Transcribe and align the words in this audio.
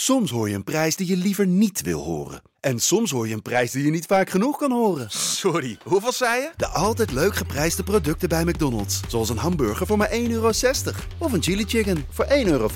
Soms 0.00 0.30
hoor 0.30 0.48
je 0.48 0.54
een 0.54 0.64
prijs 0.64 0.96
die 0.96 1.06
je 1.06 1.16
liever 1.16 1.46
niet 1.46 1.82
wil 1.82 2.02
horen. 2.02 2.42
En 2.60 2.78
soms 2.78 3.10
hoor 3.10 3.28
je 3.28 3.34
een 3.34 3.42
prijs 3.42 3.70
die 3.70 3.84
je 3.84 3.90
niet 3.90 4.06
vaak 4.06 4.30
genoeg 4.30 4.58
kan 4.58 4.72
horen. 4.72 5.10
Sorry, 5.10 5.78
hoeveel 5.84 6.12
zei 6.12 6.40
je? 6.40 6.52
De 6.56 6.66
altijd 6.66 7.12
leuk 7.12 7.34
geprijsde 7.34 7.82
producten 7.82 8.28
bij 8.28 8.44
McDonald's. 8.44 9.00
Zoals 9.08 9.28
een 9.28 9.36
hamburger 9.36 9.86
voor 9.86 9.96
maar 9.96 10.10
1,60 10.10 10.14
euro. 10.16 10.48
Of 11.18 11.32
een 11.32 11.42
chili 11.42 11.64
chicken 11.64 12.04
voor 12.10 12.24
1,95 12.24 12.30
euro. 12.44 12.68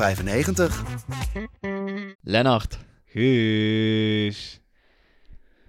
Lennart, 2.21 2.79
Guus. 3.05 4.61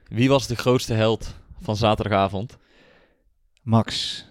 wie 0.08 0.30
was 0.30 0.48
de 0.48 0.56
grootste 0.56 0.94
held 0.94 1.36
van 1.62 1.76
zaterdagavond? 1.76 2.58
Max. 3.62 4.24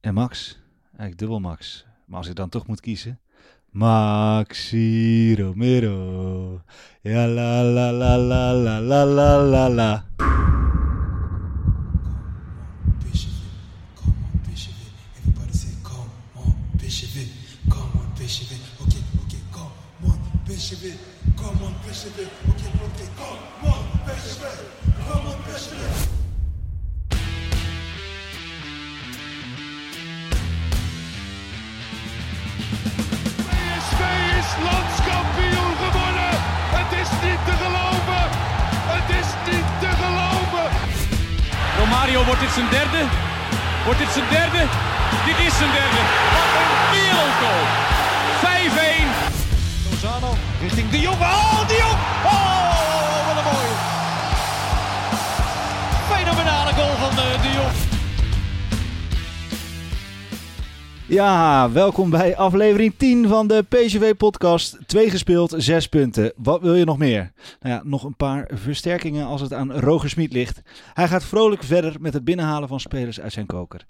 En 0.00 0.14
Max. 0.14 0.58
Eigenlijk 0.84 1.18
dubbel 1.18 1.40
Max. 1.40 1.84
Maar 2.06 2.18
als 2.18 2.28
ik 2.28 2.34
dan 2.34 2.48
toch 2.48 2.66
moet 2.66 2.80
kiezen. 2.80 3.18
Maxi 3.74 5.34
Romero. 5.36 6.62
Ja 7.02 7.26
la 7.26 7.64
la 7.64 7.90
la 7.90 8.16
la 8.16 8.52
la 8.52 8.78
la 8.78 9.04
la 9.04 9.36
la 9.42 9.68
la. 9.68 10.04
Come 21.36 21.62
on, 21.62 21.74
Bishop 21.84 22.43
landskampioen 34.68 35.74
geworden. 35.82 36.32
Het 36.78 36.90
is 37.02 37.10
niet 37.24 37.40
te 37.48 37.54
geloven. 37.62 38.24
Het 38.94 39.08
is 39.20 39.28
niet 39.48 39.68
te 39.82 39.90
geloven. 40.02 40.66
Romario, 41.78 42.24
wordt 42.28 42.40
dit 42.40 42.54
zijn 42.58 42.70
derde? 42.78 43.00
Wordt 43.84 44.00
dit 44.02 44.12
zijn 44.16 44.28
derde? 44.36 44.62
Dit 45.28 45.38
is 45.46 45.54
zijn 45.60 45.72
derde. 45.78 46.00
Wat 46.34 46.50
een 46.60 46.72
wereldgoal. 46.94 47.64
5-1. 48.42 49.34
Lozano 49.90 50.30
richting 50.60 50.90
De 50.90 51.00
Jong! 51.00 51.20
Oh, 51.20 51.53
Ja, 61.14 61.70
welkom 61.70 62.10
bij 62.10 62.36
aflevering 62.36 62.94
10 62.96 63.28
van 63.28 63.46
de 63.46 63.64
PSV-podcast. 63.68 64.78
Twee 64.86 65.10
gespeeld, 65.10 65.54
zes 65.56 65.88
punten. 65.88 66.32
Wat 66.36 66.60
wil 66.60 66.74
je 66.74 66.84
nog 66.84 66.98
meer? 66.98 67.32
Nou 67.60 67.74
ja, 67.74 67.82
nog 67.84 68.04
een 68.04 68.16
paar 68.16 68.50
versterkingen 68.52 69.26
als 69.26 69.40
het 69.40 69.52
aan 69.52 69.72
Roger 69.72 70.08
Smit 70.08 70.32
ligt. 70.32 70.62
Hij 70.94 71.08
gaat 71.08 71.24
vrolijk 71.24 71.62
verder 71.62 71.96
met 72.00 72.12
het 72.12 72.24
binnenhalen 72.24 72.68
van 72.68 72.80
spelers 72.80 73.20
uit 73.20 73.32
zijn 73.32 73.46
koker. 73.46 73.84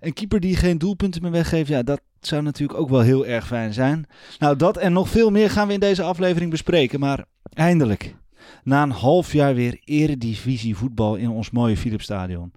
Een 0.00 0.12
keeper 0.12 0.40
die 0.40 0.56
geen 0.56 0.78
doelpunten 0.78 1.22
meer 1.22 1.30
weggeeft, 1.30 1.68
ja, 1.68 1.82
dat 1.82 2.00
zou 2.20 2.42
natuurlijk 2.42 2.78
ook 2.78 2.88
wel 2.88 3.00
heel 3.00 3.26
erg 3.26 3.46
fijn 3.46 3.72
zijn. 3.72 4.06
Nou, 4.38 4.56
dat 4.56 4.76
en 4.76 4.92
nog 4.92 5.08
veel 5.08 5.30
meer 5.30 5.50
gaan 5.50 5.66
we 5.66 5.72
in 5.74 5.80
deze 5.80 6.02
aflevering 6.02 6.50
bespreken. 6.50 7.00
Maar 7.00 7.24
eindelijk, 7.52 8.16
na 8.64 8.82
een 8.82 8.90
half 8.90 9.32
jaar 9.32 9.54
weer 9.54 9.80
eredivisie 9.84 10.76
voetbal 10.76 11.16
in 11.16 11.30
ons 11.30 11.50
mooie 11.50 11.76
Philipsstadion. 11.76 12.52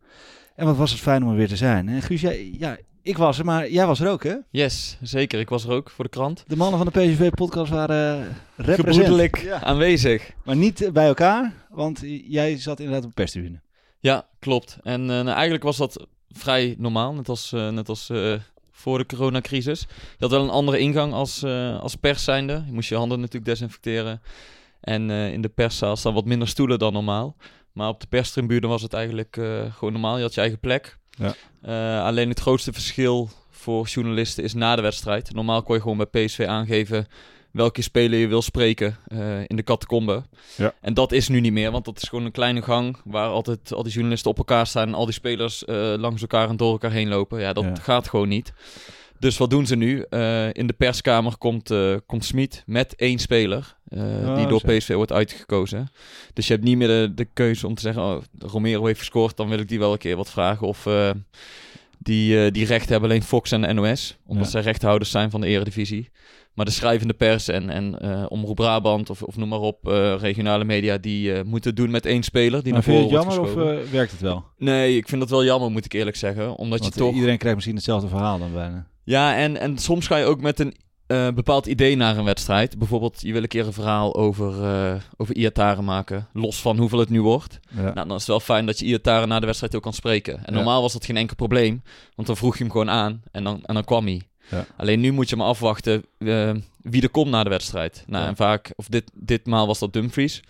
En 0.56 0.66
wat 0.66 0.78
was 0.78 0.92
het 0.92 1.00
fijn 1.00 1.24
om 1.24 1.30
er 1.30 1.36
weer 1.36 1.48
te 1.48 1.56
zijn. 1.56 2.02
Guus, 2.02 2.22
jij, 2.22 2.56
ja, 2.58 2.78
ik 3.04 3.18
was 3.18 3.40
er, 3.40 3.46
maar 3.46 3.70
jij 3.70 3.86
was 3.86 4.00
er 4.00 4.10
ook, 4.10 4.24
hè? 4.24 4.36
Yes, 4.50 4.98
zeker. 5.02 5.40
Ik 5.40 5.50
was 5.50 5.64
er 5.64 5.72
ook 5.72 5.90
voor 5.90 6.04
de 6.04 6.10
krant. 6.10 6.44
De 6.48 6.56
mannen 6.56 6.78
van 6.84 6.90
de 6.94 7.00
PSV-podcast 7.00 7.72
waren 7.72 8.20
uh. 8.58 8.74
Gebroedelijk 8.76 9.38
Ja. 9.38 9.62
aanwezig. 9.64 10.32
Maar 10.44 10.56
niet 10.56 10.90
bij 10.94 11.08
elkaar, 11.08 11.54
want 11.70 12.02
jij 12.28 12.58
zat 12.58 12.80
inderdaad 12.80 13.04
op 13.04 13.10
de 13.10 13.16
perstribune. 13.16 13.62
Ja, 14.00 14.28
klopt. 14.40 14.78
En 14.84 15.02
eh, 15.02 15.08
nou, 15.08 15.28
eigenlijk 15.30 15.64
was 15.64 15.78
dat 15.78 16.08
vrij 16.30 16.76
normaal, 16.78 17.14
net 17.14 17.30
als, 17.30 17.52
eh, 17.54 17.70
net 17.70 17.90
als 17.90 18.10
eh, 18.10 18.34
voor 18.72 18.98
de 18.98 19.06
coronacrisis. 19.06 19.80
Je 19.90 20.16
had 20.20 20.32
wel 20.32 20.44
een 20.44 20.50
andere 20.50 20.80
ingang 20.80 21.14
als, 21.14 21.44
eh, 21.44 21.80
als 21.80 21.96
pers 21.96 22.24
zijnde. 22.24 22.64
Je 22.66 22.72
moest 22.74 22.90
je 22.90 22.96
handen 22.96 23.18
natuurlijk 23.20 23.46
desinfecteren. 23.46 24.22
En 24.82 25.10
eh, 25.10 25.32
in 25.34 25.42
de 25.42 25.50
perszaal 25.50 25.96
staan 25.96 26.14
wat 26.14 26.26
minder 26.26 26.48
stoelen 26.48 26.80
dan 26.80 26.94
normaal. 26.94 27.36
Maar 27.72 27.88
op 27.88 28.00
de 28.02 28.08
perstribune 28.08 28.68
was 28.68 28.82
het 28.82 28.94
eigenlijk 28.94 29.38
eh, 29.38 29.74
gewoon 29.74 29.94
normaal. 29.94 30.16
Je 30.18 30.24
had 30.24 30.34
je 30.34 30.42
eigen 30.42 30.60
plek. 30.60 30.98
Ja. 31.18 31.34
Eh, 31.62 32.06
alleen 32.06 32.30
het 32.30 32.40
grootste 32.40 32.74
verschil 32.74 33.30
voor 33.50 33.86
journalisten 33.88 34.44
is 34.44 34.54
na 34.54 34.76
de 34.76 34.82
wedstrijd. 34.82 35.34
Normaal 35.34 35.64
kon 35.64 35.76
je 35.76 35.82
gewoon 35.82 35.98
bij 36.10 36.26
PSV 36.26 36.46
aangeven 36.48 37.08
welke 37.52 37.82
speler 37.82 38.20
je 38.20 38.28
wil 38.28 38.42
spreken 38.42 38.98
eh, 39.08 39.40
in 39.48 39.56
de 39.56 39.64
catacombe. 39.64 40.24
Ja. 40.58 40.74
En 40.82 40.94
dat 40.94 41.12
is 41.12 41.28
nu 41.28 41.40
niet 41.40 41.52
meer, 41.54 41.72
want 41.72 41.86
dat 41.86 42.02
is 42.02 42.10
gewoon 42.10 42.26
een 42.26 42.32
kleine 42.32 42.62
gang 42.62 42.98
waar 43.04 43.28
altijd 43.30 43.74
al 43.74 43.84
die 43.84 43.92
journalisten 43.94 44.32
op 44.32 44.38
elkaar 44.38 44.68
staan 44.68 44.88
en 44.88 44.94
al 44.94 45.06
die 45.06 45.14
spelers 45.14 45.66
eh, 45.66 45.76
langs 45.98 46.22
elkaar 46.22 46.50
en 46.50 46.58
door 46.58 46.72
elkaar 46.72 46.92
heen 46.92 47.08
lopen. 47.08 47.40
Ja, 47.40 47.54
dat 47.54 47.64
Ja. 47.64 47.76
gaat 47.76 48.10
gewoon 48.10 48.28
niet. 48.28 48.54
Dus 49.24 49.38
wat 49.38 49.50
doen 49.50 49.66
ze 49.66 49.76
nu? 49.76 50.06
Eh, 50.10 50.54
in 50.54 50.68
de 50.68 50.74
perskamer 50.74 51.38
komt, 51.38 51.72
eh 51.72 51.96
komt 52.06 52.26
Smit 52.26 52.64
met 52.66 52.96
één 52.96 53.20
speler 53.20 53.76
eh, 53.88 54.02
Oh, 54.02 54.36
die 54.36 54.48
door 54.48 54.60
zo. 54.60 54.68
PSV 54.68 54.94
wordt 54.94 55.12
uitgekozen. 55.12 55.92
Dus 56.34 56.48
je 56.48 56.54
hebt 56.54 56.66
niet 56.66 56.78
meer 56.78 56.88
de, 56.88 57.12
de 57.16 57.26
keuze 57.26 57.68
om 57.68 57.76
te 57.76 57.82
zeggen, 57.82 58.04
oh, 58.04 58.22
Romero 58.40 58.86
heeft 58.86 59.00
gescoord, 59.00 59.38
dan 59.38 59.50
wil 59.50 59.60
ik 59.60 59.68
die 59.68 59.80
wel 59.80 59.92
een 59.92 59.98
keer 59.98 60.16
wat 60.16 60.30
vragen. 60.30 60.68
Of 60.68 60.88
die, 61.98 62.52
die 62.52 62.66
rechten 62.66 62.92
hebben 62.92 63.10
alleen 63.10 63.24
Fox 63.24 63.52
en 63.52 63.76
NOS, 63.76 64.18
omdat 64.26 64.46
Ja. 64.46 64.52
zij 64.52 64.62
rechtenhouders 64.62 65.12
zijn 65.12 65.30
van 65.32 65.42
de 65.42 65.48
eredivisie. 65.48 66.10
Maar 66.54 66.66
de 66.66 66.72
schrijvende 66.72 67.14
pers 67.14 67.48
en, 67.48 67.70
en 67.70 68.02
Omroep 68.30 68.56
Brabant 68.56 69.10
of, 69.10 69.22
of 69.24 69.36
noem 69.38 69.50
maar 69.50 69.60
op, 69.60 69.86
regionale 70.20 70.64
media, 70.64 70.98
die 70.98 71.44
moeten 71.44 71.76
doen 71.76 71.92
met 71.92 72.06
één 72.06 72.24
speler. 72.24 72.64
Die 72.64 72.74
maar 72.74 72.84
naar 72.86 72.96
vind 72.96 73.10
je 73.10 73.16
voren 73.18 73.28
het 73.28 73.38
wordt 73.38 73.54
jammer 73.54 73.84
of 73.86 73.92
werkt 73.92 74.12
het 74.12 74.22
wel? 74.22 74.44
Nee, 74.58 74.98
ik 74.98 75.08
vind 75.08 75.22
dat 75.22 75.30
wel 75.30 75.44
jammer, 75.46 75.72
moet 75.72 75.86
ik 75.86 75.94
eerlijk 75.94 76.16
zeggen. 76.18 76.56
Omdat 76.56 76.80
Want 76.80 76.94
je 76.94 77.00
toch... 77.00 77.14
iedereen 77.14 77.38
krijgt 77.38 77.56
misschien 77.56 77.76
hetzelfde 77.78 78.08
verhaal 78.08 78.40
dan 78.40 78.54
bijna. 78.54 78.92
Ja, 79.04 79.36
en, 79.36 79.58
en 79.58 79.78
soms 79.78 80.08
ga 80.08 80.18
je 80.18 80.26
ook 80.26 80.42
met 80.42 80.60
een 80.60 80.76
eh, 81.08 81.28
bepaald 81.32 81.66
idee 81.66 81.96
naar 81.96 82.18
een 82.18 82.24
wedstrijd. 82.24 82.78
Bijvoorbeeld, 82.78 83.22
je 83.22 83.34
wil 83.34 83.42
een 83.42 83.48
keer 83.48 83.66
een 83.66 83.74
verhaal 83.74 84.16
over, 84.16 84.64
eh 84.64 84.96
over 85.18 85.36
Iataren 85.36 85.84
maken. 85.84 86.28
Los 86.34 86.62
van 86.62 86.78
hoeveel 86.78 87.00
het 87.00 87.10
nu 87.10 87.22
wordt. 87.22 87.60
Ja. 87.70 87.82
Nou, 87.82 87.94
dan 87.94 88.08
is 88.12 88.14
het 88.14 88.28
wel 88.28 88.40
fijn 88.40 88.66
dat 88.66 88.80
je 88.80 88.86
Iataren 88.86 89.28
na 89.28 89.40
de 89.40 89.46
wedstrijd 89.46 89.76
ook 89.76 89.82
kan 89.82 89.94
spreken. 89.94 90.34
En 90.38 90.44
Ja. 90.46 90.52
normaal 90.54 90.82
was 90.82 90.94
dat 90.94 91.06
geen 91.06 91.18
enkel 91.18 91.36
probleem. 91.36 91.82
Want 92.16 92.28
dan 92.28 92.38
vroeg 92.38 92.58
je 92.58 92.64
hem 92.64 92.72
gewoon 92.72 92.90
aan 92.90 93.22
en 93.32 93.44
dan, 93.44 93.60
en 93.66 93.74
dan 93.74 93.84
kwam 93.84 94.06
hij. 94.06 94.22
Ja. 94.50 94.66
Alleen 94.78 95.00
nu 95.00 95.12
moet 95.12 95.30
je 95.30 95.36
maar 95.36 95.48
afwachten 95.48 96.04
eh, 96.18 96.52
wie 96.82 97.02
er 97.02 97.10
komt 97.10 97.30
na 97.32 97.44
de 97.44 97.50
wedstrijd. 97.50 98.04
Nou, 98.08 98.28
en 98.28 98.36
vaak, 98.36 98.72
of 98.76 98.88
dit, 98.88 99.12
ditmaal 99.14 99.68
was 99.68 99.80
dat 99.80 99.94
Dumfries 99.94 100.42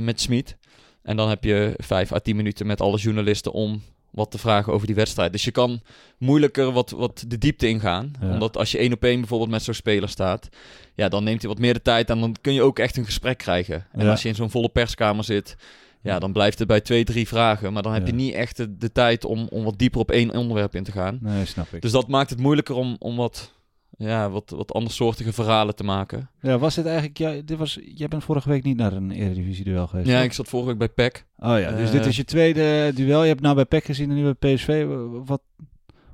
met 0.00 0.20
Smit. 0.20 0.56
En 1.02 1.16
dan 1.16 1.28
heb 1.28 1.44
je 1.44 1.74
vijf 1.76 2.12
à 2.12 2.18
tien 2.18 2.36
minuten 2.36 2.66
met 2.66 2.80
alle 2.80 2.96
journalisten 2.98 3.52
om 3.52 3.82
wat 4.10 4.30
te 4.30 4.38
vragen 4.38 4.72
over 4.72 4.86
die 4.86 4.96
wedstrijd. 4.96 5.32
Dus 5.32 5.44
je 5.44 5.50
kan 5.50 5.80
moeilijker 6.18 6.72
wat, 6.72 6.90
wat 6.90 7.24
de 7.26 7.38
diepte 7.38 7.68
ingaan. 7.68 8.12
Ja. 8.20 8.30
Omdat 8.32 8.56
als 8.56 8.70
je 8.70 8.78
één 8.78 8.92
op 8.92 9.04
één 9.04 9.18
bijvoorbeeld 9.20 9.50
met 9.50 9.62
zo'n 9.62 9.74
speler 9.74 10.08
staat, 10.08 10.48
ja, 10.94 11.08
dan 11.08 11.24
neemt 11.24 11.40
hij 11.42 11.50
wat 11.50 11.58
meer 11.58 11.74
de 11.74 11.82
tijd 11.82 12.10
en 12.10 12.20
dan 12.20 12.36
kun 12.40 12.52
je 12.52 12.62
ook 12.62 12.78
echt 12.78 12.96
een 12.96 13.04
gesprek 13.04 13.38
krijgen. 13.38 13.86
En 13.92 14.04
Ja. 14.04 14.10
als 14.10 14.22
je 14.22 14.28
in 14.28 14.34
zo'n 14.34 14.50
volle 14.50 14.68
perskamer 14.68 15.24
zit, 15.24 15.56
ja, 16.02 16.18
dan 16.18 16.32
blijft 16.32 16.58
het 16.58 16.68
bij 16.68 16.80
twee, 16.80 17.04
drie 17.04 17.28
vragen. 17.28 17.72
Maar 17.72 17.82
dan 17.82 17.92
heb 17.92 18.02
Ja. 18.02 18.08
je 18.08 18.14
niet 18.14 18.34
echt 18.34 18.56
de, 18.56 18.76
de 18.76 18.92
tijd 18.92 19.24
om, 19.24 19.46
om 19.50 19.64
wat 19.64 19.78
dieper 19.78 20.00
op 20.00 20.10
één 20.10 20.30
onderwerp 20.36 20.74
in 20.74 20.84
te 20.84 20.92
gaan. 20.92 21.18
Nee, 21.20 21.44
snap 21.44 21.66
ik. 21.72 21.82
Dus 21.82 21.92
dat 21.92 22.08
maakt 22.08 22.30
het 22.30 22.38
moeilijker 22.40 22.74
om, 22.74 22.96
om 22.98 23.16
wat, 23.16 23.52
ja, 23.96 24.30
wat, 24.30 24.50
wat 24.50 24.72
andersoortige 24.72 25.32
verhalen 25.32 25.74
te 25.74 25.84
maken. 25.84 26.30
Ja, 26.40 26.58
was 26.58 26.74
dit 26.74 26.86
eigenlijk... 26.86 27.18
Ja, 27.18 27.30
dit 27.44 27.58
was, 27.58 27.78
jij 27.94 28.08
bent 28.08 28.24
vorige 28.24 28.48
week 28.48 28.62
niet 28.64 28.76
naar 28.76 28.92
een 28.92 29.10
Eredivisie-duel 29.10 29.86
geweest, 29.86 30.08
Ja, 30.08 30.20
ik 30.20 30.32
zat 30.32 30.48
vorige 30.48 30.68
week 30.68 30.78
bij 30.78 30.88
PEC. 30.88 31.24
Oh 31.38 31.58
ja, 31.58 31.70
dus 31.72 31.86
Eh, 31.86 31.92
dit 31.92 32.06
is 32.06 32.16
je 32.16 32.24
tweede 32.24 32.92
duel. 32.94 33.22
Je 33.22 33.28
hebt 33.28 33.40
nou 33.40 33.54
bij 33.54 33.64
PEC 33.64 33.84
gezien 33.84 34.10
en 34.10 34.16
nu 34.16 34.34
bij 34.34 34.54
PSV. 34.54 34.86
Wat, 35.24 35.40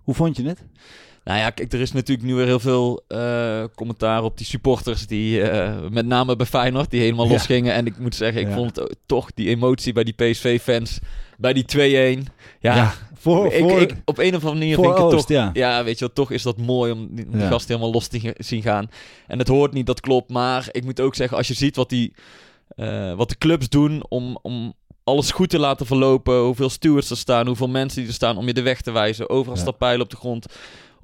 hoe 0.02 0.14
vond 0.14 0.36
je 0.36 0.42
het? 0.46 0.64
Nou 1.24 1.38
ja, 1.38 1.50
kijk, 1.50 1.72
er 1.72 1.80
is 1.80 1.92
natuurlijk 1.92 2.28
nu 2.28 2.34
weer 2.34 2.46
heel 2.46 2.60
veel 2.60 3.04
eh, 3.08 3.64
commentaar 3.74 4.22
op 4.22 4.36
die 4.36 4.46
supporters 4.46 5.06
die, 5.06 5.42
eh, 5.42 5.74
met 5.90 6.06
name 6.06 6.36
bij 6.36 6.46
Feyenoord, 6.46 6.90
die 6.90 7.00
helemaal 7.00 7.26
Ja. 7.26 7.32
losgingen. 7.32 7.72
En 7.74 7.86
ik 7.86 7.98
moet 7.98 8.14
zeggen, 8.14 8.40
ik 8.40 8.48
Ja. 8.48 8.54
vond 8.54 8.76
het 8.76 8.96
toch 9.06 9.30
die 9.34 9.48
emotie 9.48 9.92
bij 9.92 10.04
die 10.04 10.12
PSV-fans, 10.14 10.98
bij 11.38 11.52
die 11.52 11.64
2-1. 11.64 12.26
Ja, 12.60 12.92
voor, 13.14 13.52
ik, 13.52 13.58
voor, 13.68 13.80
ik, 13.80 13.94
op 14.04 14.18
een 14.18 14.26
of 14.34 14.44
andere 14.44 14.52
manier 14.54 14.74
vind 14.74 14.86
ik 14.86 14.92
het 14.94 15.02
Oost, 15.02 15.26
toch... 15.26 15.28
ja. 15.36 15.50
Ja, 15.52 15.84
weet 15.84 15.98
je 15.98 16.04
wel, 16.04 16.14
toch 16.14 16.30
is 16.30 16.42
dat 16.42 16.56
mooi 16.58 16.92
om 16.92 17.08
die, 17.10 17.26
gasten 17.40 17.68
helemaal 17.74 17.92
los 17.92 18.06
te 18.06 18.34
zien 18.38 18.62
gaan. 18.62 18.88
En 19.26 19.38
het 19.38 19.48
hoort 19.48 19.72
niet, 19.72 19.86
dat 19.86 20.00
klopt. 20.00 20.30
Maar 20.30 20.68
ik 20.70 20.84
moet 20.84 21.00
ook 21.00 21.14
zeggen, 21.14 21.36
als 21.36 21.48
je 21.48 21.54
ziet 21.54 21.76
wat, 21.76 21.88
die, 21.88 22.14
eh, 22.76 23.14
wat 23.14 23.28
de 23.28 23.38
clubs 23.38 23.68
doen 23.68 24.04
om, 24.08 24.38
om 24.42 24.72
alles 25.04 25.30
goed 25.30 25.50
te 25.50 25.58
laten 25.58 25.86
verlopen, 25.86 26.40
hoeveel 26.40 26.70
stewards 26.70 27.10
er 27.10 27.16
staan, 27.16 27.46
hoeveel 27.46 27.68
mensen 27.68 27.98
die 28.00 28.08
er 28.08 28.14
staan 28.14 28.36
om 28.36 28.46
je 28.46 28.54
de 28.54 28.62
weg 28.62 28.80
te 28.80 28.90
wijzen. 28.90 29.30
Overal 29.30 29.54
Ja. 29.56 29.60
staat 29.62 29.78
pijlen 29.78 30.00
op 30.02 30.10
de 30.10 30.16
grond. 30.16 30.46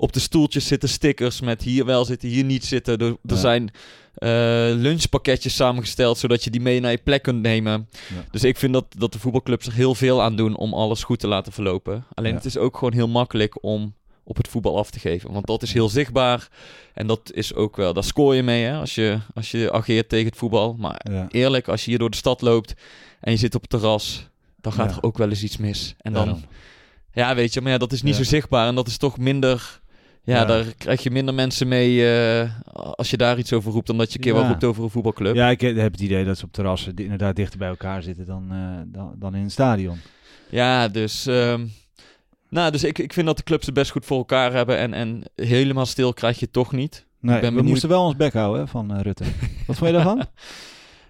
Op 0.01 0.13
de 0.13 0.21
stoeltjes 0.21 0.67
zitten 0.67 0.89
stickers 0.89 1.41
met 1.41 1.63
hier 1.63 1.85
wel 1.85 2.05
zitten, 2.05 2.29
hier 2.29 2.45
niet 2.45 2.65
zitten. 2.65 2.99
Er, 2.99 3.07
er 3.07 3.17
Ja. 3.23 3.37
zijn 3.37 3.71
eh, 4.15 4.31
lunchpakketjes 4.75 5.55
samengesteld, 5.55 6.19
zodat 6.19 6.45
je 6.45 6.51
die 6.51 6.61
mee 6.61 6.81
naar 6.81 6.91
je 6.91 6.99
plek 7.05 7.23
kunt 7.23 7.43
nemen. 7.43 7.89
Ja. 8.15 8.25
Dus 8.31 8.45
ik 8.45 8.57
vind 8.57 8.73
dat, 8.73 8.85
dat 8.99 9.13
de 9.13 9.19
voetbalclubs 9.19 9.67
er 9.67 9.73
heel 9.73 9.95
veel 9.95 10.23
aan 10.23 10.37
doen 10.37 10.57
om 10.57 10.75
alles 10.75 11.03
goed 11.05 11.19
te 11.19 11.27
laten 11.29 11.53
verlopen. 11.53 12.05
Alleen 12.15 12.31
Ja. 12.31 12.37
het 12.37 12.47
is 12.47 12.57
ook 12.57 12.77
gewoon 12.77 12.93
heel 12.93 13.09
makkelijk 13.09 13.63
om 13.65 13.95
op 14.25 14.37
het 14.37 14.49
voetbal 14.49 14.79
af 14.79 14.91
te 14.91 14.99
geven. 14.99 15.33
Want 15.33 15.47
dat 15.47 15.63
is 15.63 15.73
heel 15.73 15.89
zichtbaar. 15.89 16.49
En 16.95 17.07
dat 17.07 17.33
is 17.33 17.55
ook 17.55 17.77
wel, 17.77 17.93
daar 17.93 18.05
scoor 18.05 18.35
je 18.35 18.43
mee 18.43 18.65
hè, 18.65 18.77
als, 18.79 18.95
je, 18.95 19.19
als 19.35 19.51
je 19.51 19.73
ageert 19.73 20.09
tegen 20.09 20.27
het 20.27 20.37
voetbal. 20.37 20.75
Maar 20.79 21.01
Ja. 21.11 21.27
eerlijk, 21.31 21.69
als 21.69 21.85
je 21.85 21.91
hier 21.91 21.99
door 21.99 22.11
de 22.11 22.17
stad 22.17 22.41
loopt 22.41 22.75
en 23.21 23.33
je 23.33 23.39
zit 23.39 23.55
op 23.55 23.61
het 23.61 23.71
terras, 23.71 24.29
dan 24.61 24.73
gaat 24.73 24.91
er 24.97 25.03
ook 25.03 25.19
wel 25.19 25.29
eens 25.29 25.43
iets 25.43 25.57
mis. 25.57 25.95
En 25.99 26.13
dan, 26.13 26.43
ja, 27.13 27.35
weet 27.35 27.55
je, 27.55 27.61
maar 27.61 27.73
ja, 27.73 27.79
dat 27.79 27.93
is 27.93 28.03
niet 28.03 28.15
zo 28.17 28.23
zichtbaar 28.25 28.69
en 28.69 28.75
dat 28.75 28.87
is 28.87 28.97
toch 28.97 29.19
minder. 29.19 29.80
Ja, 30.25 30.45
daar 30.45 30.65
krijg 30.79 31.03
je 31.03 31.11
minder 31.11 31.35
mensen 31.35 31.69
mee 31.69 32.13
eh, 32.13 32.51
als 32.73 33.11
je 33.11 33.17
daar 33.17 33.39
iets 33.39 33.53
over 33.53 33.73
roept 33.73 33.87
dan 33.87 33.99
dat 33.99 34.13
je 34.13 34.19
een 34.19 34.25
keer 34.25 34.35
wat 34.35 34.47
roept 34.47 34.65
over 34.65 34.83
een 34.83 34.91
voetbalclub. 34.91 35.35
Ja, 35.35 35.49
ik 35.51 35.61
heb 35.61 35.93
het 35.93 36.01
idee 36.01 36.25
dat 36.25 36.39
ze 36.39 36.45
op 36.45 36.53
terrassen 36.53 36.97
inderdaad 36.97 37.37
dichter 37.37 37.59
bij 37.59 37.69
elkaar 37.69 38.03
zitten 38.03 38.27
dan, 38.27 38.47
eh, 38.51 38.59
dan, 38.87 39.15
dan 39.19 39.35
in 39.35 39.43
het 39.43 39.53
stadion. 39.53 39.99
Ja, 40.51 40.89
dus, 40.89 41.27
ehm, 41.27 41.67
nou, 42.49 42.71
dus 42.71 42.85
ik, 42.85 42.99
ik 42.99 43.13
vind 43.13 43.27
dat 43.27 43.37
de 43.37 43.43
clubs 43.43 43.67
het 43.67 43.75
best 43.75 43.91
goed 43.91 44.07
voor 44.07 44.19
elkaar 44.19 44.53
hebben. 44.53 44.79
En, 44.79 44.95
en 44.95 45.23
helemaal 45.35 45.87
stil 45.87 46.13
krijg 46.13 46.39
je 46.39 46.45
het 46.45 46.55
toch 46.55 46.73
niet. 46.73 47.07
Nee, 47.21 47.41
ben 47.41 47.55
we 47.55 47.63
moesten 47.63 47.89
wel 47.89 48.05
ons 48.05 48.17
bek 48.17 48.33
houden 48.33 48.61
hè, 48.61 48.67
van 48.69 48.95
eh, 48.95 49.01
Rutte. 49.01 49.25
Wat 49.67 49.77
vond 49.77 49.91
je 49.91 49.97
daarvan? 49.97 50.27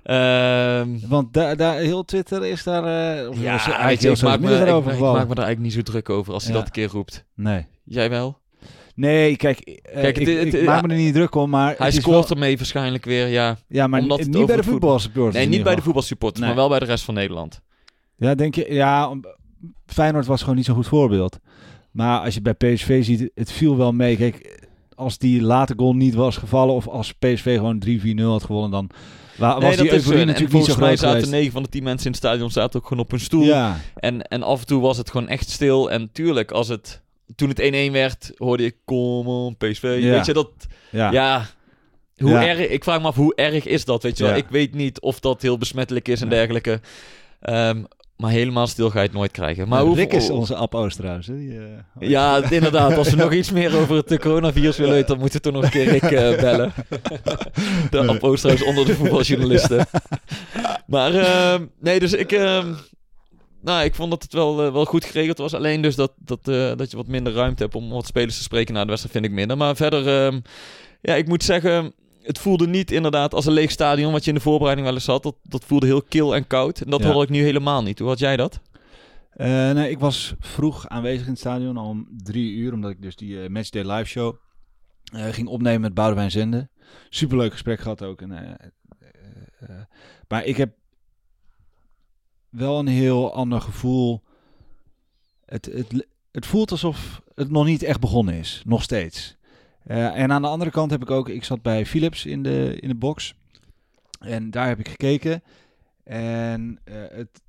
Ehm, 0.02 1.08
Want 1.08 1.32
daar, 1.32 1.56
daar, 1.56 1.76
heel 1.76 2.04
Twitter 2.04 2.44
is 2.44 2.62
daar... 2.62 2.82
of 3.28 3.40
ja, 3.40 3.54
is 3.54 3.66
weet 3.66 3.74
eigenlijk 3.74 4.00
je, 4.00 4.06
heel 4.06 4.16
ik, 4.16 4.22
maak 4.22 4.40
me, 4.40 4.46
media 4.46 4.60
ik, 4.62 4.68
erover 4.68 4.90
ik 4.90 4.96
gevallen? 4.96 5.18
maak 5.18 5.28
me 5.28 5.34
daar 5.34 5.44
eigenlijk 5.44 5.74
niet 5.76 5.86
zo 5.86 5.92
druk 5.92 6.10
over 6.10 6.32
als 6.32 6.44
hij 6.44 6.52
Ja. 6.52 6.58
dat 6.58 6.66
een 6.66 6.72
keer 6.74 6.88
roept. 6.88 7.24
Nee. 7.34 7.66
Jij 7.84 8.10
wel? 8.10 8.39
Nee, 9.00 9.36
kijk, 9.36 9.58
eh, 9.60 10.00
Kijk, 10.00 10.18
ik, 10.18 10.26
het- 10.44 10.54
ik 10.54 10.64
maak 10.64 10.82
me 10.86 10.88
er 10.88 10.98
niet 11.00 11.14
druk 11.14 11.34
om, 11.34 11.50
maar... 11.50 11.74
Hij 11.78 11.90
scoort 11.90 12.28
wel- 12.28 12.36
ermee 12.36 12.56
waarschijnlijk 12.56 13.04
weer, 13.04 13.26
ja. 13.26 13.56
Ja, 13.68 13.86
maar 13.86 14.00
omdat 14.00 14.18
niet 14.26 14.46
bij 14.46 14.56
de 14.56 14.62
voetbalsupporters 14.62 15.34
Nee, 15.36 15.46
niet 15.46 15.62
bij 15.62 15.74
de 15.74 15.82
voetbalsupporters, 15.82 16.40
Nee. 16.40 16.48
maar 16.48 16.58
wel 16.58 16.68
bij 16.68 16.78
de 16.78 16.84
rest 16.84 17.04
van 17.04 17.14
Nederland. 17.14 17.60
Ja, 18.16 18.34
denk 18.34 18.54
je... 18.54 18.66
Ja, 18.74 19.14
Feyenoord 19.86 20.26
was 20.26 20.40
gewoon 20.40 20.56
niet 20.56 20.64
zo'n 20.64 20.74
goed 20.74 20.86
voorbeeld. 20.88 21.38
Maar 21.90 22.20
als 22.20 22.34
je 22.34 22.40
bij 22.42 22.54
PSV 22.54 23.04
ziet, 23.04 23.30
het 23.34 23.52
viel 23.52 23.76
wel 23.76 23.92
mee. 23.92 24.16
Kijk, 24.16 24.66
als 24.94 25.18
die 25.18 25.42
late 25.42 25.74
goal 25.76 25.92
niet 25.94 26.14
was 26.14 26.36
gevallen... 26.36 26.74
of 26.74 26.88
als 26.88 27.12
PSV 27.12 27.56
gewoon 27.56 27.82
3-4-0 28.18 28.22
had 28.22 28.44
gewonnen... 28.44 28.70
dan 28.70 28.90
wa- 29.36 29.52
was 29.54 29.62
Nee, 29.62 29.70
die 29.70 29.78
dat 29.78 29.86
is 29.86 29.92
euforie. 29.92 30.20
En 30.20 30.26
natuurlijk 30.26 30.54
niet 30.54 30.64
zo 30.64 30.72
groot 30.74 30.98
zaten 30.98 31.08
geweest. 31.10 31.30
9 31.30 31.52
van 31.52 31.62
de 31.62 31.68
10 31.68 31.82
mensen 31.82 32.04
in 32.06 32.10
het 32.12 32.20
stadion 32.20 32.50
zaten 32.50 32.80
ook 32.80 32.86
gewoon 32.86 33.02
op 33.04 33.10
hun 33.10 33.20
stoel. 33.20 33.44
Ja, 33.44 33.76
En, 33.94 34.22
en 34.28 34.42
af 34.42 34.60
en 34.60 34.66
toe 34.66 34.80
was 34.80 34.96
het 34.96 35.10
gewoon 35.10 35.28
echt 35.28 35.50
stil. 35.50 35.90
En 35.90 36.08
tuurlijk, 36.12 36.50
als 36.50 36.68
het, 36.68 37.02
toen 37.36 37.48
het 37.48 37.88
1-1 37.88 37.92
werd, 37.92 38.32
hoorde 38.36 38.64
ik, 38.64 38.76
kom 38.84 39.26
on, 39.26 39.56
PSV. 39.56 39.98
Ja. 40.00 40.10
Weet 40.10 40.26
je, 40.26 40.32
dat, 40.32 40.50
ja. 40.90 41.10
ja... 41.10 41.46
Hoe 42.16 42.34
erg, 42.34 42.58
ik 42.58 42.84
vraag 42.84 43.00
me 43.00 43.06
af, 43.06 43.16
hoe 43.16 43.34
erg 43.34 43.66
is 43.66 43.84
dat? 43.84 44.02
Weet 44.02 44.18
je 44.18 44.24
wel, 44.24 44.36
ik 44.36 44.48
weet 44.48 44.74
niet 44.74 45.00
of 45.00 45.20
dat 45.20 45.42
heel 45.42 45.58
besmettelijk 45.58 46.08
is 46.08 46.20
en 46.20 46.28
dergelijke. 46.28 46.80
Ehm, 47.40 47.82
maar 48.20 48.30
helemaal 48.30 48.66
stil 48.66 48.90
ga 48.90 48.98
je 48.98 49.06
het 49.06 49.14
nooit 49.14 49.30
krijgen. 49.30 49.68
Maar 49.68 49.82
hoe, 49.82 49.96
Rick 49.96 50.12
is 50.12 50.30
onze 50.30 50.54
App 50.54 50.74
Oost 50.74 50.96
trouwens. 50.96 51.26
hè, 51.26 51.36
die, 51.36 51.58
eh, 51.58 52.08
Ja, 52.08 52.42
inderdaad. 52.50 52.96
Als 52.96 53.10
we 53.10 53.16
nog 53.16 53.32
iets 53.32 53.50
meer 53.50 53.76
over 53.76 53.96
het 53.96 54.18
coronavirus 54.18 54.76
willen 54.76 54.92
weten, 54.92 55.08
dan 55.08 55.18
moeten 55.18 55.36
we 55.36 55.50
toch 55.50 55.52
nog 55.52 55.64
een 55.64 55.70
keer 55.70 55.88
Rick 55.88 56.02
eh, 56.02 56.40
bellen. 56.40 56.72
De 57.90 58.20
Oosterhuis 58.20 58.64
onder 58.64 58.86
de 58.86 58.94
voetbaljournalisten. 59.00 59.86
maar 60.86 61.14
ehm, 61.14 61.64
nee, 61.78 62.00
dus 62.00 62.12
ik... 62.12 62.30
nou, 63.62 63.84
ik 63.84 63.94
vond 63.94 64.10
dat 64.10 64.22
het 64.22 64.32
wel, 64.32 64.64
eh, 64.66 64.72
wel 64.72 64.84
goed 64.84 65.04
geregeld 65.04 65.38
was. 65.38 65.54
Alleen 65.54 65.82
dus 65.82 65.94
dat, 65.96 66.12
dat, 66.18 66.48
eh, 66.48 66.76
dat 66.76 66.90
je 66.90 66.96
wat 66.96 67.06
minder 67.06 67.32
ruimte 67.32 67.62
hebt 67.62 67.74
om 67.74 67.88
wat 67.90 68.06
spelers 68.06 68.36
te 68.36 68.42
spreken 68.42 68.74
na 68.74 68.80
de 68.80 68.86
wedstrijd 68.88 69.14
vind 69.16 69.26
ik 69.26 69.32
minder. 69.38 69.56
Maar 69.56 69.76
verder, 69.76 70.26
ehm, 70.26 70.40
ja, 71.00 71.14
ik 71.14 71.28
moet 71.28 71.44
zeggen, 71.44 71.92
het 72.22 72.38
voelde 72.38 72.66
niet 72.66 72.90
inderdaad 72.90 73.34
als 73.34 73.46
een 73.46 73.52
leeg 73.52 73.70
stadion 73.70 74.12
wat 74.12 74.22
je 74.24 74.30
in 74.30 74.36
de 74.36 74.42
voorbereiding 74.42 74.86
wel 74.86 74.96
eens 74.96 75.06
had. 75.06 75.22
Dat, 75.22 75.36
dat 75.42 75.64
voelde 75.64 75.86
heel 75.86 76.02
kil 76.02 76.34
en 76.34 76.46
koud. 76.46 76.80
En 76.80 76.90
dat 76.90 77.00
Ja. 77.00 77.06
hoorde 77.06 77.22
ik 77.22 77.28
nu 77.38 77.42
helemaal 77.42 77.82
niet. 77.82 77.98
Hoe 77.98 78.08
had 78.08 78.18
jij 78.18 78.36
dat? 78.36 78.60
Eh, 79.30 79.70
nee, 79.70 79.90
ik 79.90 79.98
was 79.98 80.34
vroeg 80.38 80.88
aanwezig 80.88 81.24
in 81.24 81.30
het 81.30 81.38
stadion, 81.40 81.76
al 81.76 81.88
om 81.88 82.08
drie 82.22 82.52
uur, 82.52 82.72
omdat 82.72 82.90
ik 82.90 83.02
dus 83.02 83.16
die 83.16 83.48
Matchday 83.48 83.82
live 83.82 84.08
show 84.08 84.34
ging 85.12 85.48
opnemen 85.48 85.80
met 85.80 85.94
Boudewijn 85.94 86.30
Zenden. 86.30 86.70
Superleuk 87.08 87.52
gesprek 87.52 87.80
gehad 87.80 88.02
ook. 88.02 88.20
En, 88.22 88.56
maar 90.28 90.44
ik 90.44 90.56
heb 90.56 90.72
wel 92.50 92.78
een 92.78 92.86
heel 92.86 93.32
ander 93.32 93.60
gevoel. 93.60 94.22
Het, 95.44 95.64
het, 95.64 96.06
het 96.30 96.46
voelt 96.46 96.70
alsof 96.70 97.22
het 97.34 97.50
nog 97.50 97.64
niet 97.64 97.82
echt 97.82 98.00
begonnen 98.00 98.34
is, 98.34 98.62
nog 98.66 98.82
steeds. 98.82 99.36
Eh, 99.84 100.18
en 100.18 100.32
aan 100.32 100.42
de 100.42 100.48
andere 100.48 100.70
kant 100.70 100.90
heb 100.90 101.02
ik 101.02 101.10
ook, 101.10 101.28
ik 101.28 101.44
zat 101.44 101.62
bij 101.62 101.86
Philips 101.86 102.26
in 102.26 102.42
de, 102.42 102.76
in 102.80 102.88
de 102.88 102.94
box. 102.94 103.34
En 104.20 104.50
daar 104.50 104.68
heb 104.68 104.78
ik 104.78 104.88
gekeken. 104.88 105.42
En 106.04 106.78
eh, 106.84 106.94
het, 107.10 107.42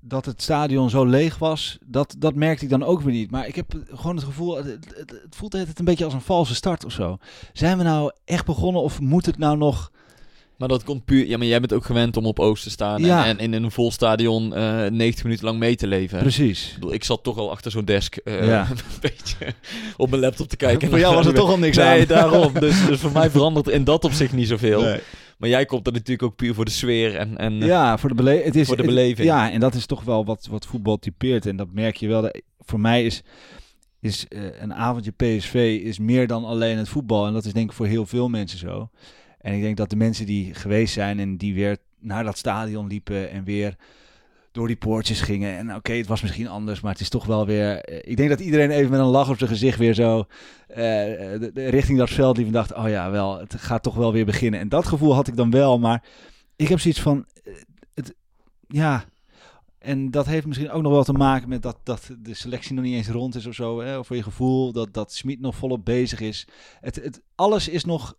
dat 0.00 0.24
het 0.24 0.42
stadion 0.42 0.90
zo 0.90 1.04
leeg 1.04 1.38
was, 1.38 1.78
dat, 1.86 2.14
dat 2.18 2.34
merkte 2.34 2.64
ik 2.64 2.70
dan 2.70 2.82
ook 2.82 3.00
weer 3.00 3.12
niet. 3.12 3.30
Maar 3.30 3.46
ik 3.46 3.54
heb 3.54 3.82
gewoon 3.90 4.16
het 4.16 4.24
gevoel, 4.24 4.56
het, 4.56 4.94
het, 4.96 5.26
voelt 5.30 5.52
het 5.52 5.78
een 5.78 5.84
beetje 5.84 6.04
als 6.04 6.14
een 6.14 6.20
valse 6.20 6.54
start 6.54 6.84
of 6.84 6.92
zo. 6.92 7.18
Zijn 7.52 7.78
we 7.78 7.84
nou 7.84 8.12
echt 8.24 8.44
begonnen 8.44 8.82
of 8.82 9.00
moet 9.00 9.26
het 9.26 9.38
nou 9.38 9.56
nog... 9.56 9.92
Maar 10.58 10.68
dat 10.68 10.84
komt 10.84 11.04
puur... 11.04 11.26
Ja, 11.26 11.38
maar 11.38 11.46
jij 11.46 11.60
bent 11.60 11.72
ook 11.72 11.84
gewend 11.84 12.16
om 12.16 12.26
op 12.26 12.40
Oost 12.40 12.62
te 12.62 12.70
staan 12.70 13.04
Ja. 13.04 13.26
en, 13.26 13.38
en 13.38 13.54
in 13.54 13.62
een 13.62 13.70
vol 13.70 13.90
stadion 13.92 14.54
eh 14.54 14.86
90 14.86 15.24
minuten 15.24 15.44
lang 15.44 15.58
mee 15.58 15.76
te 15.76 15.86
leven. 15.86 16.18
Precies. 16.18 16.66
Ik, 16.68 16.74
bedoel, 16.74 16.92
ik 16.92 17.04
zat 17.04 17.22
toch 17.22 17.38
al 17.38 17.50
achter 17.50 17.70
zo'n 17.70 17.84
desk 17.84 18.16
eh, 18.16 18.46
Ja. 18.46 18.66
een 18.70 18.76
beetje 19.00 19.54
op 19.96 20.10
mijn 20.10 20.22
laptop 20.22 20.48
te 20.48 20.56
kijken. 20.56 20.88
Voor 20.88 20.98
jou 20.98 21.14
was 21.14 21.26
er 21.26 21.34
toch 21.34 21.50
al 21.50 21.58
niks 21.58 21.76
nee, 21.76 22.00
aan. 22.00 22.06
daarom. 22.06 22.52
Dus, 22.52 22.86
dus 22.86 23.00
voor 23.00 23.12
mij 23.12 23.30
verandert 23.30 23.68
in 23.68 23.84
dat 23.84 24.04
opzicht 24.04 24.32
niet 24.32 24.48
zoveel. 24.48 24.82
Nee. 24.82 25.00
Maar 25.38 25.48
jij 25.48 25.64
komt 25.64 25.86
er 25.86 25.92
natuurlijk 25.92 26.22
ook 26.22 26.36
puur 26.36 26.54
voor 26.54 26.64
de 26.64 26.70
sfeer 26.70 27.16
en... 27.16 27.36
en 27.36 27.54
Ja, 27.54 27.98
voor 27.98 28.08
de, 28.08 28.14
bele 28.14 28.30
het 28.44 28.56
is, 28.56 28.66
Voor 28.66 28.76
de 28.76 28.82
het- 28.82 28.90
beleving. 28.90 29.28
ja, 29.28 29.50
en 29.50 29.60
dat 29.60 29.74
is 29.74 29.86
toch 29.86 30.02
wel 30.04 30.24
wat, 30.24 30.46
wat 30.50 30.66
voetbal 30.66 30.96
typeert. 30.98 31.46
En 31.46 31.56
dat 31.56 31.68
merk 31.72 31.96
je 31.96 32.08
wel. 32.08 32.22
Dat- 32.22 32.40
Voor 32.60 32.80
mij 32.80 33.04
is, 33.04 33.22
is 34.00 34.26
eh, 34.28 34.40
een 34.60 34.74
avondje 34.74 35.10
PSV 35.10 35.80
is 35.84 35.98
meer 35.98 36.26
dan 36.26 36.44
alleen 36.44 36.76
het 36.78 36.88
voetbal. 36.88 37.26
En 37.26 37.32
dat 37.32 37.44
is 37.44 37.52
denk 37.52 37.70
ik 37.70 37.76
voor 37.76 37.86
heel 37.86 38.06
veel 38.06 38.28
mensen 38.28 38.58
zo. 38.58 38.90
En 39.38 39.54
ik 39.54 39.60
denk 39.60 39.76
dat 39.76 39.90
de 39.90 39.96
mensen 39.96 40.26
die 40.26 40.54
geweest 40.54 40.92
zijn 40.92 41.18
en 41.18 41.36
die 41.36 41.54
weer 41.54 41.76
naar 42.00 42.24
dat 42.24 42.38
stadion 42.38 42.86
liepen 42.86 43.30
en 43.30 43.44
weer 43.44 43.76
door 44.52 44.66
die 44.66 44.76
poortjes 44.76 45.20
gingen. 45.20 45.56
En 45.56 45.74
oké, 45.74 45.92
het 45.92 46.06
was 46.06 46.22
misschien 46.22 46.48
anders, 46.48 46.80
maar 46.80 46.92
het 46.92 47.00
is 47.00 47.08
toch 47.08 47.26
wel 47.26 47.46
weer... 47.46 47.80
eh, 47.80 48.10
ik 48.10 48.16
denk 48.16 48.28
dat 48.28 48.40
iedereen 48.40 48.70
even 48.70 48.90
met 48.90 49.00
een 49.00 49.06
lach 49.06 49.28
op 49.30 49.38
zijn 49.38 49.50
gezicht 49.50 49.78
weer 49.78 49.94
zo 49.94 50.26
eh, 50.68 50.76
de- 50.76 51.50
richting 51.54 51.98
dat 51.98 52.10
veld 52.10 52.36
liep 52.36 52.46
en 52.46 52.52
dacht... 52.52 52.74
Oh 52.74 52.88
ja, 52.88 53.10
wel, 53.10 53.38
het 53.38 53.54
gaat 53.54 53.82
toch 53.82 53.94
wel 53.94 54.12
weer 54.12 54.24
beginnen. 54.24 54.60
En 54.60 54.68
dat 54.68 54.86
gevoel 54.86 55.14
had 55.14 55.28
ik 55.28 55.36
dan 55.36 55.50
wel, 55.50 55.78
maar 55.78 56.04
ik 56.56 56.68
heb 56.68 56.80
zoiets 56.80 57.00
van... 57.00 57.26
eh, 57.44 57.52
Het, 57.94 58.14
ja, 58.68 59.04
en 59.78 60.10
dat 60.10 60.26
heeft 60.26 60.46
misschien 60.46 60.70
ook 60.70 60.82
nog 60.82 60.92
wel 60.92 61.04
te 61.04 61.12
maken 61.12 61.48
met 61.48 61.62
dat, 61.62 61.78
dat 61.82 62.10
de 62.18 62.34
selectie 62.34 62.74
nog 62.74 62.84
niet 62.84 62.94
eens 62.94 63.08
rond 63.08 63.34
is 63.34 63.46
of 63.46 63.54
zo. 63.54 63.80
Hè? 63.80 63.98
Of 63.98 64.06
voor 64.06 64.16
je 64.16 64.22
gevoel 64.22 64.72
dat, 64.72 64.94
dat 64.94 65.12
Smit 65.12 65.40
nog 65.40 65.56
volop 65.56 65.84
bezig 65.84 66.20
is. 66.20 66.46
Het, 66.80 66.96
het, 66.96 67.22
alles 67.34 67.68
is 67.68 67.84
nog... 67.84 68.16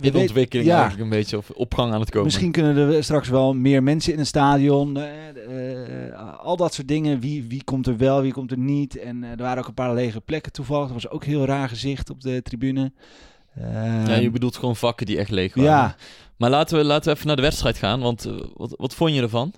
in 0.00 0.14
ontwikkeling 0.16 0.68
ja. 0.68 0.78
eigenlijk 0.80 1.02
een 1.02 1.16
beetje, 1.18 1.36
of 1.36 1.50
op 1.50 1.74
gang 1.74 1.92
aan 1.92 2.00
het 2.00 2.10
komen. 2.10 2.24
Misschien 2.24 2.52
kunnen 2.52 2.76
er 2.76 3.04
straks 3.04 3.28
wel 3.28 3.54
meer 3.54 3.82
mensen 3.82 4.12
in 4.12 4.18
een 4.18 4.26
stadion. 4.26 4.96
eh, 4.96 6.08
eh, 6.08 6.38
al 6.38 6.56
dat 6.56 6.74
soort 6.74 6.88
dingen. 6.88 7.20
Wie, 7.20 7.44
wie 7.48 7.64
komt 7.64 7.86
er 7.86 7.96
wel, 7.96 8.22
wie 8.22 8.32
komt 8.32 8.50
er 8.50 8.58
niet. 8.58 8.98
En 8.98 9.24
eh, 9.24 9.30
er 9.30 9.36
waren 9.36 9.58
ook 9.58 9.68
een 9.68 9.74
paar 9.74 9.94
lege 9.94 10.20
plekken 10.20 10.52
toevallig. 10.52 10.86
Er 10.88 10.94
was 10.94 11.08
ook 11.08 11.24
heel 11.24 11.44
raar 11.44 11.68
gezicht 11.68 12.10
op 12.10 12.20
de 12.20 12.42
tribune. 12.42 12.92
Ja, 13.60 14.06
Ehm, 14.08 14.20
je 14.20 14.30
bedoelt 14.30 14.56
gewoon 14.56 14.76
vakken 14.76 15.06
die 15.06 15.18
echt 15.18 15.30
leeg 15.30 15.54
waren. 15.54 15.70
ja, 15.70 15.96
Maar 16.36 16.50
laten 16.50 16.76
we, 16.78 16.84
laten 16.84 17.04
we 17.10 17.14
even 17.14 17.26
naar 17.26 17.36
de 17.36 17.42
wedstrijd 17.42 17.76
gaan, 17.76 18.00
want 18.00 18.28
wat, 18.54 18.74
wat 18.76 18.94
vond 18.94 19.14
je 19.14 19.22
ervan? 19.22 19.52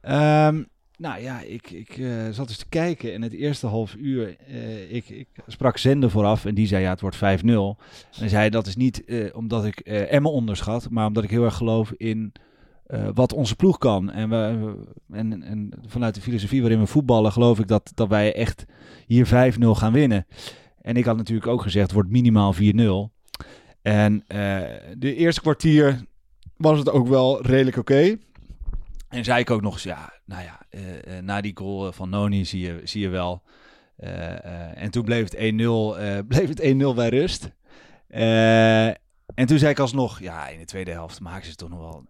Ehm, 0.00 0.62
nou 1.02 1.22
ja, 1.22 1.40
ik, 1.40 1.70
ik 1.70 1.98
eh, 1.98 2.28
zat 2.30 2.48
eens 2.48 2.58
te 2.58 2.68
kijken 2.68 3.12
en 3.12 3.22
het 3.22 3.32
eerste 3.32 3.66
half 3.66 3.94
uur, 3.94 4.36
eh, 4.46 4.92
ik, 4.92 5.08
ik 5.08 5.28
sprak 5.46 5.76
Zende 5.76 6.10
vooraf 6.10 6.44
en 6.44 6.54
die 6.54 6.66
zei 6.66 6.82
ja, 6.82 6.90
het 6.90 7.00
wordt 7.00 7.16
5-0. 7.16 7.20
En 7.20 7.76
hij 8.10 8.28
zei 8.28 8.50
dat 8.50 8.66
is 8.66 8.76
niet 8.76 9.04
eh, 9.04 9.36
omdat 9.36 9.64
ik 9.64 9.80
Emmen 9.80 10.32
onderschat, 10.32 10.90
maar 10.90 11.06
omdat 11.06 11.24
ik 11.24 11.30
heel 11.30 11.44
erg 11.44 11.54
geloof 11.54 11.92
in 11.96 12.32
wat 13.14 13.32
onze 13.32 13.56
ploeg 13.56 13.78
kan. 13.78 14.10
En, 14.10 14.28
we, 14.28 14.74
en, 15.12 15.42
en 15.42 15.72
vanuit 15.86 16.14
de 16.14 16.20
filosofie 16.20 16.60
waarin 16.60 16.80
we 16.80 16.86
voetballen 16.86 17.32
geloof 17.32 17.58
ik 17.58 17.68
dat, 17.68 17.92
dat 17.94 18.08
wij 18.08 18.34
echt 18.34 18.64
hier 19.06 19.26
5-0 19.26 19.30
gaan 19.60 19.92
winnen. 19.92 20.26
En 20.82 20.96
ik 20.96 21.04
had 21.04 21.16
natuurlijk 21.16 21.46
ook 21.46 21.62
gezegd, 21.62 21.84
het 21.84 21.94
wordt 21.94 22.10
minimaal 22.10 22.54
4-0. 22.54 22.58
En 23.82 24.24
de 24.98 25.14
eerste 25.14 25.40
kwartier 25.40 26.04
was 26.56 26.78
het 26.78 26.90
ook 26.90 27.08
wel 27.08 27.46
redelijk 27.46 27.76
oké. 27.76 28.16
En 29.12 29.24
zei 29.24 29.40
ik 29.40 29.50
ook 29.50 29.62
nog 29.62 29.72
eens, 29.74 29.82
ja, 29.82 30.12
nou 30.24 30.42
ja, 30.42 30.60
eh, 30.70 31.16
eh, 31.18 31.24
na 31.24 31.40
die 31.40 31.56
goal 31.56 31.86
eh, 31.86 31.92
van 31.92 32.08
Noni 32.10 32.44
zie 32.44 32.60
je, 32.60 32.80
zie 32.84 33.00
je 33.00 33.08
wel. 33.08 33.42
En 34.74 34.90
toen 34.90 35.04
bleef 35.04 35.22
het 35.30 35.34
1-0, 35.34 35.38
eh, 35.38 36.18
bleef 36.28 36.48
het 36.48 36.60
1-0 36.62 36.94
bij 36.94 37.08
rust. 37.08 37.50
En 39.34 39.46
toen 39.46 39.58
zei 39.58 39.70
ik 39.70 39.78
alsnog, 39.78 40.20
ja, 40.20 40.48
in 40.48 40.58
de 40.58 40.64
tweede 40.64 40.90
helft 40.90 41.20
maken 41.20 41.46
ze 41.46 41.54
toch 41.54 41.68
nog 41.68 41.78
wel 41.78 42.04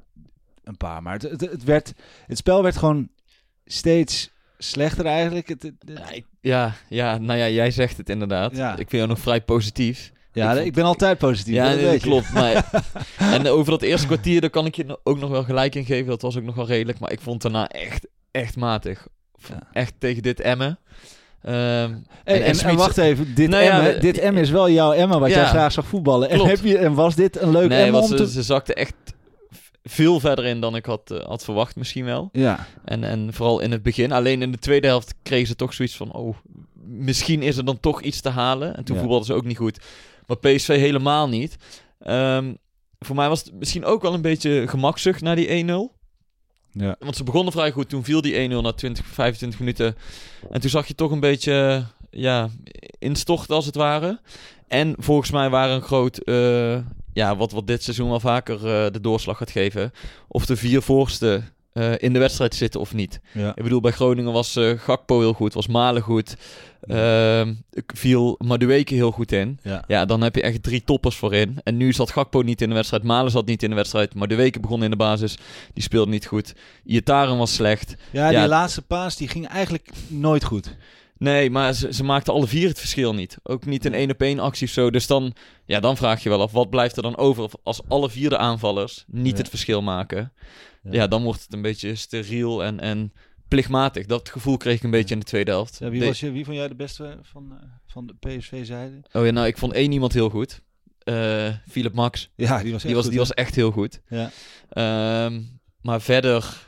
een 0.65 0.77
paar. 0.77 1.03
Maar 1.03 1.13
het, 1.13 1.23
het, 1.23 1.41
het, 1.41 1.65
werd, 1.65 1.93
het 2.27 2.39
spel 2.39 2.63
werd 2.63 2.77
gewoon 2.77 3.09
steeds 3.65 4.31
slechter 4.59 5.07
eigenlijk. 5.07 5.49
Het, 5.49 5.63
het- 5.63 5.75
het- 5.87 5.99
Ja, 5.99 6.11
ik- 6.11 6.27
ja, 6.41 6.75
ja, 6.89 7.19
nou 7.19 7.39
ja, 7.39 7.49
jij 7.49 7.71
zegt 7.71 7.97
het 7.97 8.09
inderdaad. 8.09 8.57
Ja. 8.57 8.71
Ik 8.71 8.77
vind 8.77 8.91
jou 8.91 9.07
nog 9.09 9.19
vrij 9.19 9.41
positief. 9.43 10.13
Ja, 10.33 10.53
ik 10.53 10.73
ben 10.73 10.85
altijd 10.85 11.19
positief. 11.19 11.55
Ja, 11.55 11.75
nee, 11.75 11.91
dat 11.93 12.01
klopt. 12.01 12.33
Maar, 12.33 12.71
en 13.37 13.47
over 13.49 13.71
dat 13.71 13.83
eerste 13.83 14.07
kwartier, 14.07 14.41
daar 14.41 14.51
kan 14.51 14.67
ik 14.67 14.75
je 14.77 14.99
ook 15.03 15.19
nog 15.19 15.31
wel 15.31 15.45
gelijk 15.45 15.75
in 15.75 15.85
geven. 15.85 16.07
Dat 16.07 16.23
was 16.23 16.37
ook 16.37 16.43
nog 16.45 16.55
wel 16.55 16.67
redelijk. 16.67 16.99
Maar 16.99 17.13
ik 17.13 17.21
vond 17.21 17.43
daarna 17.43 17.69
echt, 17.69 18.07
echt 18.31 18.57
matig. 18.57 19.07
Ja. 19.49 19.59
Echt 19.73 19.95
tegen 19.99 20.23
dit 20.23 20.41
Emmen. 20.41 20.79
Hey, 21.41 21.53
en- 21.55 22.05
en, 22.25 22.35
en 22.37 22.43
en, 22.43 22.55
Smit- 22.55 22.75
wacht 22.75 22.99
even, 22.99 23.35
dit, 23.35 23.49
Nou 23.49 23.65
Emmen, 23.65 23.95
we- 23.95 23.99
dit 24.01 24.19
Emmen 24.19 24.43
is 24.43 24.51
wel 24.51 24.71
jouw 24.71 24.93
Emma 24.93 25.19
wat 25.19 25.29
Ja. 25.31 25.35
jij 25.37 25.47
graag 25.47 25.73
zag 25.73 25.87
voetballen. 25.87 26.29
En, 26.29 26.41
heb 26.47 26.59
je, 26.65 26.79
en 26.79 26.95
was 26.95 27.15
dit 27.15 27.41
een 27.41 27.51
leuk 27.51 27.69
nee, 27.69 27.85
Emmen 27.85 28.01
om 28.01 28.07
ze, 28.09 28.15
te... 28.15 28.31
ze 28.31 28.43
zakte 28.43 28.75
echt 28.75 28.95
veel 29.83 30.21
verder 30.21 30.45
in 30.45 30.61
dan 30.61 30.77
ik 30.77 30.87
had, 30.87 31.11
eh, 31.11 31.25
had 31.27 31.45
verwacht 31.45 31.77
misschien 31.77 32.05
wel. 32.05 32.29
Ja, 32.33 32.67
En, 32.85 33.05
en 33.05 33.33
vooral 33.33 33.61
in 33.61 33.71
het 33.73 33.83
begin. 33.83 34.13
Alleen 34.13 34.43
in 34.43 34.53
de 34.53 34.59
tweede 34.59 34.87
helft 34.87 35.15
kregen 35.23 35.47
ze 35.47 35.57
toch 35.57 35.75
zoiets 35.75 35.97
van... 35.97 36.13
Oh, 36.13 36.37
misschien 36.85 37.43
is 37.43 37.57
er 37.57 37.65
dan 37.65 37.81
toch 37.81 38.03
iets 38.03 38.21
te 38.21 38.29
halen. 38.29 38.77
En 38.77 38.85
toen 38.85 38.95
Ja. 38.95 39.01
voetbalden 39.01 39.27
ze 39.29 39.35
ook 39.35 39.45
niet 39.45 39.57
goed. 39.57 39.79
Maar 40.41 40.53
PSV 40.53 40.77
helemaal 40.77 41.29
niet. 41.29 41.57
Ehm, 41.99 42.53
voor 42.99 43.17
mij 43.17 43.29
was 43.29 43.45
het 43.45 43.55
misschien 43.55 43.85
ook 43.85 44.03
wel 44.03 44.15
een 44.15 44.23
beetje 44.23 44.69
gemakzucht 44.69 45.21
naar 45.21 45.37
die 45.37 45.49
1-0. 45.49 45.97
ja. 46.71 46.97
Want 46.99 47.17
ze 47.17 47.25
begonnen 47.25 47.53
vrij 47.53 47.71
goed. 47.71 47.89
Toen 47.89 48.05
viel 48.05 48.21
die 48.21 48.35
1-0 48.35 48.63
na 48.63 48.73
20, 48.73 49.07
25 49.07 49.59
minuten. 49.59 49.97
En 50.51 50.61
toen 50.61 50.71
zag 50.71 50.87
je 50.87 50.95
toch 50.95 51.11
een 51.11 51.21
beetje 51.21 51.85
ja, 52.11 52.49
instorten 52.99 53.55
als 53.55 53.67
het 53.67 53.75
ware. 53.75 54.21
En 54.69 54.95
volgens 54.99 55.31
mij 55.31 55.51
waren 55.51 55.75
een 55.75 55.83
groot... 55.83 56.19
eh, 56.19 56.79
ja, 57.13 57.37
wat, 57.37 57.53
wat 57.53 57.67
dit 57.67 57.83
seizoen 57.83 58.09
wel 58.09 58.21
vaker 58.21 58.57
eh, 58.57 58.93
de 58.93 59.01
doorslag 59.01 59.37
gaat 59.37 59.51
geven. 59.51 59.93
Of 60.29 60.47
de 60.47 60.57
vier 60.57 60.83
voorste 60.83 61.43
eh, 61.73 61.93
in 61.99 62.13
de 62.13 62.19
wedstrijd 62.19 62.55
zitten 62.55 62.81
of 62.81 62.95
niet. 62.95 63.21
ja. 63.33 63.53
Ik 63.55 63.63
bedoel, 63.63 63.81
bij 63.81 63.93
Groningen 63.93 64.33
was 64.33 64.57
eh, 64.57 64.71
Gakpo 64.79 65.19
heel 65.19 65.33
goed, 65.33 65.55
was 65.55 65.67
Malen 65.67 66.03
goed. 66.03 66.37
Ik 67.73 67.93
viel 67.95 68.35
Madueke 68.45 68.95
heel 68.95 69.11
goed 69.11 69.33
in. 69.33 69.59
Ja. 69.63 69.85
Ja, 69.87 70.05
dan 70.05 70.23
heb 70.23 70.35
je 70.35 70.43
echt 70.43 70.63
drie 70.63 70.85
toppers 70.85 71.17
voorin. 71.17 71.61
En 71.65 71.77
nu 71.77 71.93
zat 71.93 72.11
Gakpo 72.11 72.41
niet 72.43 72.63
in 72.63 72.69
de 72.69 72.75
wedstrijd, 72.75 73.03
Malen 73.03 73.31
zat 73.31 73.47
niet 73.47 73.63
in 73.63 73.71
de 73.71 73.77
wedstrijd. 73.77 74.15
Madueke 74.15 74.61
begon 74.61 74.83
in 74.83 74.91
de 74.91 74.97
basis, 74.97 75.39
die 75.75 75.83
speelde 75.83 76.11
niet 76.11 76.27
goed. 76.27 76.55
Iataren 76.85 77.37
was 77.39 77.55
slecht. 77.55 77.95
ja, 78.11 78.29
die 78.29 78.39
Ja. 78.39 78.47
laatste 78.49 78.83
paas 78.83 79.17
die 79.17 79.29
ging 79.29 79.47
eigenlijk 79.49 79.89
nooit 80.09 80.45
goed. 80.45 80.77
Nee, 81.23 81.51
maar 81.51 81.73
ze, 81.73 81.93
ze 81.93 82.05
maakten 82.05 82.33
alle 82.33 82.47
vier 82.47 82.69
het 82.69 82.79
verschil 82.79 83.15
niet. 83.15 83.37
Ook 83.43 83.65
niet 83.65 83.85
een 83.85 83.95
één 83.95 84.11
op 84.11 84.21
één 84.21 84.39
actie 84.39 84.67
of 84.67 84.73
zo. 84.73 84.91
Dus 84.91 85.07
dan, 85.07 85.35
ja, 85.65 85.81
dan 85.81 85.97
vraag 85.97 86.23
je 86.23 86.29
wel 86.29 86.41
af, 86.43 86.53
wat 86.53 86.71
blijft 86.71 86.97
er 86.97 87.03
dan 87.03 87.17
over 87.17 87.51
als 87.63 87.81
alle 87.89 88.11
vier 88.11 88.29
de 88.31 88.39
aanvallers 88.39 89.05
niet 89.07 89.33
Ja. 89.33 89.39
het 89.39 89.49
verschil 89.49 89.83
maken? 89.83 90.33
Ja. 90.83 90.93
Ja. 90.93 91.07
dan 91.07 91.23
wordt 91.23 91.43
het 91.43 91.53
een 91.53 91.63
beetje 91.63 91.95
steriel 91.95 92.65
en, 92.65 92.81
en 92.81 93.13
plichtmatig. 93.49 94.07
Dat 94.07 94.29
gevoel 94.29 94.57
kreeg 94.57 94.77
ik 94.77 94.83
een 94.83 94.91
beetje 94.91 95.15
in 95.15 95.21
de 95.21 95.27
tweede 95.27 95.51
helft. 95.51 95.77
Ja, 95.79 95.89
wie, 95.91 96.05
was 96.05 96.21
je, 96.21 96.31
wie 96.31 96.45
vond 96.45 96.57
jij 96.57 96.69
de 96.69 96.75
beste 96.75 97.19
van, 97.23 97.53
eh, 97.61 97.69
van 97.87 98.07
de 98.07 98.15
PSV-zijde? 98.15 99.03
Oh 99.13 99.25
ja, 99.25 99.31
nou, 99.31 99.47
ik 99.47 99.59
vond 99.59 99.73
één 99.73 99.93
iemand 99.93 100.13
heel 100.13 100.29
goed. 100.31 100.61
Eh 100.99 101.49
Philip 101.69 101.95
Max. 101.95 102.31
Ja, 102.37 102.63
die 102.63 102.73
was 102.73 102.85
echt 102.85 102.87
Die 102.87 102.95
was, 102.95 103.03
goed, 103.05 103.13
die 103.13 103.21
hè? 103.23 103.27
was 103.27 103.35
echt 103.37 103.55
heel 103.55 103.71
goed. 103.71 104.01
Ja. 104.09 104.31
Ehm, 104.69 105.41
maar 105.81 106.01
verder 106.01 106.67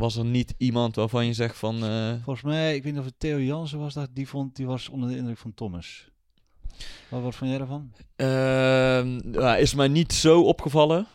was 0.00 0.16
er 0.16 0.24
niet 0.24 0.54
iemand 0.58 0.94
waarvan 0.96 1.26
je 1.26 1.32
zegt 1.32 1.56
van... 1.58 1.84
eh, 1.84 2.12
Volgens 2.22 2.44
mij, 2.44 2.74
ik 2.74 2.82
weet 2.82 2.92
niet 2.92 3.00
of 3.00 3.06
het 3.06 3.18
Theo 3.18 3.40
Jansen 3.40 3.78
was, 3.78 3.94
dat, 3.94 4.08
die, 4.12 4.28
vond, 4.28 4.56
die 4.56 4.66
was 4.66 4.88
onder 4.88 5.08
de 5.08 5.16
indruk 5.16 5.38
van 5.38 5.54
Thomas. 5.54 6.08
Wat, 7.08 7.22
wat 7.22 7.34
vond 7.34 7.50
jij 7.50 7.58
daarvan? 7.58 7.92
ehm, 8.16 9.40
ja, 9.40 9.56
is 9.56 9.74
mij 9.74 9.88
niet 9.88 10.12
zo 10.12 10.42
opgevallen. 10.42 11.06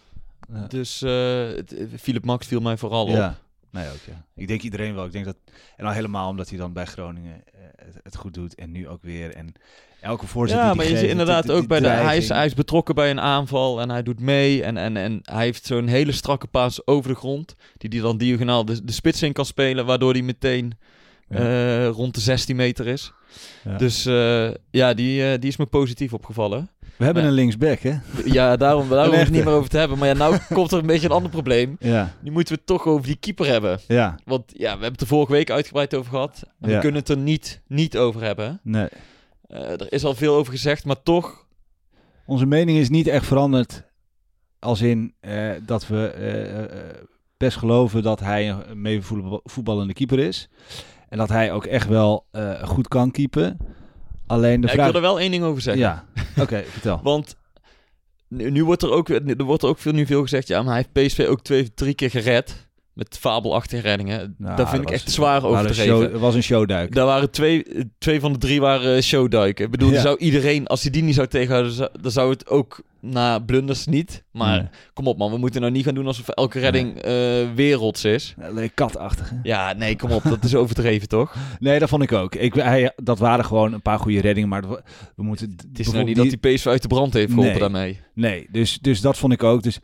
Ja. 0.53 0.67
Dus 0.67 1.01
eh, 1.01 1.47
het- 1.47 1.75
Philip 1.99 2.25
Max 2.25 2.47
viel 2.47 2.59
mij 2.59 2.77
vooral 2.77 3.03
op. 3.05 3.09
Ja, 3.15 3.37
nee 3.69 3.87
ook 3.89 4.01
ja. 4.07 4.25
Ik 4.35 4.47
denk 4.47 4.61
iedereen 4.61 4.95
wel. 4.95 5.05
Ik 5.05 5.11
denk 5.11 5.25
dat, 5.25 5.37
en 5.77 5.85
al 5.85 5.91
helemaal 5.91 6.29
omdat 6.29 6.49
hij 6.49 6.57
dan 6.57 6.73
bij 6.73 6.85
Groningen 6.85 7.43
eh, 7.53 7.61
het, 7.85 7.99
het 8.03 8.15
goed 8.15 8.33
doet 8.33 8.55
en 8.55 8.71
nu 8.71 8.87
ook 8.87 9.01
weer. 9.01 9.35
En 9.35 9.53
elke 10.05 10.27
voorzet 10.27 10.57
Ja, 10.57 10.67
die 10.67 10.75
maar 10.75 10.85
die 10.85 10.95
geeft, 10.95 11.09
inderdaad 11.09 11.43
die- 11.43 11.51
ook 11.51 11.67
bij 11.67 11.79
de... 11.79 11.87
Hij 11.87 12.17
is, 12.17 12.29
hij 12.29 12.45
is 12.45 12.53
betrokken 12.53 12.95
bij 12.95 13.09
een 13.09 13.19
aanval 13.21 13.81
en 13.81 13.89
hij 13.89 14.03
doet 14.03 14.19
mee. 14.19 14.63
En, 14.63 14.77
en, 14.77 14.97
en 14.97 15.19
hij 15.23 15.43
heeft 15.43 15.65
zo'n 15.65 15.87
hele 15.87 16.11
strakke 16.11 16.47
paas 16.47 16.87
over 16.87 17.09
de 17.09 17.15
grond. 17.15 17.55
Die 17.77 17.89
hij 17.89 17.99
dan 18.01 18.17
diagonaal 18.17 18.65
de, 18.65 18.83
de 18.85 18.91
spits 18.91 19.21
in 19.21 19.33
kan 19.33 19.45
spelen. 19.45 19.85
Waardoor 19.85 20.11
hij 20.13 20.21
meteen 20.21 20.73
Ja. 21.29 21.37
eh, 21.37 21.87
rond 21.87 22.13
de 22.15 22.21
16 22.21 22.55
meter 22.55 22.87
is. 22.87 23.11
Ja. 23.63 23.77
Dus 23.77 24.05
eh, 24.05 24.47
ja, 24.71 24.93
die, 24.93 25.31
eh, 25.31 25.39
die 25.39 25.49
is 25.49 25.57
me 25.57 25.65
positief 25.65 26.13
opgevallen. 26.13 26.69
We 26.97 27.05
hebben 27.05 27.23
Ja. 27.23 27.29
een 27.29 27.35
linksback, 27.35 27.79
hè? 27.79 27.93
Ja, 28.25 28.55
daarom, 28.57 28.89
daar 28.89 29.05
hoef 29.05 29.13
ik 29.15 29.19
het 29.19 29.31
niet 29.31 29.43
meer 29.43 29.53
over 29.53 29.69
te 29.69 29.77
hebben. 29.77 29.97
Maar 29.97 30.07
ja, 30.07 30.13
nou 30.13 30.37
komt 30.53 30.71
er 30.71 30.77
een 30.79 30.85
beetje 30.85 31.05
een 31.05 31.13
ander 31.13 31.31
probleem. 31.31 31.75
Ja, 31.79 32.13
Nu 32.21 32.31
moeten 32.31 32.53
we 32.53 32.59
het 32.59 32.67
toch 32.67 32.85
over 32.85 33.07
die 33.07 33.15
keeper 33.19 33.45
hebben. 33.45 33.79
ja, 33.87 34.15
Want 34.25 34.43
ja, 34.47 34.57
we 34.63 34.67
hebben 34.69 34.91
het 34.91 35.01
er 35.01 35.07
vorige 35.07 35.31
week 35.31 35.49
uitgebreid 35.51 35.95
over 35.95 36.09
gehad. 36.11 36.41
En 36.61 36.69
Ja. 36.69 36.75
we 36.75 36.81
kunnen 36.81 36.99
het 36.99 37.09
er 37.09 37.17
niet, 37.17 37.61
niet 37.67 37.97
over 37.97 38.21
hebben. 38.23 38.59
nee. 38.63 38.87
Eh, 39.47 39.71
er 39.71 39.91
is 39.93 40.03
al 40.05 40.15
veel 40.15 40.35
over 40.35 40.51
gezegd, 40.53 40.85
maar 40.85 41.03
toch... 41.03 41.43
Onze 42.25 42.45
mening 42.45 42.77
is 42.77 42.89
niet 42.89 43.07
echt 43.07 43.25
veranderd. 43.25 43.83
Als 44.59 44.81
in 44.81 45.15
eh, 45.19 45.51
dat 45.65 45.87
we 45.87 46.07
eh, 46.07 47.03
best 47.37 47.57
geloven 47.57 48.03
dat 48.03 48.19
hij 48.19 48.49
een 48.49 48.81
mee 48.81 49.01
voetbal- 49.01 49.41
voetballende 49.43 49.93
keeper 49.93 50.19
is. 50.19 50.49
En 51.09 51.17
dat 51.17 51.29
hij 51.29 51.51
ook 51.53 51.65
echt 51.65 51.87
wel 51.87 52.25
goed 52.63 52.87
kan 52.87 53.11
keepen. 53.11 53.57
Alleen 54.27 54.61
de 54.61 54.67
Ja, 54.67 54.73
ik 54.73 54.79
wil 54.79 54.93
er 54.93 55.01
wel 55.01 55.19
één 55.19 55.31
ding 55.31 55.43
over 55.43 55.61
zeggen. 55.61 55.83
Ja, 55.83 56.05
oké, 56.37 56.63
vertel. 56.77 56.99
Want 57.03 57.35
nu, 58.27 58.49
nu 58.51 58.65
wordt 58.65 58.83
er 58.83 58.91
ook, 58.91 59.09
er 59.09 59.43
wordt 59.43 59.63
er 59.63 59.69
ook 59.69 59.79
veel, 59.79 59.91
nu 59.91 60.05
veel 60.05 60.21
gezegd, 60.21 60.47
ja, 60.47 60.61
maar 60.63 60.73
hij 60.73 60.85
heeft 60.93 61.07
PSV 61.07 61.25
ook 61.29 61.41
twee, 61.41 61.73
drie 61.73 61.93
keer 61.93 62.09
gered. 62.09 62.67
Met 62.95 63.17
fabelachtige 63.19 63.81
reddingen. 63.81 64.35
Nou, 64.37 64.55
dat 64.55 64.69
vind 64.69 64.81
ik 64.81 64.87
was- 64.89 64.97
echt 64.97 65.11
zwaar 65.11 65.43
overdreven. 65.43 66.01
Het 66.01 66.19
was 66.19 66.35
een 66.35 66.43
showduik. 66.43 66.95
Daar 66.95 67.05
waren 67.05 67.31
twee, 67.31 67.65
twee 67.97 68.19
van 68.19 68.33
de 68.33 68.37
drie 68.39 68.61
waren 68.61 68.95
eh, 68.95 69.01
showduiken. 69.01 69.65
Ik 69.65 69.71
bedoel, 69.71 69.91
Ja. 69.91 70.01
zou 70.01 70.17
iedereen, 70.17 70.67
als 70.67 70.81
hij 70.81 70.91
die 70.91 71.03
niet 71.03 71.15
zou 71.15 71.27
tegenhouden, 71.27 71.71
zou- 71.71 71.89
dan 72.01 72.11
zou 72.11 72.29
het 72.29 72.47
ook 72.49 72.81
na 72.99 73.39
blunders 73.39 73.85
niet. 73.85 74.23
Maar 74.31 74.57
Nee. 74.59 74.67
kom 74.93 75.07
op 75.07 75.17
man, 75.17 75.31
we 75.31 75.37
moeten 75.37 75.61
nou 75.61 75.73
niet 75.73 75.83
gaan 75.85 75.93
doen 75.93 76.07
alsof 76.07 76.27
elke 76.29 76.59
redding 76.59 76.97
eh 77.01 77.13
werelds 77.55 78.05
is. 78.05 78.35
Katachtig. 78.73 79.29
hè? 79.29 79.35
Ja, 79.43 79.73
nee, 79.73 79.95
kom 79.95 80.11
op, 80.11 80.23
dat 80.23 80.43
is 80.43 80.55
overdreven 80.55 81.07
toch? 81.07 81.35
Nee, 81.59 81.79
dat 81.79 81.89
vond 81.89 82.03
ik 82.03 82.11
ook. 82.11 82.35
Ik, 82.35 82.53
hij, 82.53 82.91
dat 82.95 83.19
waren 83.19 83.45
gewoon 83.45 83.73
een 83.73 83.81
paar 83.81 83.99
goede 83.99 84.21
reddingen, 84.21 84.49
maar 84.49 84.69
we, 84.69 85.23
moeten... 85.23 85.55
Het 85.69 85.79
is 85.79 85.91
nou 85.91 86.03
niet 86.05 86.15
dat 86.15 86.25
hij 86.41 86.53
PSV 86.53 86.65
uit 86.67 86.81
de 86.81 86.87
brand 86.87 87.13
heeft 87.13 87.29
geholpen 87.29 87.51
Nee. 87.51 87.59
daarmee. 87.59 87.99
Nee, 88.13 88.47
dus, 88.51 88.79
dus 88.79 89.01
dat 89.01 89.17
vond 89.17 89.33
ik 89.33 89.43
ook. 89.43 89.63
Dus 89.63 89.79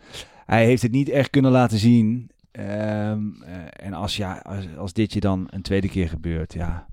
hij 0.45 0.65
heeft 0.65 0.81
het 0.81 0.91
niet 0.91 1.09
echt 1.09 1.29
kunnen 1.29 1.51
laten 1.51 1.77
zien. 1.77 2.29
Ehm, 2.51 3.41
eh, 3.41 3.85
en 3.85 3.93
als, 3.93 4.17
ja, 4.17 4.37
als, 4.37 4.65
als 4.77 4.93
dit 4.93 5.13
je 5.13 5.19
dan 5.19 5.47
een 5.49 5.61
tweede 5.61 5.89
keer 5.89 6.09
gebeurt, 6.09 6.53
ja... 6.53 6.89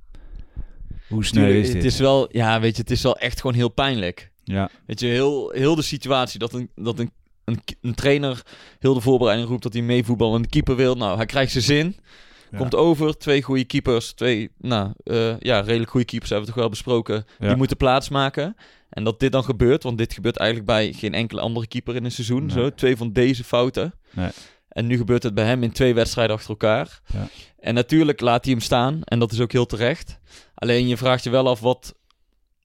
Hoe 1.09 1.23
Tuurlijk, 1.23 1.55
is 1.55 1.67
dit? 1.67 1.75
het 1.75 1.85
is 1.85 1.99
wel, 1.99 2.29
ja, 2.37 2.61
weet 2.61 2.77
je, 2.77 2.83
het 2.83 2.91
is 2.91 3.03
wel 3.03 3.17
echt 3.19 3.41
gewoon 3.41 3.57
heel 3.57 3.69
pijnlijk. 3.69 4.31
Ja, 4.45 4.71
Weet 4.87 5.01
je, 5.01 5.07
heel, 5.07 5.51
heel 5.51 5.75
de 5.75 5.83
situatie 5.83 6.39
dat 6.39 6.53
een, 6.53 6.71
dat 6.75 6.99
een, 6.99 7.11
een, 7.45 7.61
een 7.81 7.95
trainer 7.95 8.43
heel 8.79 8.95
de 8.95 9.01
voorbereiding 9.01 9.49
roept 9.49 9.63
dat 9.63 9.73
hij 9.73 9.83
meevoetbal 9.83 10.35
en 10.35 10.43
de 10.43 10.49
keeper 10.49 10.77
wil. 10.77 10.95
Nou, 10.95 11.17
hij 11.17 11.27
krijgt 11.27 11.53
zijn 11.53 11.65
zin. 11.65 11.97
Ja. 12.51 12.59
Komt 12.59 12.75
over, 12.75 13.19
twee 13.19 13.43
goede 13.43 13.65
keepers, 13.65 14.13
twee, 14.13 14.51
nou, 14.59 14.93
eh, 15.05 15.41
ja, 15.41 15.61
redelijk 15.61 15.91
goede 15.91 16.07
keepers 16.07 16.31
hebben 16.31 16.49
we 16.49 16.53
toch 16.55 16.63
wel 16.63 16.71
besproken. 16.71 17.25
Ja. 17.39 17.47
Die 17.47 17.57
moeten 17.57 17.77
plaatsmaken. 17.77 18.57
En 18.89 19.05
dat 19.05 19.21
dit 19.21 19.33
dan 19.33 19.45
gebeurt, 19.45 19.83
want 19.83 19.99
dit 19.99 20.13
gebeurt 20.13 20.37
eigenlijk 20.37 20.71
bij 20.71 20.93
geen 20.93 21.15
enkele 21.15 21.41
andere 21.41 21.67
keeper 21.67 21.97
in 21.97 22.05
een 22.05 22.13
seizoen. 22.13 22.47
Nee. 22.47 22.51
Zo, 22.51 22.75
twee 22.75 22.97
van 22.97 23.13
deze 23.13 23.45
fouten. 23.45 23.95
Nee. 24.11 24.31
En 24.69 24.87
nu 24.87 24.97
gebeurt 24.97 25.23
het 25.23 25.35
bij 25.35 25.45
hem 25.45 25.63
in 25.63 25.73
twee 25.73 25.95
wedstrijden 25.95 26.37
achter 26.37 26.51
elkaar. 26.51 27.01
Ja. 27.13 27.29
En 27.59 27.75
natuurlijk 27.75 28.21
laat 28.21 28.45
hij 28.45 28.53
hem 28.53 28.63
staan. 28.63 29.01
En 29.05 29.19
dat 29.19 29.33
is 29.33 29.41
ook 29.41 29.53
heel 29.53 29.67
terecht. 29.67 30.19
Alleen 30.55 30.89
je 30.89 30.97
vraagt 30.97 31.25
je 31.25 31.31
wel 31.31 31.49
af 31.49 31.61
wat... 31.61 31.95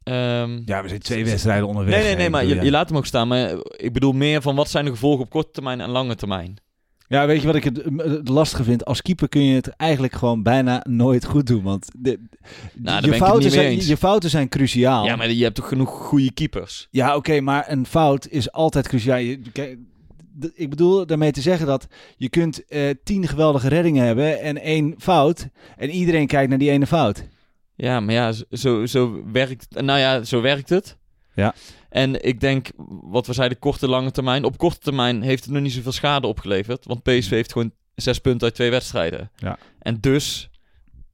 ehm, 0.03 0.61
ja 0.65 0.81
we 0.81 0.87
zijn 0.87 0.99
twee 0.99 1.25
wedstrijden 1.25 1.67
onderweg. 1.67 1.95
Nee, 1.95 2.03
nee, 2.03 2.15
nee, 2.15 2.29
maar 2.29 2.45
je, 2.45 2.71
laat 2.71 2.87
hem 2.87 2.97
ook 2.97 3.05
staan. 3.05 3.27
Maar 3.27 3.51
ik 3.75 3.93
bedoel 3.93 4.11
meer 4.11 4.41
van 4.41 4.55
wat 4.55 4.69
zijn 4.69 4.85
de 4.85 4.91
gevolgen 4.91 5.23
op 5.23 5.29
korte 5.29 5.51
termijn 5.51 5.81
en 5.81 5.89
lange 5.89 6.15
termijn. 6.15 6.61
Ja, 7.07 7.25
weet 7.25 7.41
je 7.41 7.47
wat 7.47 7.55
ik 7.55 7.63
het, 7.63 7.83
het 7.97 8.27
lastige 8.27 8.63
vind? 8.63 8.85
Als 8.85 9.01
keeper 9.01 9.29
kun 9.29 9.43
je 9.43 9.55
het 9.55 9.67
eigenlijk 9.67 10.13
gewoon 10.13 10.43
bijna 10.43 10.85
nooit 10.89 11.25
goed 11.25 11.47
doen. 11.47 11.63
Want 11.63 11.87
de, 11.97 12.19
daar 12.73 13.05
je, 13.05 13.13
fouten 13.13 13.51
zijn, 13.51 13.85
je 13.85 13.97
fouten 13.97 14.29
zijn 14.29 14.49
cruciaal. 14.49 15.05
Ja, 15.05 15.15
maar 15.15 15.31
je 15.31 15.43
hebt 15.43 15.55
toch 15.55 15.67
genoeg 15.67 15.89
goede 15.89 16.31
keepers. 16.31 16.87
Ja, 16.91 17.15
oké, 17.15 17.39
maar 17.39 17.71
een 17.71 17.85
fout 17.85 18.27
is 18.27 18.51
altijd 18.51 18.87
cruciaal. 18.87 19.17
Je, 19.17 19.39
ik 20.53 20.69
bedoel 20.69 21.05
daarmee 21.05 21.31
te 21.31 21.41
zeggen 21.41 21.67
dat 21.67 21.87
je 22.17 22.29
kunt 22.29 22.65
eh, 22.65 22.89
tien 23.03 23.27
geweldige 23.27 23.67
reddingen 23.67 24.05
hebben 24.05 24.39
en 24.41 24.61
één 24.61 24.95
fout. 24.97 25.47
En 25.77 25.89
iedereen 25.89 26.27
kijkt 26.27 26.49
naar 26.49 26.57
die 26.57 26.69
ene 26.69 26.87
fout. 26.87 27.23
Ja, 27.75 27.99
maar 27.99 28.13
ja, 28.13 28.33
zo, 28.51 28.85
zo 28.85 29.23
werkt 29.31 29.65
het. 29.69 29.83
Nou 29.85 29.99
ja, 29.99 30.23
zo 30.23 30.41
werkt 30.41 30.69
het. 30.69 30.97
Ja. 31.35 31.53
En 31.89 32.25
ik 32.25 32.39
denk, 32.39 32.67
wat 33.01 33.27
we 33.27 33.33
zeiden, 33.33 33.59
korte, 33.59 33.87
lange 33.87 34.11
termijn. 34.11 34.43
Op 34.43 34.57
korte 34.57 34.79
termijn 34.79 35.21
heeft 35.21 35.43
het 35.43 35.53
nog 35.53 35.61
niet 35.61 35.71
zoveel 35.71 35.91
schade 35.91 36.27
opgeleverd. 36.27 36.85
Want 36.85 37.03
PSV 37.03 37.29
heeft 37.29 37.51
gewoon 37.51 37.71
zes 37.95 38.19
punten 38.19 38.43
uit 38.47 38.55
twee 38.55 38.69
wedstrijden. 38.69 39.31
Ja. 39.35 39.57
En 39.79 39.97
dus, 39.99 40.49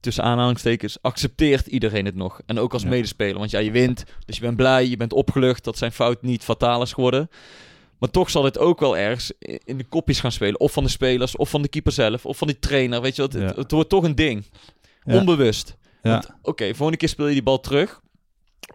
tussen 0.00 0.24
aanhalingstekens, 0.24 0.98
accepteert 1.02 1.66
iedereen 1.66 2.04
het 2.04 2.14
nog. 2.14 2.40
En 2.46 2.58
ook 2.58 2.72
als 2.72 2.82
Ja. 2.82 2.88
medespeler. 2.88 3.38
Want 3.38 3.50
ja, 3.50 3.58
je 3.58 3.70
wint, 3.70 4.04
dus 4.26 4.36
je 4.36 4.42
bent 4.42 4.56
blij, 4.56 4.86
je 4.86 4.96
bent 4.96 5.12
opgelucht 5.12 5.64
dat 5.64 5.78
zijn 5.78 5.92
fout 5.92 6.22
niet 6.22 6.44
fataal 6.44 6.82
is 6.82 6.92
geworden. 6.92 7.28
Maar 8.00 8.10
toch 8.10 8.30
zal 8.30 8.42
dit 8.42 8.58
ook 8.58 8.80
wel 8.80 8.96
ergens 8.96 9.32
in 9.64 9.78
de 9.78 9.84
kopjes 9.84 10.20
gaan 10.20 10.32
spelen. 10.32 10.60
Of 10.60 10.72
van 10.72 10.84
de 10.84 10.90
spelers, 10.90 11.36
of 11.36 11.50
van 11.50 11.62
de 11.62 11.68
keeper 11.68 11.92
zelf, 11.92 12.26
of 12.26 12.38
van 12.38 12.46
die 12.46 12.58
trainer. 12.58 13.00
Weet 13.00 13.16
je 13.16 13.22
wat, 13.22 13.32
het, 13.32 13.56
het 13.56 13.70
wordt 13.70 13.88
toch 13.88 14.04
een 14.04 14.14
ding. 14.14 14.44
Onbewust. 15.04 15.76
Oké, 16.42 16.64
volgende 16.74 16.96
keer 16.96 17.08
speel 17.08 17.26
je 17.26 17.32
die 17.32 17.42
bal 17.42 17.60
terug. 17.60 18.00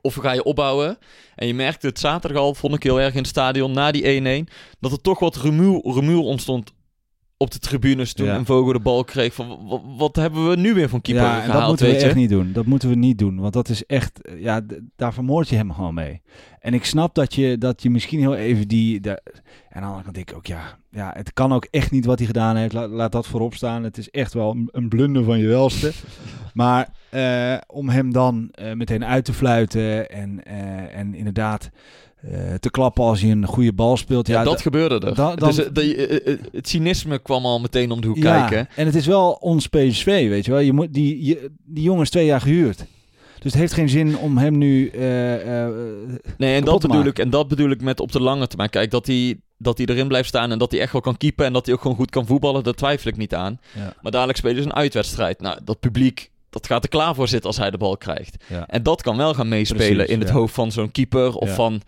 Of 0.01 0.13
ga 0.13 0.31
je 0.31 0.43
opbouwen. 0.43 0.97
En 1.35 1.47
je 1.47 1.53
merkte 1.53 1.87
het 1.87 1.99
zaterdag 1.99 2.41
al, 2.41 2.55
vond 2.55 2.75
ik 2.75 2.83
heel 2.83 3.01
erg 3.01 3.13
in 3.13 3.19
het 3.19 3.27
stadion, 3.27 3.71
na 3.71 3.91
die 3.91 4.45
1-1, 4.47 4.51
dat 4.79 4.91
er 4.91 5.01
toch 5.01 5.19
wat 5.19 5.35
rumoer, 5.35 5.93
rumoer 5.93 6.23
ontstond 6.23 6.73
op 7.37 7.51
de 7.51 7.59
tribunes 7.59 8.13
toen 8.13 8.25
Ja. 8.25 8.35
een 8.35 8.45
Vogel 8.45 8.73
de 8.73 8.79
bal 8.79 9.03
kreeg. 9.03 9.33
Van, 9.33 9.67
wat, 9.67 9.81
wat 9.97 10.15
hebben 10.15 10.49
we 10.49 10.55
nu 10.55 10.73
weer 10.73 10.89
van 10.89 11.01
keeper 11.01 11.23
ja, 11.23 11.35
en 11.35 11.43
gehaald, 11.43 11.59
dat 11.59 11.67
moeten 11.67 11.85
weet 11.85 11.95
we 11.95 12.01
je? 12.01 12.07
echt 12.07 12.15
niet 12.15 12.29
doen. 12.29 12.51
Dat 12.51 12.65
moeten 12.65 12.89
we 12.89 12.95
niet 12.95 13.17
doen. 13.17 13.39
Want 13.39 13.53
dat 13.53 13.69
is 13.69 13.85
echt, 13.85 14.19
ja, 14.37 14.61
daar 14.95 15.13
vermoord 15.13 15.49
je 15.49 15.55
hem 15.55 15.73
gewoon 15.73 15.93
mee. 15.93 16.21
En 16.59 16.73
ik 16.73 16.85
snap 16.85 17.15
dat 17.15 17.33
je, 17.33 17.57
dat 17.57 17.81
je 17.81 17.89
misschien 17.89 18.19
heel 18.19 18.35
even 18.35 18.67
die. 18.67 18.99
De, 18.99 19.21
en 19.69 19.81
kant 19.81 20.13
denk 20.13 20.29
ik 20.29 20.35
ook, 20.35 20.45
ja, 20.45 20.77
ja, 20.91 21.11
het 21.15 21.33
kan 21.33 21.53
ook 21.53 21.67
echt 21.71 21.91
niet 21.91 22.05
wat 22.05 22.17
hij 22.17 22.27
gedaan 22.27 22.55
heeft. 22.55 22.73
Laat, 22.73 22.89
laat 22.89 23.11
dat 23.11 23.27
voorop 23.27 23.53
staan. 23.53 23.83
Het 23.83 23.97
is 23.97 24.09
echt 24.09 24.33
wel 24.33 24.57
een, 24.71 24.89
blunder 24.89 25.23
van 25.23 25.39
je 25.39 25.47
welste. 25.47 25.91
maar 26.53 26.89
eh, 27.09 27.57
om 27.67 27.89
hem 27.89 28.11
dan 28.11 28.49
eh, 28.51 28.73
meteen 28.73 29.05
uit 29.05 29.25
te 29.25 29.33
fluiten 29.33 30.09
en, 30.09 30.43
eh, 30.45 30.97
en 30.97 31.15
inderdaad 31.15 31.69
te 32.59 32.69
klappen 32.71 33.03
als 33.03 33.21
hij 33.21 33.31
een 33.31 33.45
goede 33.45 33.73
bal 33.73 33.97
speelt. 33.97 34.27
Ja, 34.27 34.33
Ja, 34.37 34.43
dat 34.43 34.55
da- 34.55 34.61
gebeurde 34.61 34.95
er. 35.07 35.15
da- 35.15 35.35
dan- 35.35 35.49
dus, 35.49 35.57
eh, 35.65 35.65
de- 35.73 35.95
eh, 35.95 36.33
eh, 36.33 36.39
het 36.51 36.67
cynisme 36.69 37.19
kwam 37.19 37.45
al 37.45 37.59
meteen 37.59 37.91
om 37.91 38.01
de 38.01 38.07
hoek 38.07 38.17
ja, 38.17 38.39
kijken. 38.47 38.67
en 38.75 38.85
het 38.85 38.95
is 38.95 39.05
wel 39.05 39.31
ons 39.31 39.67
PSV, 39.67 40.05
weet 40.29 40.45
je 40.45 40.51
wel. 40.51 40.59
Je 40.59 40.73
moet, 40.73 40.93
die, 40.93 41.25
je, 41.25 41.51
die 41.65 41.83
jongen 41.83 42.01
is 42.01 42.09
twee 42.09 42.25
jaar 42.25 42.41
gehuurd. 42.41 42.85
Dus 43.39 43.51
het 43.53 43.61
heeft 43.61 43.73
geen 43.73 43.89
zin 43.89 44.17
om 44.17 44.37
hem 44.37 44.57
nu... 44.57 44.87
eh, 44.89 45.63
eh, 45.65 45.73
Nee, 46.37 46.55
en 46.55 46.63
dat, 46.63 46.81
te 46.81 46.87
bedoel 46.87 47.03
maken. 47.03 47.11
ik, 47.11 47.19
en 47.19 47.29
dat 47.29 47.47
bedoel 47.47 47.69
ik 47.69 47.81
met 47.81 47.99
op 47.99 48.11
de 48.11 48.21
lange 48.21 48.47
termijn. 48.47 48.69
Kijk, 48.69 48.91
dat 48.91 49.07
hij, 49.07 49.39
dat 49.57 49.77
hij 49.77 49.87
erin 49.87 50.07
blijft 50.07 50.27
staan 50.27 50.51
en 50.51 50.57
dat 50.59 50.71
hij 50.71 50.79
echt 50.81 50.91
wel 50.91 51.01
kan 51.01 51.17
keepen... 51.17 51.45
en 51.45 51.53
dat 51.53 51.65
hij 51.65 51.75
ook 51.75 51.81
gewoon 51.81 51.95
goed 51.97 52.09
kan 52.09 52.25
voetballen, 52.25 52.63
daar 52.63 52.73
twijfel 52.73 53.09
ik 53.11 53.17
niet 53.17 53.35
aan. 53.35 53.59
Ja. 53.75 53.93
Maar 54.01 54.11
dadelijk 54.11 54.37
spelen 54.37 54.63
ze 54.63 54.69
een 54.69 54.75
uitwedstrijd. 54.75 55.41
Nou, 55.41 55.59
dat 55.63 55.79
publiek, 55.79 56.31
dat 56.49 56.67
gaat 56.67 56.83
er 56.83 56.89
klaar 56.89 57.15
voor 57.15 57.27
zitten 57.27 57.47
als 57.49 57.57
hij 57.59 57.71
de 57.71 57.77
bal 57.77 57.97
krijgt. 57.97 58.43
ja. 58.47 58.67
En 58.67 58.83
dat 58.83 59.01
kan 59.01 59.17
wel 59.17 59.33
gaan 59.33 59.47
meespelen 59.47 59.87
Precies, 59.95 60.13
in 60.13 60.19
het 60.19 60.27
ja. 60.27 60.33
hoofd 60.33 60.53
van 60.53 60.71
zo'n 60.71 60.91
keeper 60.91 61.35
of 61.35 61.47
Ja. 61.49 61.53
van 61.55 61.73
eh, 61.73 61.79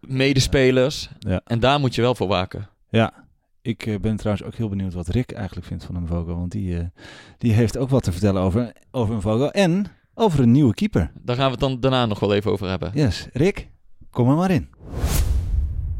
medespelers. 0.00 1.08
Ja. 1.18 1.40
En 1.44 1.60
daar 1.60 1.80
moet 1.80 1.94
je 1.94 2.00
wel 2.00 2.14
voor 2.14 2.28
waken. 2.28 2.68
ja, 2.88 3.24
ik 3.62 3.86
eh, 3.86 3.98
ben 4.00 4.16
trouwens 4.16 4.46
ook 4.46 4.54
heel 4.54 4.68
benieuwd 4.68 4.94
wat 4.94 5.08
Rick 5.08 5.32
eigenlijk 5.32 5.66
vindt 5.66 5.84
van 5.84 5.94
een 5.94 6.06
Vogel. 6.06 6.36
Want 6.36 6.52
die, 6.52 6.78
eh, 6.78 6.84
die 7.38 7.52
heeft 7.52 7.76
ook 7.76 7.88
wat 7.88 8.02
te 8.02 8.12
vertellen 8.12 8.42
over, 8.42 8.72
over 8.90 9.14
een 9.14 9.20
Vogel. 9.20 9.50
En 9.50 9.86
over 10.14 10.40
een 10.40 10.50
nieuwe 10.50 10.74
keeper. 10.74 11.12
Daar 11.14 11.36
gaan 11.36 11.44
we 11.44 11.50
het 11.50 11.60
dan 11.60 11.80
daarna 11.80 12.06
nog 12.06 12.20
wel 12.20 12.34
even 12.34 12.50
over 12.50 12.68
hebben. 12.68 12.90
Yes, 12.94 13.28
Rick, 13.32 13.68
kom 14.10 14.28
er 14.28 14.36
maar 14.36 14.50
in. 14.50 14.68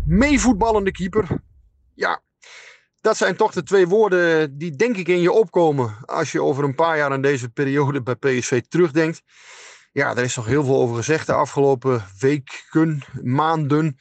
meevoetballende 0.06 0.90
keeper. 0.90 1.42
Ja, 1.94 2.22
dat 3.00 3.16
zijn 3.16 3.36
toch 3.36 3.52
de 3.52 3.62
twee 3.62 3.88
woorden 3.88 4.58
die 4.58 4.76
denk 4.76 4.96
ik 4.96 5.08
in 5.08 5.20
je 5.20 5.32
opkomen 5.32 5.96
als 6.04 6.32
je 6.32 6.42
over 6.42 6.64
een 6.64 6.74
paar 6.74 6.96
jaar 6.96 7.10
aan 7.10 7.22
deze 7.22 7.48
periode 7.48 8.02
bij 8.02 8.14
PSV 8.14 8.62
terugdenkt. 8.68 9.22
Ja, 9.94 10.16
er 10.16 10.22
is 10.22 10.36
nog 10.36 10.46
heel 10.46 10.64
veel 10.64 10.76
over 10.76 10.96
gezegd 10.96 11.26
de 11.26 11.32
afgelopen 11.32 12.04
weken, 12.18 13.02
maanden. 13.22 13.96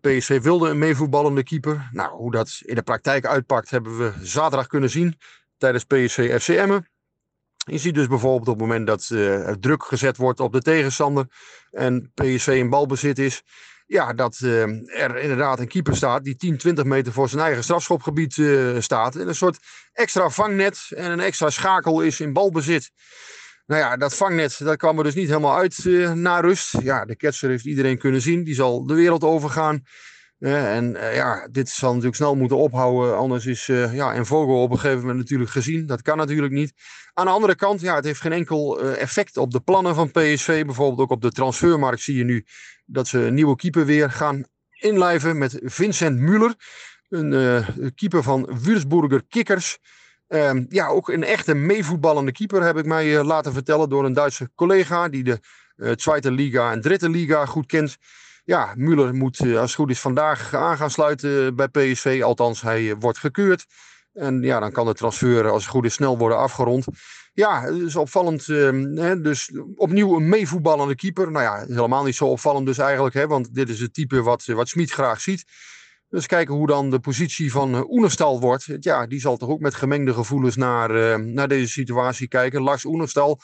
PSV 0.00 0.42
wilde 0.42 0.68
een 0.68 0.78
meevoetballende 0.78 1.42
keeper. 1.42 1.88
Nou, 1.92 2.16
hoe 2.16 2.30
dat 2.30 2.60
in 2.64 2.74
de 2.74 2.82
praktijk 2.82 3.26
uitpakt 3.26 3.70
hebben 3.70 3.98
we 3.98 4.12
zaterdag 4.22 4.66
kunnen 4.66 4.90
zien 4.90 5.18
tijdens 5.58 5.84
PSV 5.84 6.40
FC 6.42 6.48
Emmen. 6.48 6.88
Je 7.56 7.78
ziet 7.78 7.94
dus 7.94 8.06
bijvoorbeeld 8.06 8.48
op 8.48 8.58
het 8.58 8.68
moment 8.68 8.86
dat 8.86 9.08
eh, 9.10 9.48
er 9.48 9.58
druk 9.58 9.84
gezet 9.84 10.16
wordt 10.16 10.40
op 10.40 10.52
de 10.52 10.62
tegenstander 10.62 11.26
en 11.70 12.12
PSV 12.14 12.46
in 12.46 12.70
balbezit 12.70 13.18
is, 13.18 13.42
ja, 13.86 14.12
dat 14.12 14.38
eh, 14.42 14.62
er 15.02 15.16
inderdaad 15.16 15.58
een 15.58 15.68
keeper 15.68 15.96
staat 15.96 16.24
die 16.24 16.36
10, 16.36 16.56
20 16.56 16.84
meter 16.84 17.12
voor 17.12 17.28
zijn 17.28 17.42
eigen 17.42 17.62
strafschopgebied 17.62 18.38
eh, 18.38 18.76
staat. 18.78 19.16
En 19.16 19.28
een 19.28 19.34
soort 19.34 19.58
extra 19.92 20.28
vangnet 20.28 20.86
en 20.90 21.10
een 21.10 21.20
extra 21.20 21.50
schakel 21.50 22.00
is 22.00 22.20
in 22.20 22.32
balbezit. 22.32 22.90
Nou 23.66 23.80
ja, 23.80 23.96
dat 23.96 24.14
vangnet 24.14 24.58
dat 24.58 24.76
kwam 24.76 24.98
er 24.98 25.04
dus 25.04 25.14
niet 25.14 25.28
helemaal 25.28 25.56
uit 25.56 25.86
eh, 25.86 26.12
na 26.12 26.40
rust. 26.40 26.82
Ja, 26.82 27.04
de 27.04 27.16
ketser 27.16 27.50
heeft 27.50 27.64
iedereen 27.64 27.98
kunnen 27.98 28.20
zien. 28.20 28.44
Die 28.44 28.54
zal 28.54 28.86
de 28.86 28.94
wereld 28.94 29.24
overgaan. 29.24 29.82
Eh, 30.38 30.76
en 30.76 30.96
eh, 30.96 31.14
ja, 31.14 31.48
dit 31.50 31.68
zal 31.68 31.88
natuurlijk 31.88 32.16
snel 32.16 32.36
moeten 32.36 32.56
ophouden. 32.56 33.16
Anders 33.16 33.46
is 33.46 33.68
eh, 33.68 33.94
ja, 33.94 34.14
en 34.14 34.26
Vogel 34.26 34.62
op 34.62 34.70
een 34.70 34.78
gegeven 34.78 35.00
moment 35.00 35.18
natuurlijk 35.18 35.50
gezien. 35.50 35.86
Dat 35.86 36.02
kan 36.02 36.16
natuurlijk 36.16 36.52
niet. 36.52 36.72
Aan 37.12 37.24
de 37.24 37.30
andere 37.30 37.54
kant, 37.54 37.80
ja, 37.80 37.94
het 37.94 38.04
heeft 38.04 38.20
geen 38.20 38.32
enkel 38.32 38.80
effect 38.80 39.36
op 39.36 39.50
de 39.50 39.60
plannen 39.60 39.94
van 39.94 40.10
PSV. 40.10 40.64
Bijvoorbeeld 40.64 41.00
ook 41.00 41.10
op 41.10 41.22
de 41.22 41.30
transfermarkt 41.30 42.00
zie 42.00 42.16
je 42.16 42.24
nu 42.24 42.44
dat 42.84 43.08
ze 43.08 43.18
een 43.18 43.34
nieuwe 43.34 43.56
keeper 43.56 43.84
weer 43.84 44.10
gaan 44.10 44.44
inlijven 44.70 45.38
met 45.38 45.60
Vincent 45.62 46.18
Müller. 46.18 46.56
Een 47.08 47.94
keeper 47.94 48.22
van 48.22 48.58
Würzburger 48.62 49.24
Kickers. 49.28 49.78
Ehm, 50.28 50.64
ja, 50.68 50.86
ook 50.86 51.08
een 51.08 51.24
echte 51.24 51.54
meevoetballende 51.54 52.32
keeper 52.32 52.62
heb 52.62 52.76
ik 52.76 52.84
mij 52.84 53.18
eh, 53.18 53.24
laten 53.24 53.52
vertellen 53.52 53.88
door 53.88 54.04
een 54.04 54.12
Duitse 54.12 54.50
collega 54.54 55.08
die 55.08 55.24
de 55.24 55.40
eh 55.76 55.90
Tweede 55.90 56.30
Liga 56.30 56.72
en 56.72 56.80
Dritte 56.80 57.08
Liga 57.08 57.46
goed 57.46 57.66
kent. 57.66 57.96
Ja, 58.44 58.74
Müller 58.76 59.12
moet 59.12 59.40
eh, 59.40 59.58
als 59.58 59.70
het 59.70 59.80
goed 59.80 59.90
is 59.90 60.00
vandaag 60.00 60.54
aan 60.54 60.76
gaan 60.76 60.90
sluiten 60.90 61.56
bij 61.56 61.68
PSV. 61.68 62.20
Althans, 62.24 62.60
hij 62.60 62.96
wordt 62.96 63.18
gekeurd. 63.18 63.66
En 64.12 64.42
ja, 64.42 64.60
dan 64.60 64.72
kan 64.72 64.86
de 64.86 64.94
transfer 64.94 65.50
als 65.50 65.62
het 65.62 65.72
goed 65.72 65.84
is 65.84 65.94
snel 65.94 66.18
worden 66.18 66.38
afgerond. 66.38 66.84
Ja, 67.32 67.62
het 67.62 67.74
is 67.74 67.96
opvallend. 67.96 68.48
ehm, 68.48 68.96
hè, 68.96 69.20
dus 69.20 69.50
opnieuw 69.74 70.16
een 70.16 70.28
meevoetballende 70.28 70.94
keeper. 70.94 71.30
Nou 71.30 71.44
ja, 71.44 71.74
helemaal 71.74 72.04
niet 72.04 72.16
zo 72.16 72.26
opvallend 72.26 72.66
dus 72.66 72.78
eigenlijk. 72.78 73.14
Hè, 73.14 73.26
want 73.26 73.54
dit 73.54 73.68
is 73.68 73.80
het 73.80 73.94
type 73.94 74.22
wat, 74.22 74.44
wat 74.44 74.68
Smit 74.68 74.90
graag 74.90 75.20
ziet. 75.20 75.44
Dus 76.08 76.26
kijken 76.26 76.54
hoe 76.54 76.66
dan 76.66 76.90
de 76.90 76.98
positie 76.98 77.50
van 77.50 77.74
eh, 77.74 77.90
Oenerstal 77.90 78.40
wordt. 78.40 78.76
Ja, 78.80 79.06
die 79.06 79.20
zal 79.20 79.36
toch 79.36 79.48
ook 79.48 79.60
met 79.60 79.74
gemengde 79.74 80.14
gevoelens 80.14 80.56
naar, 80.56 80.90
eh, 80.90 81.18
naar 81.18 81.48
deze 81.48 81.72
situatie 81.72 82.28
kijken. 82.28 82.62
Lars 82.62 82.84
Oenerstal, 82.84 83.40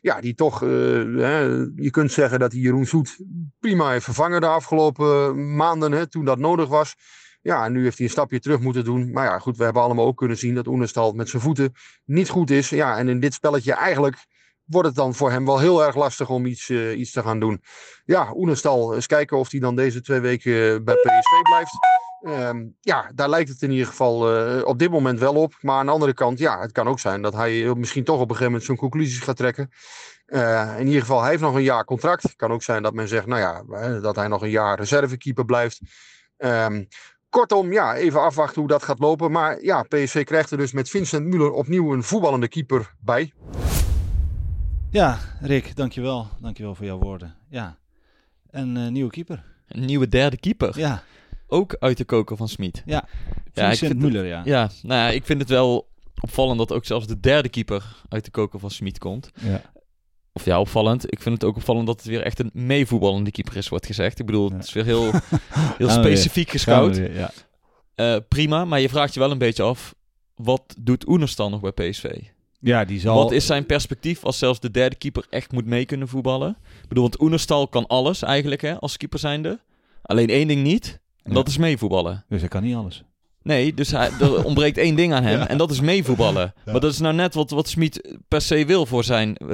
ja, 0.00 0.20
die 0.20 0.34
toch, 0.34 0.62
eh, 0.62 0.68
hè, 0.68 1.40
je 1.76 1.90
kunt 1.90 2.12
zeggen 2.12 2.38
dat 2.38 2.52
hij 2.52 2.60
Jeroen 2.60 2.86
Zoet 2.86 3.16
prima 3.60 3.90
heeft 3.90 4.04
vervangen 4.04 4.40
de 4.40 4.46
afgelopen 4.46 5.56
maanden, 5.56 5.92
hè, 5.92 6.06
toen 6.06 6.24
dat 6.24 6.38
nodig 6.38 6.68
was. 6.68 6.94
Ja, 7.42 7.64
en 7.64 7.72
nu 7.72 7.82
heeft 7.82 7.96
hij 7.96 8.06
een 8.06 8.12
stapje 8.12 8.40
terug 8.40 8.60
moeten 8.60 8.84
doen. 8.84 9.12
Maar 9.12 9.24
ja, 9.24 9.38
goed, 9.38 9.56
we 9.56 9.64
hebben 9.64 9.82
allemaal 9.82 10.06
ook 10.06 10.16
kunnen 10.16 10.38
zien 10.38 10.54
dat 10.54 10.66
Oenerstal 10.66 11.12
met 11.12 11.28
zijn 11.28 11.42
voeten 11.42 11.72
niet 12.04 12.28
goed 12.28 12.50
is. 12.50 12.68
Ja, 12.68 12.98
en 12.98 13.08
in 13.08 13.20
dit 13.20 13.34
spelletje 13.34 13.72
eigenlijk 13.72 14.16
wordt 14.64 14.88
het 14.88 14.96
dan 14.96 15.14
voor 15.14 15.30
hem 15.30 15.44
wel 15.44 15.58
heel 15.58 15.84
erg 15.84 15.96
lastig 15.96 16.28
om 16.28 16.46
iets, 16.46 16.70
iets 16.70 17.12
te 17.12 17.22
gaan 17.22 17.40
doen. 17.40 17.62
Ja, 18.04 18.32
Oenerstal, 18.34 18.94
eens 18.94 19.06
kijken 19.06 19.38
of 19.38 19.50
hij 19.50 19.60
dan 19.60 19.76
deze 19.76 20.00
twee 20.00 20.20
weken 20.20 20.84
bij 20.84 20.94
PSV 20.94 21.42
blijft. 21.42 21.93
Ehm, 22.24 22.66
ja, 22.80 23.10
daar 23.14 23.28
lijkt 23.28 23.48
het 23.48 23.62
in 23.62 23.70
ieder 23.70 23.86
geval 23.86 24.36
eh, 24.36 24.66
op 24.66 24.78
dit 24.78 24.90
moment 24.90 25.18
wel 25.18 25.34
op. 25.34 25.54
Maar 25.60 25.76
aan 25.76 25.86
de 25.86 25.92
andere 25.92 26.14
kant, 26.14 26.38
ja, 26.38 26.60
het 26.60 26.72
kan 26.72 26.88
ook 26.88 27.00
zijn 27.00 27.22
dat 27.22 27.34
hij 27.34 27.66
eh, 27.66 27.72
misschien 27.72 28.04
toch 28.04 28.14
op 28.14 28.20
een 28.20 28.26
gegeven 28.28 28.46
moment 28.46 28.64
zijn 28.64 28.78
conclusies 28.78 29.18
gaat 29.18 29.36
trekken. 29.36 29.70
Eh, 30.26 30.74
in 30.78 30.86
ieder 30.86 31.00
geval, 31.00 31.20
hij 31.20 31.30
heeft 31.30 31.42
nog 31.42 31.54
een 31.54 31.62
jaar 31.62 31.84
contract. 31.84 32.22
Het 32.22 32.36
kan 32.36 32.50
ook 32.50 32.62
zijn 32.62 32.82
dat 32.82 32.94
men 32.94 33.08
zegt, 33.08 33.26
nou 33.26 33.40
ja, 33.40 34.00
dat 34.00 34.16
hij 34.16 34.28
nog 34.28 34.42
een 34.42 34.50
jaar 34.50 34.78
reservekeeper 34.78 35.44
blijft. 35.44 35.80
Ehm, 36.36 36.84
kortom, 37.28 37.72
ja, 37.72 37.94
even 37.94 38.20
afwachten 38.20 38.60
hoe 38.60 38.70
dat 38.70 38.82
gaat 38.82 38.98
lopen. 38.98 39.30
Maar 39.30 39.62
ja, 39.62 39.82
PSV 39.82 40.24
krijgt 40.24 40.50
er 40.50 40.58
dus 40.58 40.72
met 40.72 40.90
Vincent 40.90 41.34
Müller 41.34 41.52
opnieuw 41.52 41.92
een 41.92 42.02
voetballende 42.02 42.48
keeper 42.48 42.94
bij. 43.00 43.32
Ja, 44.90 45.18
Rick, 45.40 45.76
dankjewel. 45.76 46.28
Dankjewel 46.40 46.74
voor 46.74 46.86
jouw 46.86 46.98
woorden. 46.98 47.34
Ja, 47.48 47.78
een 48.50 48.92
nieuwe 48.92 49.10
keeper. 49.10 49.44
Een 49.68 49.84
nieuwe 49.84 50.08
derde 50.08 50.38
keeper. 50.38 50.78
Ja, 50.78 51.02
Ook 51.46 51.76
uit 51.78 51.96
de 51.96 52.04
koker 52.04 52.36
van 52.36 52.48
Smit. 52.48 52.82
ja. 52.86 53.04
Vincent 53.52 53.78
vind 53.78 53.92
het- 54.02 54.12
Müller, 54.12 54.26
ja. 54.26 54.42
Ja, 54.44 54.70
nou 54.82 55.00
ja, 55.00 55.08
ik 55.10 55.24
vind 55.24 55.40
het 55.40 55.48
wel 55.48 55.88
opvallend 56.20 56.58
dat 56.58 56.72
ook 56.72 56.84
zelfs 56.84 57.06
de 57.06 57.20
derde 57.20 57.48
keeper 57.48 57.96
uit 58.08 58.24
de 58.24 58.30
koker 58.30 58.58
van 58.60 58.70
Smit 58.70 58.98
komt. 58.98 59.30
ja. 59.40 59.62
Of 60.32 60.44
ja, 60.44 60.60
opvallend. 60.60 61.12
Ik 61.12 61.22
vind 61.22 61.34
het 61.34 61.44
ook 61.44 61.56
opvallend 61.56 61.86
dat 61.86 61.96
het 61.96 62.06
weer 62.06 62.22
echt 62.22 62.38
een 62.38 62.50
meevoetballende 62.52 63.30
keeper 63.30 63.56
is, 63.56 63.68
wordt 63.68 63.86
gezegd. 63.86 64.18
Ik 64.18 64.26
bedoel, 64.26 64.48
Ja. 64.50 64.56
het 64.56 64.64
is 64.66 64.72
weer 64.72 64.84
heel, 64.84 65.10
heel 65.78 65.88
specifiek 65.90 66.50
weer, 66.52 67.14
Ja. 67.14 67.30
Eh, 67.94 68.16
prima, 68.28 68.64
maar 68.64 68.80
je 68.80 68.88
vraagt 68.88 69.14
je 69.14 69.20
wel 69.20 69.30
een 69.30 69.38
beetje 69.38 69.62
af, 69.62 69.94
wat 70.34 70.74
doet 70.78 71.08
Oenerstal 71.08 71.50
nog 71.50 71.60
bij 71.60 71.72
PSV? 71.90 72.16
ja, 72.60 72.84
die 72.84 73.00
zal... 73.00 73.16
Wat 73.16 73.32
is 73.32 73.46
zijn 73.46 73.66
perspectief 73.66 74.24
als 74.24 74.38
zelfs 74.38 74.60
de 74.60 74.70
derde 74.70 74.96
keeper 74.96 75.26
echt 75.30 75.52
moet 75.52 75.66
mee 75.66 75.84
kunnen 75.84 76.08
voetballen? 76.08 76.56
Ik 76.82 76.88
bedoel, 76.88 77.02
want 77.02 77.20
Oenerstal 77.20 77.68
kan 77.68 77.86
alles 77.86 78.22
eigenlijk, 78.22 78.60
hè, 78.60 78.78
als 78.80 78.96
keeper 78.96 79.18
zijnde. 79.18 79.60
Alleen 80.02 80.28
één 80.28 80.48
ding 80.48 80.62
niet, 80.62 81.00
en 81.24 81.30
Ja. 81.30 81.34
dat 81.34 81.48
is 81.48 81.56
meevoetballen. 81.58 82.24
Dus 82.28 82.40
hij 82.40 82.48
kan 82.48 82.62
niet 82.62 82.74
alles. 82.74 83.02
Nee, 83.42 83.74
dus 83.74 83.90
hij, 83.90 84.10
er 84.20 84.44
ontbreekt 84.44 84.78
één 84.78 84.94
ding 84.96 85.12
aan 85.12 85.22
hem 85.22 85.38
Ja. 85.38 85.48
en 85.48 85.58
dat 85.58 85.70
is 85.70 85.80
meevoetballen. 85.80 86.52
Ja. 86.64 86.72
Maar 86.72 86.80
dat 86.80 86.92
is 86.92 86.98
nou 86.98 87.14
net 87.14 87.34
wat, 87.34 87.50
wat 87.50 87.68
Smit 87.68 88.18
per 88.28 88.40
se 88.40 88.64
wil 88.66 88.86
voor 88.86 89.04
zijn 89.04 89.36
eh, 89.36 89.48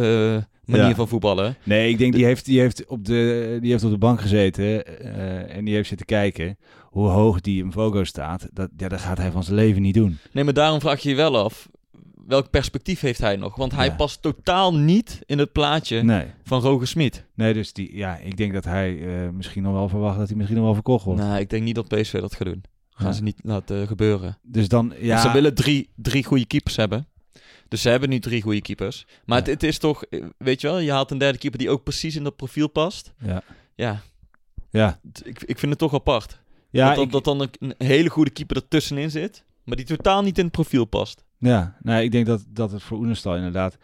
manier 0.65 0.89
Ja. 0.89 0.95
van 0.95 1.09
voetballen. 1.09 1.57
Nee, 1.65 1.89
ik 1.91 1.99
denk 1.99 2.13
die 2.13 2.25
heeft, 2.25 2.45
die 2.45 2.61
heeft, 2.61 2.87
op, 2.87 3.05
de, 3.05 3.59
die 3.61 3.71
heeft 3.71 3.85
op 3.85 3.91
de 3.91 3.99
bank 3.99 4.21
gezeten 4.21 4.87
eh, 5.01 5.57
en 5.57 5.65
die 5.65 5.75
heeft 5.75 5.89
zitten 5.89 6.07
kijken 6.07 6.59
hoe 6.83 7.09
hoog 7.09 7.41
die 7.41 7.63
in 7.65 7.73
Vogo 7.73 8.05
staat. 8.05 8.49
Dat, 8.53 8.69
ja, 8.77 8.89
dat 8.89 9.01
gaat 9.01 9.19
hij 9.19 9.31
van 9.31 9.45
zijn 9.45 9.57
leven 9.57 9.83
niet 9.83 9.95
doen. 9.95 10.19
Nee, 10.33 10.45
maar 10.45 10.55
daarom 10.55 10.81
vraag 10.81 11.01
je 11.03 11.09
je 11.09 11.15
wel 11.15 11.37
af, 11.39 11.69
welk 12.31 12.51
perspectief 12.51 13.01
heeft 13.01 13.21
hij 13.21 13.37
nog? 13.37 13.57
Want 13.57 13.73
hij 13.73 13.87
Ja. 13.87 13.95
past 13.95 14.23
totaal 14.23 14.75
niet 14.75 15.21
in 15.27 15.39
het 15.39 15.53
plaatje 15.53 16.03
Nee. 16.03 16.27
van 16.45 16.61
Roger 16.61 16.87
Smit. 16.87 17.25
Nee, 17.35 17.55
dus 17.55 17.73
die, 17.73 17.97
ja, 17.97 18.17
ik 18.17 18.37
denk 18.37 18.53
dat 18.53 18.65
hij 18.65 18.99
eh, 19.25 19.29
misschien 19.31 19.63
nog 19.63 19.73
wel 19.73 19.89
verwacht 19.89 20.19
dat 20.19 20.27
hij 20.29 20.37
misschien 20.37 20.57
nog 20.57 20.67
wel 20.67 20.75
verkocht 20.75 21.05
wordt. 21.05 21.21
Nou, 21.21 21.39
ik 21.41 21.51
denk 21.51 21.63
niet 21.63 21.75
dat 21.75 21.89
PSV 21.89 22.21
dat 22.21 22.35
gaat 22.35 22.47
doen. 22.47 22.63
Gaan 22.91 23.07
Ja. 23.09 23.13
ze 23.13 23.23
niet 23.23 23.41
laten 23.43 23.87
gebeuren. 23.87 24.39
Dus 24.43 24.69
dan, 24.69 24.93
ja, 25.01 25.09
Want 25.09 25.21
Ze 25.21 25.33
willen 25.33 25.55
drie, 25.55 25.91
drie 25.97 26.25
goede 26.25 26.47
keepers 26.47 26.77
hebben. 26.77 27.07
Dus 27.69 27.83
ze 27.83 27.89
hebben 27.89 28.09
nu 28.09 28.19
drie 28.19 28.43
goede 28.43 28.61
keepers. 28.63 29.07
Maar 29.25 29.39
Ja. 29.39 29.45
het, 29.45 29.53
het 29.53 29.63
is 29.63 29.79
toch, 29.79 30.05
eh, 30.05 30.25
weet 30.39 30.61
je 30.61 30.67
wel, 30.67 30.79
je 30.79 30.91
haalt 30.91 31.11
een 31.11 31.19
derde 31.19 31.39
keeper 31.39 31.59
die 31.59 31.71
ook 31.71 31.83
precies 31.83 32.17
in 32.17 32.25
dat 32.25 32.37
profiel 32.37 32.69
past. 32.69 33.13
ja, 33.19 33.43
Ja, 33.75 34.01
ja, 34.71 35.01
ik, 35.23 35.43
ik 35.43 35.59
vind 35.59 35.71
het 35.71 35.79
toch 35.79 35.95
apart. 35.95 36.41
ja 36.71 36.95
dat, 36.95 37.05
ik- 37.05 37.13
dat 37.13 37.25
dan 37.25 37.41
een, 37.41 37.51
een 37.59 37.75
hele 37.87 38.09
goede 38.09 38.31
keeper 38.31 38.57
ertussenin 38.57 39.11
zit. 39.11 39.45
maar 39.65 39.77
die 39.77 39.87
totaal 39.87 40.23
niet 40.23 40.39
in 40.39 40.45
het 40.45 40.53
profiel 40.53 40.85
past. 40.85 41.25
Ja, 41.41 41.77
nou, 41.83 42.03
ik 42.03 42.11
denk 42.13 42.27
dat, 42.27 42.45
dat 42.49 42.73
het 42.73 42.83
voor 42.83 42.99
Oenestal 42.99 43.37
inderdaad... 43.37 43.77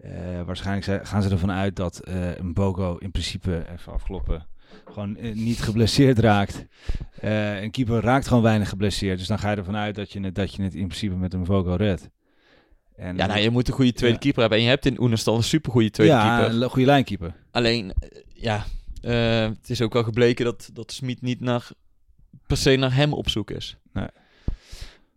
eh, 0.00 0.10
waarschijnlijk 0.46 0.84
zijn- 0.84 1.06
gaan 1.06 1.22
ze 1.22 1.28
ervan 1.30 1.50
uit 1.50 1.76
dat 1.76 1.98
eh 1.98 2.36
een 2.36 2.52
Bogo 2.52 2.96
in 2.96 3.10
principe, 3.10 3.64
even 3.72 3.92
afkloppen, 3.92 4.46
gewoon 4.92 5.16
eh, 5.16 5.34
niet 5.34 5.60
geblesseerd 5.62 6.18
raakt. 6.18 6.66
Een 7.20 7.70
keeper 7.70 8.00
raakt 8.00 8.26
gewoon 8.28 8.42
weinig 8.42 8.68
geblesseerd. 8.68 9.18
Dus 9.18 9.26
dan 9.26 9.38
ga 9.38 9.50
je 9.50 9.56
ervan 9.56 9.76
uit 9.76 9.94
dat 9.94 10.12
je 10.12 10.20
het, 10.20 10.34
dat 10.34 10.54
je 10.54 10.62
het 10.62 10.74
in 10.74 10.86
principe 10.86 11.14
met 11.14 11.34
een 11.34 11.44
Bogo 11.44 11.74
redt. 11.74 12.08
En, 12.96 13.16
Ja, 13.16 13.26
nou, 13.26 13.40
je 13.40 13.50
moet 13.50 13.68
een 13.68 13.74
goede 13.74 13.92
tweede 13.92 14.14
Ja. 14.16 14.20
keeper 14.22 14.40
hebben. 14.40 14.58
En 14.58 14.64
je 14.64 14.70
hebt 14.70 14.86
in 14.86 15.00
Oenestal 15.00 15.36
een 15.36 15.42
supergoeie 15.42 15.90
tweede 15.90 16.12
ja, 16.12 16.38
keeper. 16.38 16.62
een 16.62 16.68
goede 16.70 16.86
lijnkeeper. 16.86 17.34
Alleen, 17.50 17.92
ja, 18.34 18.64
het 19.00 19.70
is 19.70 19.82
ook 19.82 19.92
wel 19.92 20.02
gebleken 20.04 20.44
dat, 20.44 20.70
dat 20.72 20.92
Smit 20.92 21.22
niet 21.22 21.40
naar, 21.40 21.68
per 22.46 22.56
se 22.56 22.76
naar 22.76 22.94
hem 22.94 23.12
op 23.12 23.28
zoek 23.28 23.50
is. 23.50 23.76
Nee. 23.92 24.08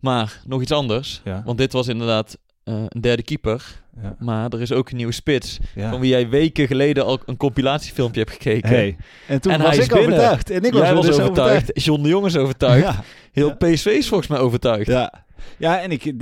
Maar 0.01 0.41
nog 0.45 0.61
iets 0.61 0.71
anders. 0.71 1.21
Ja. 1.23 1.41
Want 1.45 1.57
dit 1.57 1.73
was 1.73 1.87
inderdaad 1.87 2.37
eh, 2.63 2.83
een 2.87 3.01
derde 3.01 3.23
keeper. 3.23 3.81
Ja. 4.01 4.15
Maar 4.19 4.49
er 4.49 4.61
is 4.61 4.71
ook 4.71 4.89
een 4.89 4.95
nieuwe 4.97 5.11
spits. 5.11 5.59
Ja. 5.75 5.89
Van 5.91 5.99
wie 5.99 6.09
jij 6.09 6.29
weken 6.29 6.67
geleden 6.67 7.05
al 7.05 7.19
een 7.25 7.37
compilatiefilmpje 7.37 8.19
hebt 8.19 8.31
gekeken. 8.33 8.69
Hey. 8.69 8.97
En 9.27 9.41
toen 9.41 9.51
En 9.51 9.57
was 9.61 9.67
hij 9.67 9.77
is 9.77 9.83
ik 9.83 9.91
binnen. 9.91 10.09
overtuigd. 10.13 10.49
En 10.49 10.63
ik 10.63 10.71
was, 10.73 10.81
Jij 10.81 10.93
was 10.95 11.05
dus 11.05 11.19
overtuigd. 11.19 11.83
John 11.83 12.01
de 12.03 12.09
Jong 12.09 12.25
is 12.25 12.37
overtuigd. 12.37 12.83
Ja. 12.93 13.03
Heel. 13.31 13.55
PSV 13.57 13.85
is 13.85 14.07
volgens 14.07 14.29
mij 14.29 14.39
overtuigd. 14.39 14.87
Ja. 14.87 15.25
ja, 15.57 15.81
en 15.81 15.91
ik 15.91 16.13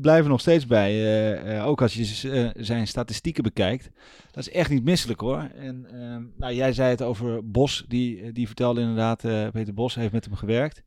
blijf 0.00 0.22
er 0.22 0.28
nog 0.28 0.40
steeds 0.40 0.66
bij. 0.66 0.90
eh, 0.90 1.56
eh, 1.58 1.66
ook 1.66 1.82
als 1.82 1.94
je 1.94 2.52
zijn 2.56 2.86
statistieken 2.86 3.42
bekijkt. 3.42 3.90
Dat 4.30 4.46
is 4.46 4.50
echt 4.52 4.70
niet 4.70 4.84
misselijk 4.84 5.20
hoor. 5.20 5.48
En 5.58 5.86
ehm, 5.92 6.22
nou, 6.36 6.54
jij 6.54 6.72
zei 6.72 6.90
het 6.90 7.02
over 7.02 7.50
Bos. 7.50 7.84
Die, 7.88 8.32
die 8.32 8.46
vertelde 8.46 8.80
inderdaad, 8.80 9.20
Peter 9.52 9.74
Bos 9.74 9.94
heeft 9.94 10.12
met 10.12 10.24
hem 10.24 10.34
gewerkt. 10.34 10.82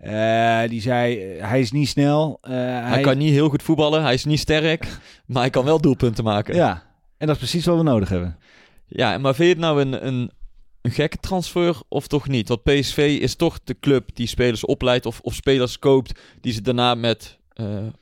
Eh, 0.00 0.68
die 0.68 0.80
zei, 0.80 1.20
eh, 1.36 1.48
hij 1.48 1.60
is 1.60 1.72
niet 1.72 1.88
snel. 1.88 2.38
eh, 2.42 2.50
Hij 2.82 3.00
kan 3.02 3.18
niet 3.18 3.30
heel 3.32 3.48
goed 3.48 3.62
voetballen. 3.62 4.02
Hij 4.02 4.14
is 4.14 4.24
niet 4.24 4.38
sterk. 4.38 4.98
maar 5.26 5.42
hij 5.42 5.50
kan 5.50 5.64
wel 5.64 5.80
doelpunten 5.80 6.24
maken. 6.24 6.54
Ja, 6.54 6.82
en 7.16 7.26
dat 7.26 7.36
is 7.36 7.42
precies 7.42 7.66
wat 7.66 7.76
we 7.76 7.82
nodig 7.82 8.08
hebben. 8.08 8.38
Ja, 8.86 9.18
maar 9.18 9.34
vind 9.34 9.48
je 9.48 9.54
het 9.54 9.64
nou 9.64 9.80
een, 9.80 10.06
een, 10.06 10.30
een 10.82 10.90
gekke 10.90 11.16
transfer 11.20 11.76
of 11.88 12.06
toch 12.06 12.28
niet? 12.28 12.48
Want 12.48 12.62
PSV 12.62 13.18
is 13.20 13.34
toch 13.34 13.58
de 13.64 13.76
club 13.80 14.08
die 14.14 14.26
spelers 14.26 14.64
opleidt 14.64 15.06
of, 15.06 15.20
of 15.20 15.34
spelers 15.34 15.78
koopt 15.78 16.20
die 16.40 16.52
ze 16.52 16.60
daarna 16.62 16.94
met, 16.94 17.38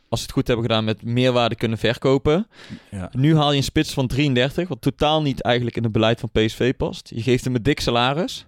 als 0.09 0.21
ze 0.21 0.27
het 0.27 0.33
goed 0.33 0.47
hebben 0.47 0.65
gedaan, 0.67 0.85
met 0.85 1.03
meerwaarde 1.03 1.55
kunnen 1.55 1.79
verkopen. 1.79 2.47
Ja. 2.91 3.11
Nu 3.13 3.37
haal 3.37 3.51
je 3.51 3.57
een 3.57 3.63
spits 3.63 3.93
van 3.93 4.07
33, 4.07 4.69
wat 4.69 4.81
totaal 4.81 5.23
niet 5.23 5.41
eigenlijk 5.43 5.77
in 5.77 5.83
het 5.83 5.93
beleid 5.93 6.21
van 6.21 6.31
PSV 6.33 6.75
past. 6.77 7.11
Je 7.15 7.23
geeft 7.23 7.45
hem 7.45 7.55
een 7.55 7.63
dik 7.63 7.81
salaris. 7.81 8.47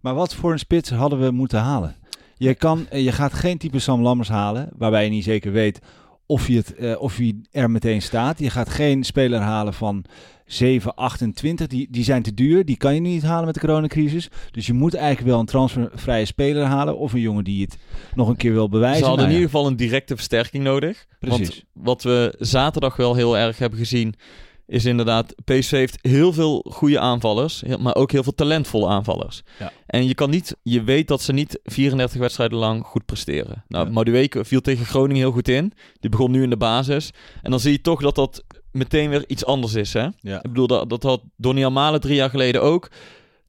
Maar 0.00 0.14
wat 0.14 0.34
voor 0.34 0.52
een 0.52 0.58
spits 0.58 0.90
hadden 0.90 1.20
we 1.20 1.30
moeten 1.30 1.58
halen? 1.60 1.96
Je, 2.38 2.54
kan, 2.54 2.86
eh, 2.90 3.04
je 3.04 3.12
gaat 3.12 3.32
geen 3.32 3.58
type 3.58 3.78
Sam 3.78 4.02
Lammers 4.02 4.28
halen, 4.28 4.68
waarbij 4.76 5.04
je 5.04 5.10
niet 5.10 5.24
zeker 5.24 5.52
weet 5.52 5.80
of 6.28 6.46
hij, 6.46 6.56
het, 6.56 6.74
eh, 6.74 7.00
of 7.00 7.16
hij 7.16 7.36
er 7.50 7.70
meteen 7.70 8.02
staat. 8.02 8.38
Je 8.38 8.50
gaat 8.50 8.68
geen 8.68 9.04
speler 9.04 9.40
halen 9.40 9.74
van 9.74 10.04
7, 10.46 10.94
28. 10.94 11.66
Die, 11.66 11.86
die 11.90 12.04
zijn 12.04 12.22
te 12.22 12.34
duur. 12.34 12.64
Die 12.64 12.76
kan 12.76 12.94
je 12.94 13.00
niet 13.00 13.22
halen 13.22 13.44
met 13.44 13.54
de 13.54 13.60
coronacrisis. 13.60 14.28
Dus 14.50 14.66
je 14.66 14.72
moet 14.72 14.94
eigenlijk 14.94 15.28
wel 15.28 15.40
een 15.40 15.46
transfervrije 15.46 16.24
speler 16.24 16.64
halen. 16.64 16.98
Of 16.98 17.12
een 17.12 17.20
jongen 17.20 17.44
die 17.44 17.64
het 17.64 17.78
nog 18.14 18.28
een 18.28 18.36
keer 18.36 18.52
wil 18.52 18.68
bewijzen. 18.68 18.98
Ze 18.98 19.04
hadden 19.04 19.24
Nou 19.24 19.36
in 19.36 19.40
ja, 19.40 19.44
ieder 19.44 19.58
geval 19.58 19.70
een 19.70 19.86
directe 19.86 20.16
versterking 20.16 20.64
nodig. 20.64 21.06
Precies. 21.18 21.64
Want 21.72 21.84
wat 21.86 22.02
we 22.02 22.34
zaterdag 22.38 22.96
wel 22.96 23.14
heel 23.14 23.38
erg 23.38 23.58
hebben 23.58 23.78
gezien, 23.78 24.14
is 24.68 24.84
inderdaad, 24.84 25.34
PSV 25.44 25.70
heeft 25.70 25.98
heel 26.00 26.32
veel 26.32 26.64
goede 26.70 26.98
aanvallers, 26.98 27.62
maar 27.78 27.94
ook 27.94 28.12
heel 28.12 28.22
veel 28.22 28.34
talentvolle 28.34 28.86
aanvallers. 28.88 29.42
Ja. 29.58 29.72
En 29.86 30.06
je 30.06 30.14
kan 30.14 30.30
niet, 30.30 30.56
je 30.62 30.82
weet 30.82 31.08
dat 31.08 31.22
ze 31.22 31.32
niet 31.32 31.60
34 31.64 32.20
wedstrijden 32.20 32.58
lang 32.58 32.84
goed 32.84 33.04
presteren. 33.04 33.64
Nou, 33.68 33.86
Ja. 33.86 33.92
Madueke 33.92 34.44
viel 34.44 34.60
tegen 34.60 34.86
Groningen 34.86 35.22
heel 35.22 35.32
goed 35.32 35.48
in. 35.48 35.72
Die 36.00 36.10
begon 36.10 36.30
nu 36.30 36.42
in 36.42 36.50
de 36.50 36.56
basis. 36.56 37.10
En 37.42 37.50
dan 37.50 37.60
zie 37.60 37.72
je 37.72 37.80
toch 37.80 38.00
dat 38.00 38.14
dat 38.14 38.44
meteen 38.72 39.10
weer 39.10 39.24
iets 39.26 39.44
anders 39.44 39.74
is, 39.74 39.92
hè? 39.92 40.06
Ja. 40.20 40.36
Ik 40.36 40.42
bedoel, 40.42 40.66
dat, 40.66 40.90
dat 40.90 41.02
had 41.02 41.22
Donny 41.36 41.64
Amale 41.64 41.98
drie 41.98 42.14
jaar 42.14 42.30
geleden 42.30 42.62
ook. 42.62 42.88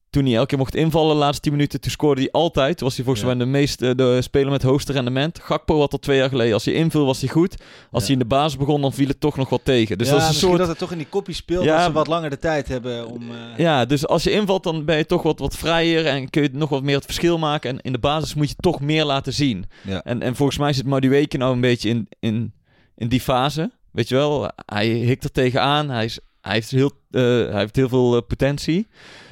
Toen 0.10 0.26
hij 0.26 0.34
elke 0.36 0.48
keer 0.48 0.58
mocht 0.58 0.76
invallen 0.76 1.14
de 1.14 1.20
laatste 1.22 1.42
10 1.42 1.52
minuten, 1.52 1.82
toen 1.82 1.92
scoorde 1.92 2.22
hij 2.22 2.32
altijd. 2.32 2.78
Toen 2.78 2.88
was 2.88 2.96
hij 2.96 3.06
volgens 3.06 3.26
Ja. 3.28 3.32
mij 3.36 3.46
de 3.46 3.52
meeste 3.52 3.96
de 3.96 4.22
speler 4.22 4.52
met 4.52 4.62
het 4.62 4.72
hoogste 4.72 4.92
rendement. 4.94 5.40
Gakpo 5.40 5.80
had 5.80 5.92
al 5.92 6.00
twee 6.00 6.18
jaar 6.18 6.30
geleden. 6.30 6.54
Als 6.54 6.66
hij 6.66 6.74
invul, 6.74 7.06
was 7.06 7.20
hij 7.22 7.30
goed. 7.30 7.56
Als 7.92 8.02
Ja. 8.02 8.08
hij 8.10 8.14
in 8.14 8.20
de 8.20 8.26
basis 8.36 8.58
begon, 8.58 8.82
dan 8.82 8.94
viel 8.94 9.08
het 9.08 9.20
toch 9.20 9.38
nog 9.38 9.50
wat 9.50 9.62
tegen. 9.64 9.98
Dus 9.98 10.08
ja, 10.08 10.14
dat 10.14 10.22
is 10.22 10.28
een 10.28 10.34
misschien 10.34 10.48
soort... 10.50 10.60
dat 10.60 10.68
het 10.70 10.78
toch 10.78 10.92
in 10.92 10.98
die 10.98 11.08
kopie 11.08 11.34
speelt. 11.36 11.64
Ja, 11.64 11.76
dat 11.76 11.86
ze 11.86 11.92
wat 11.92 12.08
langer 12.08 12.30
de 12.30 12.38
tijd 12.40 12.68
hebben 12.68 13.08
om... 13.08 13.22
eh, 13.32 13.58
Ja, 13.58 13.86
dus 13.86 14.08
als 14.08 14.24
je 14.24 14.32
invalt, 14.32 14.64
dan 14.64 14.86
ben 14.86 14.98
je 14.98 15.06
toch 15.06 15.24
wat, 15.24 15.40
wat 15.40 15.56
vrijer 15.56 16.06
en 16.06 16.30
kun 16.30 16.42
je 16.42 16.50
nog 16.54 16.70
wat 16.70 16.84
meer 16.84 16.96
het 16.96 17.06
verschil 17.06 17.38
maken. 17.38 17.70
En 17.70 17.80
in 17.82 17.92
de 17.92 18.00
basis 18.00 18.34
moet 18.34 18.50
je 18.50 18.56
toch 18.56 18.80
meer 18.82 19.06
laten 19.06 19.34
zien. 19.34 19.66
En, 20.04 20.22
en 20.22 20.36
volgens 20.36 20.58
mij 20.58 20.74
zit 20.74 20.86
Madueke 20.86 21.38
nou 21.38 21.54
een 21.54 21.62
beetje 21.62 21.90
in, 21.90 22.08
in, 22.20 22.54
in 22.96 23.08
die 23.08 23.22
fase. 23.22 23.72
Weet 23.92 24.08
je 24.10 24.16
wel, 24.16 24.52
hij 24.66 24.88
hikt 24.88 25.24
er 25.24 25.32
tegenaan. 25.32 25.90
Hij, 25.90 26.06
is, 26.06 26.20
hij, 26.42 26.54
heeft, 26.54 26.72
heel, 26.72 26.92
eh, 27.12 27.22
hij 27.24 27.60
heeft 27.60 27.76
heel 27.76 27.90
veel 27.90 28.16
eh, 28.16 28.22
potentie. 28.28 28.88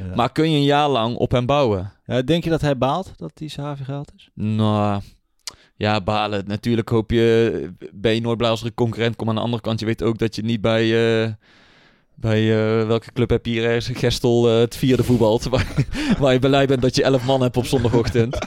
Ja. 0.10 0.16
Maar 0.16 0.32
kun 0.32 0.52
je 0.52 0.58
een 0.58 0.64
jaar 0.64 0.90
lang 0.90 1.16
op 1.16 1.32
hem 1.32 1.46
bouwen? 1.46 1.92
Ja, 2.06 2.22
denk 2.22 2.44
je 2.44 2.50
dat 2.50 2.62
hij 2.62 2.78
baalt 2.78 3.14
dat 3.16 3.32
die 3.34 3.50
Sahavi 3.50 3.84
gehaald 3.84 4.12
is? 4.16 4.30
Nou, 4.34 5.02
ja, 5.76 6.02
balen. 6.02 6.44
Natuurlijk 6.48 6.90
hoop 6.90 7.12
je, 7.12 7.70
ben 7.94 8.14
je 8.14 8.22
nooit 8.22 8.38
blij 8.38 8.50
als 8.50 8.60
er 8.62 8.66
een 8.68 8.74
concurrent 8.74 9.16
komt. 9.16 9.30
Aan 9.30 9.36
de 9.36 9.42
andere 9.42 9.62
kant, 9.62 9.80
je 9.80 9.86
weet 9.86 10.04
ook 10.04 10.18
dat 10.18 10.36
je 10.36 10.42
niet 10.42 10.62
bij, 10.62 10.84
eh, 11.24 11.32
bij 12.16 12.48
welke 12.88 13.12
club 13.14 13.30
heb 13.30 13.46
je 13.46 13.52
hier 13.52 13.64
ergens, 13.66 13.98
Gestel, 14.00 14.46
het 14.46 14.76
vierde 14.76 15.04
voetbalt. 15.04 15.44
Waar, 15.50 15.66
waar 16.20 16.34
je 16.34 16.40
blij 16.40 16.66
bent 16.68 16.82
dat 16.82 16.96
je 16.96 17.04
elf 17.04 17.26
man 17.26 17.42
hebt 17.42 17.58
op 17.58 17.66
zondagochtend. 17.66 18.38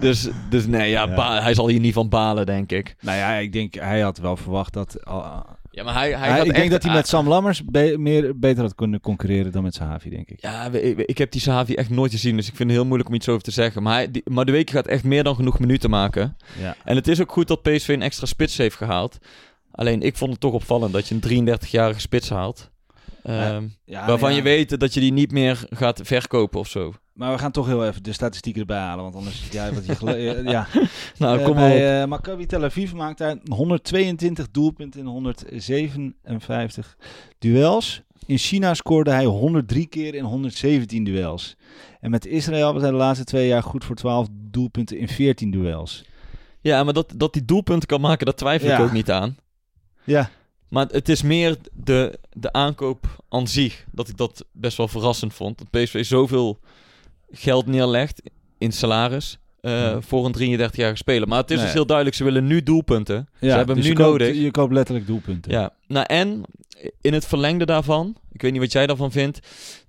Dus, 0.00 0.28
dus 0.50 0.66
nee, 0.66 0.90
ja, 0.90 1.06
Ja. 1.06 1.42
hij 1.42 1.54
zal 1.54 1.68
hier 1.68 1.80
niet 1.80 1.94
van 1.94 2.08
balen, 2.08 2.46
denk 2.46 2.72
ik. 2.72 2.96
Nou 3.00 3.18
ja, 3.18 3.34
ik 3.34 3.52
denk 3.52 3.74
hij 3.74 4.00
had 4.00 4.18
wel 4.18 4.36
verwacht 4.36 4.72
dat... 4.72 5.04
al- 5.04 5.46
Ja, 5.74 5.84
maar 5.84 5.94
hij, 5.94 6.12
hij 6.16 6.30
Hij- 6.30 6.44
ik 6.44 6.54
denk 6.54 6.70
dat 6.70 6.82
hij 6.82 6.94
met 6.94 7.08
Sam 7.08 7.28
Lammers 7.28 7.64
be- 7.64 7.94
meer, 7.98 8.38
beter 8.38 8.62
had 8.62 8.74
kunnen 8.74 9.00
concurreren 9.00 9.52
dan 9.52 9.62
met 9.62 9.74
Sahavi, 9.74 10.10
denk 10.10 10.28
ik. 10.30 10.40
Ja, 10.40 10.70
ik, 10.70 10.98
ik 10.98 11.18
heb 11.18 11.30
die 11.32 11.40
Sahavi 11.40 11.74
echt 11.74 11.90
nooit 11.90 12.10
gezien, 12.10 12.36
dus 12.36 12.48
ik 12.48 12.56
vind 12.56 12.68
het 12.68 12.78
heel 12.78 12.86
moeilijk 12.86 13.08
om 13.08 13.14
iets 13.14 13.28
over 13.28 13.42
te 13.42 13.50
zeggen. 13.50 13.82
Maar, 13.82 13.94
hij, 13.94 14.10
die, 14.10 14.22
maar 14.24 14.44
de 14.44 14.52
week 14.52 14.70
gaat 14.70 14.86
echt 14.86 15.04
meer 15.04 15.22
dan 15.24 15.34
genoeg 15.34 15.58
minuten 15.58 15.90
maken. 15.90 16.36
Ja. 16.58 16.76
En 16.84 16.96
het 16.96 17.08
is 17.08 17.20
ook 17.20 17.32
goed 17.32 17.48
dat 17.48 17.62
PSV 17.62 17.88
een 17.88 18.02
extra 18.02 18.26
spits 18.26 18.56
heeft 18.56 18.76
gehaald. 18.76 19.18
Alleen 19.70 20.02
ik 20.02 20.16
vond 20.16 20.30
het 20.30 20.40
toch 20.40 20.52
opvallend 20.52 20.92
dat 20.92 21.08
je 21.08 21.14
een 21.20 21.48
33-jarige 21.58 22.00
spits 22.00 22.28
haalt. 22.28 22.70
Ehm, 23.22 23.64
Ja, 23.84 24.06
waarvan 24.06 24.34
je 24.34 24.42
weet 24.42 24.80
dat 24.80 24.94
je 24.94 25.00
die 25.00 25.12
niet 25.12 25.30
meer 25.32 25.64
gaat 25.70 26.00
verkopen 26.04 26.60
of 26.60 26.68
zo. 26.68 26.94
Maar 27.14 27.32
we 27.32 27.38
gaan 27.38 27.50
toch 27.52 27.66
heel 27.66 27.86
even 27.86 28.02
de 28.02 28.12
statistieken 28.12 28.60
erbij 28.60 28.78
halen, 28.78 29.02
want 29.04 29.14
anders... 29.16 29.48
Ja, 29.50 29.72
wat 29.72 29.86
je 29.86 30.42
ja. 30.44 30.66
Nou, 31.18 31.38
Eh, 31.38 31.44
kom 31.44 31.54
maar 31.54 31.64
op. 31.70 31.76
bij 31.76 32.00
eh, 32.02 32.08
Maccabi 32.08 32.46
Tel 32.46 32.64
Aviv 32.64 32.92
maakt 32.92 33.18
hij 33.18 33.40
122 33.48 34.50
doelpunten 34.50 35.00
in 35.00 35.06
157 35.06 36.96
duels. 37.38 38.02
In 38.26 38.38
China 38.38 38.74
scoorde 38.74 39.10
hij 39.10 39.24
103 39.24 39.86
keer 39.86 40.14
in 40.14 40.24
117 40.24 41.04
duels. 41.04 41.56
En 42.00 42.10
met 42.10 42.26
Israël 42.26 42.72
was 42.72 42.82
hij 42.82 42.90
de 42.90 42.96
laatste 42.96 43.24
twee 43.24 43.46
jaar 43.48 43.62
goed 43.62 43.84
voor 43.84 43.96
12 43.96 44.28
doelpunten 44.32 44.98
in 44.98 45.08
14 45.08 45.50
duels. 45.50 46.04
Ja, 46.60 46.84
maar 46.84 46.94
dat, 46.94 47.12
dat 47.16 47.32
die 47.32 47.44
doelpunten 47.44 47.88
kan 47.88 48.00
maken, 48.00 48.26
daar 48.26 48.34
twijfel 48.34 48.70
ik 48.70 48.78
ook 48.80 48.92
niet 48.92 49.10
aan. 49.10 49.36
Ja, 50.04 50.30
Maar 50.68 50.86
het 50.86 51.08
is 51.08 51.22
meer 51.22 51.56
de, 51.72 52.18
de 52.32 52.52
aankoop 52.52 53.24
aan 53.28 53.48
zich. 53.48 53.84
Dat 53.92 54.08
ik 54.08 54.16
dat 54.16 54.44
best 54.52 54.76
wel 54.76 54.88
verrassend 54.88 55.34
vond. 55.34 55.58
Dat 55.58 55.70
PSV 55.70 56.04
zoveel 56.04 56.58
geld 57.34 57.66
neerlegt 57.66 58.22
in 58.58 58.72
salaris. 58.72 59.38
eh, 59.60 59.72
Ja. 59.72 60.00
voor 60.00 60.24
een 60.26 60.32
33-jarige 60.32 60.96
speler. 60.96 61.28
Maar 61.28 61.38
het 61.40 61.50
is 61.50 61.56
Nee. 61.56 61.64
dus 61.64 61.74
heel 61.74 61.86
duidelijk, 61.86 62.16
ze 62.16 62.24
willen 62.24 62.46
nu 62.46 62.62
doelpunten. 62.62 63.28
ja 63.40 63.48
ze 63.50 63.56
hebben 63.56 63.74
dus 63.76 63.84
hem 63.84 63.92
je 63.92 63.98
nu 63.98 64.04
koopt, 64.04 64.18
nodig. 64.20 64.36
Je 64.42 64.50
koopt 64.50 64.72
letterlijk 64.72 65.06
doelpunten. 65.06 65.52
Ja, 65.52 65.70
nou 65.86 66.06
en 66.06 66.42
in 67.00 67.12
het 67.12 67.26
verlengde 67.26 67.66
daarvan, 67.66 68.16
ik 68.32 68.42
weet 68.42 68.52
niet 68.52 68.60
wat 68.60 68.72
jij 68.72 68.86
daarvan 68.86 69.12
vindt, 69.12 69.38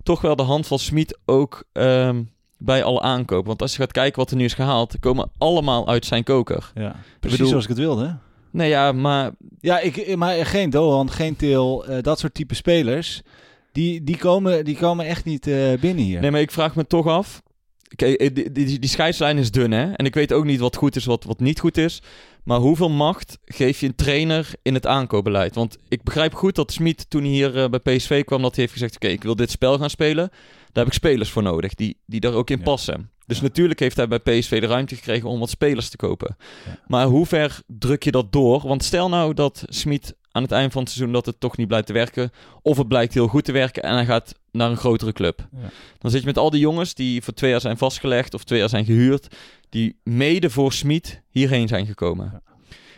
toch 0.02 0.20
wel 0.20 0.36
de 0.36 0.42
hand 0.42 0.66
van 0.66 0.78
Smit 0.78 1.18
ook 1.24 1.64
ehm, 1.72 2.22
bij 2.58 2.84
alle 2.84 3.00
aankopen. 3.00 3.46
Want 3.46 3.62
als 3.62 3.72
je 3.72 3.78
gaat 3.78 3.92
kijken 3.92 4.18
wat 4.18 4.30
er 4.30 4.36
nu 4.36 4.44
is 4.44 4.54
gehaald, 4.54 4.98
komen 5.00 5.30
allemaal 5.38 5.88
uit 5.88 6.04
zijn 6.06 6.24
koker. 6.24 6.70
Ja, 6.74 6.96
precies 7.20 7.30
bedoel- 7.38 7.46
zoals 7.48 7.62
ik 7.64 7.70
het 7.70 7.78
wilde. 7.78 8.16
Nee, 8.50 8.68
ja, 8.68 8.92
maar 8.92 9.30
Ja, 9.60 9.78
ik, 9.80 10.16
maar 10.16 10.46
geen 10.46 10.70
Dohan, 10.70 11.10
geen 11.10 11.36
Til, 11.36 11.86
eh, 11.86 12.02
dat 12.02 12.18
soort 12.18 12.34
type 12.34 12.54
spelers. 12.54 13.22
Die, 13.76 14.04
die, 14.04 14.16
komen, 14.16 14.64
die 14.64 14.76
komen 14.76 15.06
echt 15.06 15.24
niet 15.24 15.46
eh, 15.46 15.72
binnen 15.80 16.04
hier. 16.04 16.20
Nee, 16.20 16.30
maar 16.30 16.40
ik 16.40 16.50
vraag 16.50 16.74
me 16.76 16.86
toch 16.86 17.06
af. 17.06 17.42
Kijk, 17.96 18.20
eh, 18.20 18.34
die, 18.34 18.52
die, 18.52 18.78
die 18.78 18.90
scheidslijn 18.90 19.38
is 19.38 19.50
dun, 19.50 19.70
hè? 19.70 19.92
En 19.92 20.04
ik 20.06 20.14
weet 20.14 20.32
ook 20.32 20.44
niet 20.44 20.60
wat 20.60 20.76
goed 20.76 20.96
is, 20.96 21.04
wat, 21.04 21.24
wat 21.24 21.40
niet 21.40 21.60
goed 21.60 21.76
is. 21.76 22.02
Maar 22.44 22.58
hoeveel 22.58 22.90
macht 22.90 23.38
geef 23.44 23.80
je 23.80 23.86
een 23.86 23.94
trainer 23.94 24.50
in 24.62 24.74
het 24.74 24.86
aankoopbeleid? 24.86 25.54
Want 25.54 25.76
ik 25.88 26.02
begrijp 26.02 26.34
goed 26.34 26.54
dat 26.54 26.72
Smit 26.72 27.10
toen 27.10 27.22
hij 27.22 27.30
hier 27.30 27.62
eh, 27.62 27.68
bij 27.68 27.96
PSV 27.96 28.24
kwam, 28.24 28.42
dat 28.42 28.50
hij 28.54 28.60
heeft 28.60 28.72
gezegd: 28.72 28.94
Oké, 28.94 29.08
ik 29.08 29.22
wil 29.22 29.36
dit 29.36 29.50
spel 29.50 29.78
gaan 29.78 29.90
spelen. 29.90 30.28
Daar 30.72 30.84
heb 30.84 30.86
ik 30.86 30.92
spelers 30.92 31.30
voor 31.30 31.42
nodig, 31.42 31.74
die, 31.74 31.96
die 32.06 32.20
daar 32.20 32.32
ook 32.34 32.50
in 32.50 32.58
Ja. 32.58 32.64
passen. 32.64 33.10
Dus 33.26 33.36
Ja. 33.36 33.42
natuurlijk 33.42 33.80
heeft 33.80 33.96
hij 33.96 34.08
bij 34.08 34.18
PSV 34.18 34.60
de 34.60 34.66
ruimte 34.66 34.94
gekregen 34.94 35.28
om 35.28 35.38
wat 35.38 35.50
spelers 35.50 35.88
te 35.88 35.96
kopen. 35.96 36.36
Ja. 36.66 36.78
Maar 36.86 37.06
hoe 37.06 37.26
ver 37.26 37.60
druk 37.66 38.02
je 38.02 38.10
dat 38.10 38.32
door? 38.32 38.66
Want 38.66 38.84
stel 38.84 39.08
nou 39.08 39.34
dat 39.34 39.64
Smit 39.68 40.14
aan 40.36 40.42
het 40.42 40.52
eind 40.52 40.72
van 40.72 40.82
het 40.82 40.90
seizoen 40.90 41.12
dat 41.12 41.26
het 41.26 41.40
toch 41.40 41.56
niet 41.56 41.68
blijkt 41.68 41.86
te 41.86 41.92
werken. 41.92 42.30
Of 42.62 42.76
het 42.76 42.88
blijkt 42.88 43.14
heel 43.14 43.26
goed 43.28 43.44
te 43.44 43.52
werken 43.52 43.82
en 43.82 43.94
hij 43.94 44.04
gaat 44.04 44.34
naar 44.52 44.70
een 44.70 44.76
grotere 44.76 45.12
club. 45.12 45.48
Ja. 45.52 45.68
Dan 45.98 46.10
zit 46.10 46.20
je 46.20 46.26
met 46.26 46.38
al 46.38 46.50
die 46.50 46.60
jongens 46.60 46.94
die 46.94 47.22
voor 47.22 47.34
twee 47.34 47.50
jaar 47.50 47.60
zijn 47.60 47.76
vastgelegd 47.78 48.34
of 48.34 48.44
twee 48.44 48.58
jaar 48.58 48.68
zijn 48.68 48.84
gehuurd. 48.84 49.34
Die 49.68 50.00
mede 50.02 50.50
voor 50.50 50.72
Smit 50.72 51.22
hierheen 51.30 51.68
zijn 51.68 51.86
gekomen. 51.86 52.42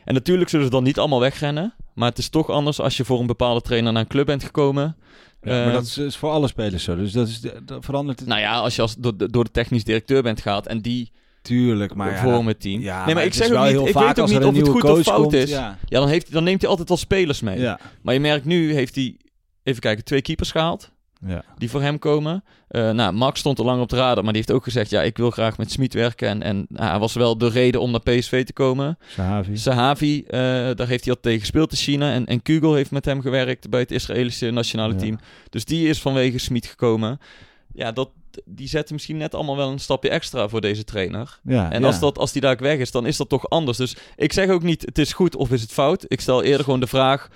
En 0.04 0.14
natuurlijk 0.14 0.50
zullen 0.50 0.64
ze 0.66 0.72
dan 0.72 0.82
niet 0.84 0.98
allemaal 0.98 1.20
wegrennen. 1.20 1.74
Maar 1.94 2.08
het 2.08 2.18
is 2.18 2.28
toch 2.28 2.50
anders 2.50 2.80
als 2.80 2.96
je 2.96 3.04
voor 3.04 3.20
een 3.20 3.26
bepaalde 3.26 3.60
trainer 3.60 3.92
naar 3.92 4.02
een 4.02 4.08
club 4.08 4.26
bent 4.26 4.44
gekomen. 4.44 4.96
Ja, 5.42 5.50
maar 5.50 5.66
Eh, 5.66 5.72
dat 5.72 5.82
is, 5.84 5.98
is 5.98 6.16
voor 6.16 6.30
alle 6.30 6.48
spelers 6.48 6.84
zo. 6.84 6.96
Dus 6.96 7.12
dat, 7.12 7.28
is, 7.28 7.40
dat 7.40 7.84
verandert 7.84 8.18
het 8.18 8.28
Nou 8.28 8.40
ja, 8.40 8.58
als 8.58 8.76
je 8.76 8.82
als 8.82 8.94
door, 8.96 9.16
de- 9.16 9.30
door 9.30 9.44
de 9.44 9.50
technisch 9.50 9.84
directeur 9.84 10.22
bent 10.22 10.40
gehaald 10.40 10.66
en 10.66 10.80
die 10.80 11.12
natuurlijk. 11.48 11.94
Maar 11.94 12.10
ja, 12.12 12.22
voor 12.22 12.32
dat- 12.32 12.44
het 12.44 12.60
team. 12.60 12.80
Ja, 12.80 13.04
nee, 13.06 13.14
maar, 13.14 13.24
ik 13.24 13.34
zeg 13.34 13.50
ook 13.50 13.58
niet, 13.62 13.68
heel 13.70 13.86
ik 13.86 13.92
vaak 13.92 14.16
weet 14.16 14.18
ook 14.18 14.28
niet 14.30 14.42
of 14.42 14.56
het 14.56 14.68
goed 14.68 14.84
of 14.84 15.00
fout 15.00 15.20
komt, 15.20 15.32
is. 15.32 15.50
Ja. 15.50 15.78
Ja, 15.84 15.98
dan, 16.00 16.08
heeft, 16.08 16.32
dan 16.32 16.44
neemt 16.44 16.60
hij 16.60 16.70
altijd 16.70 16.88
wel 16.88 16.96
spelers 16.98 17.40
mee. 17.40 17.58
Ja. 17.60 17.80
Maar 18.02 18.14
je 18.14 18.20
merkt 18.20 18.44
nu 18.44 18.72
heeft 18.72 18.94
hij, 18.94 19.16
even 19.62 19.80
kijken, 19.80 20.04
twee 20.04 20.22
keepers 20.22 20.50
gehaald. 20.50 20.90
Ja. 21.26 21.44
Die 21.56 21.70
voor 21.70 21.82
hem 21.82 21.98
komen. 21.98 22.44
Eh, 22.68 22.90
nou, 22.90 23.12
Max 23.12 23.40
stond 23.40 23.58
er 23.58 23.64
lang 23.64 23.80
op 23.80 23.88
de 23.88 23.96
radar, 23.96 24.24
maar 24.24 24.32
die 24.32 24.42
heeft 24.46 24.52
ook 24.58 24.64
gezegd: 24.64 24.90
ja, 24.90 25.02
ik 25.02 25.16
wil 25.16 25.30
graag 25.30 25.58
met 25.58 25.70
Smit 25.70 25.94
werken. 25.94 26.28
En, 26.28 26.42
en 26.42 26.66
nou, 26.68 26.90
hij 26.90 26.98
was 26.98 27.14
wel 27.14 27.38
de 27.38 27.48
reden 27.48 27.80
om 27.80 27.90
naar 27.90 28.00
PSV 28.00 28.44
te 28.44 28.52
komen. 28.52 28.98
Sahavi. 29.06 29.56
Sahavi, 29.56 30.22
eh, 30.26 30.40
daar 30.74 30.88
heeft 30.88 31.04
hij 31.04 31.14
al 31.14 31.20
tegen 31.20 31.40
gespeeld 31.40 31.70
in 31.70 31.76
China. 31.78 32.12
En, 32.12 32.26
en 32.26 32.42
Kugel 32.42 32.74
heeft 32.74 32.90
met 32.90 33.04
hem 33.04 33.20
gewerkt 33.20 33.70
bij 33.70 33.80
het 33.80 33.90
Israëlische 33.90 34.50
nationale 34.50 34.92
Ja. 34.92 34.98
team. 34.98 35.18
Dus 35.50 35.64
die 35.64 35.88
is 35.88 36.00
vanwege 36.00 36.38
Smit 36.38 36.66
gekomen. 36.66 37.18
Ja, 37.74 37.92
dat, 37.92 38.10
die 38.44 38.68
zetten 38.68 38.94
misschien 38.94 39.16
net 39.16 39.34
allemaal 39.34 39.56
wel 39.56 39.70
een 39.70 39.78
stapje 39.78 40.10
extra 40.10 40.48
voor 40.48 40.60
deze 40.60 40.84
trainer. 40.84 41.40
Ja, 41.42 41.72
En 41.72 41.80
ja. 41.80 41.86
als, 41.86 42.00
dat, 42.00 42.18
als 42.18 42.32
die 42.32 42.42
daar 42.42 42.56
weg 42.56 42.78
is, 42.78 42.90
dan 42.90 43.06
is 43.06 43.16
dat 43.16 43.28
toch 43.28 43.48
anders. 43.48 43.78
Dus 43.78 43.96
ik 44.16 44.32
zeg 44.32 44.48
ook 44.48 44.62
niet, 44.62 44.82
het 44.82 44.98
is 44.98 45.12
goed 45.12 45.36
of 45.36 45.50
is 45.50 45.60
het 45.60 45.72
fout. 45.72 46.04
Ik 46.08 46.20
stel 46.20 46.42
eerder 46.42 46.64
gewoon 46.64 46.80
de 46.80 46.86
vraag, 46.86 47.28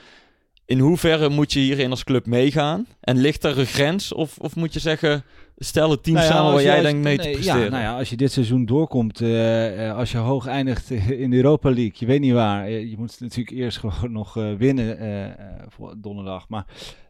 in 0.65 0.79
hoeverre 0.79 1.29
moet 1.29 1.53
je 1.53 1.61
hierin 1.61 1.91
als 1.91 2.05
club 2.05 2.27
meegaan? 2.27 2.87
En 3.01 3.17
ligt 3.17 3.45
er 3.45 3.59
een 3.59 3.67
grens? 3.67 4.13
Of, 4.13 4.39
of 4.39 4.57
moet 4.57 4.73
je 4.73 4.81
zeggen, 4.81 5.25
stel 5.57 5.91
het 5.91 6.03
team 6.03 6.17
Nou 6.17 6.29
ja, 6.29 6.33
samen 6.35 6.53
waar 6.53 6.63
jij 6.63 6.81
denkt 6.81 7.03
mee 7.03 7.17
nee, 7.17 7.27
te 7.27 7.33
presteren? 7.33 7.65
Ja, 7.65 7.69
nou 7.71 7.83
ja, 7.83 7.99
als 7.99 8.11
je 8.11 8.17
dit 8.17 8.33
seizoen 8.33 8.67
doorkomt, 8.67 9.21
eh, 9.21 9.89
eh, 9.89 9.97
als 9.97 10.13
je 10.13 10.19
hoog 10.19 10.47
eindigt 10.47 10.91
in 11.25 11.31
de 11.31 11.37
Europa 11.37 11.69
League, 11.69 11.95
je 11.95 12.07
weet 12.07 12.21
niet 12.21 12.33
waar. 12.33 12.71
je 12.71 12.95
moet 12.99 13.17
natuurlijk 13.21 13.57
eerst 13.57 13.79
gewoon 13.79 14.13
nog 14.13 14.37
eh, 14.37 14.53
winnen 14.55 14.99
voor 15.69 15.95
donderdag. 15.97 16.49
Maar 16.49 16.65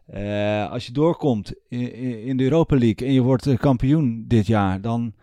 eh, 0.06 0.70
als 0.70 0.86
je 0.86 0.92
doorkomt 0.92 1.52
in, 1.68 1.94
in- 2.24 2.36
de 2.36 2.44
Europa 2.44 2.76
League 2.76 3.06
en 3.08 3.12
je 3.12 3.20
wordt 3.20 3.46
eh, 3.46 3.58
kampioen 3.58 4.24
dit 4.28 4.46
jaar, 4.46 4.80
dan 4.80 5.14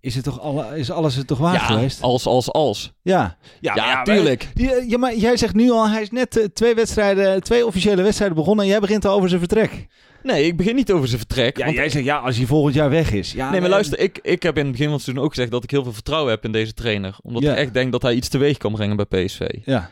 is, 0.00 0.14
het 0.14 0.24
toch 0.24 0.40
alle, 0.40 0.78
is 0.78 0.90
alles 0.90 1.14
het 1.14 1.26
toch 1.26 1.38
waard 1.38 1.60
ja, 1.60 1.66
geweest? 1.66 2.02
als, 2.02 2.26
als, 2.26 2.52
als. 2.52 2.92
Ja, 3.02 3.36
Ja, 3.60 3.74
maar 3.74 4.04
tuurlijk. 4.04 4.48
Die, 4.54 4.74
eh, 4.74 4.88
ja, 4.88 4.98
maar 4.98 5.16
jij 5.16 5.36
zegt 5.36 5.54
nu 5.54 5.70
al, 5.70 5.88
hij 5.88 6.02
is 6.02 6.10
net 6.10 6.48
twee 6.52 6.74
wedstrijden, 6.74 7.42
twee 7.42 7.66
officiële 7.66 8.02
wedstrijden 8.02 8.36
begonnen 8.36 8.64
en 8.64 8.70
jij 8.70 8.80
begint 8.80 9.04
al 9.04 9.16
over 9.16 9.28
zijn 9.28 9.40
vertrek. 9.40 9.86
Nee, 10.22 10.44
ik 10.46 10.56
begin 10.56 10.74
niet 10.74 10.92
over 10.92 11.06
zijn 11.08 11.18
vertrek. 11.18 11.56
Ja, 11.58 11.64
want- 11.64 11.76
jij 11.76 11.88
zegt 11.88 12.04
ja, 12.04 12.16
als 12.18 12.36
hij 12.36 12.46
volgend 12.46 12.74
jaar 12.74 12.90
weg 12.90 13.12
is. 13.12 13.32
Ja, 13.32 13.50
nee, 13.50 13.60
maar 13.60 13.70
luister, 13.70 13.98
ik, 13.98 14.18
ik 14.22 14.42
heb 14.42 14.56
in 14.56 14.62
het 14.62 14.70
begin 14.70 14.86
van 14.86 14.94
het 14.94 15.02
seizoen 15.04 15.24
ook 15.24 15.30
gezegd 15.34 15.50
dat 15.50 15.64
ik 15.64 15.70
heel 15.70 15.82
veel 15.82 15.92
vertrouwen 15.92 16.30
heb 16.30 16.44
in 16.44 16.52
deze 16.52 16.74
trainer. 16.74 17.16
Omdat 17.22 17.42
Ja. 17.42 17.52
ik 17.52 17.58
echt 17.58 17.74
denk 17.74 17.92
dat 17.92 18.02
hij 18.02 18.14
iets 18.14 18.28
teweeg 18.28 18.56
kan 18.56 18.72
brengen 18.72 18.96
bij 18.96 19.24
PSV. 19.24 19.46
Ja, 19.64 19.90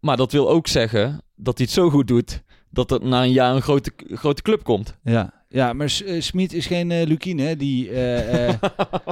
Maar 0.00 0.16
dat 0.16 0.32
wil 0.32 0.50
ook 0.50 0.66
zeggen 0.66 1.22
dat 1.36 1.56
hij 1.58 1.66
het 1.66 1.74
zo 1.74 1.90
goed 1.90 2.06
doet 2.06 2.42
dat 2.72 2.90
er 2.90 2.98
na 3.02 3.22
een 3.22 3.32
jaar 3.32 3.54
een 3.54 3.62
grote, 3.62 3.92
grote 4.10 4.42
club 4.42 4.62
komt. 4.64 4.94
ja. 5.04 5.40
Ja, 5.48 5.72
maar 5.72 5.90
S- 5.90 6.02
eh, 6.02 6.20
Smit 6.20 6.52
is 6.52 6.66
geen 6.66 6.90
eh 6.90 7.06
Lukine, 7.06 7.42
hè, 7.42 7.56
die... 7.56 7.90
eh, 7.90 8.54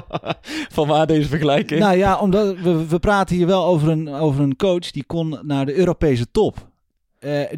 Van 0.77 0.87
waar 0.89 1.07
deze 1.07 1.29
vergelijking? 1.29 1.81
nou 1.81 1.97
ja, 1.97 2.19
omdat 2.19 2.57
we, 2.61 2.87
we 2.87 2.99
praten 2.99 3.37
hier 3.37 3.47
wel 3.47 3.65
over 3.65 3.89
een, 3.89 4.09
over 4.09 4.43
een 4.43 4.57
coach 4.57 4.91
die 4.91 5.05
kon 5.05 5.39
naar 5.43 5.67
de 5.67 5.75
Europese 5.75 6.31
top. 6.31 6.69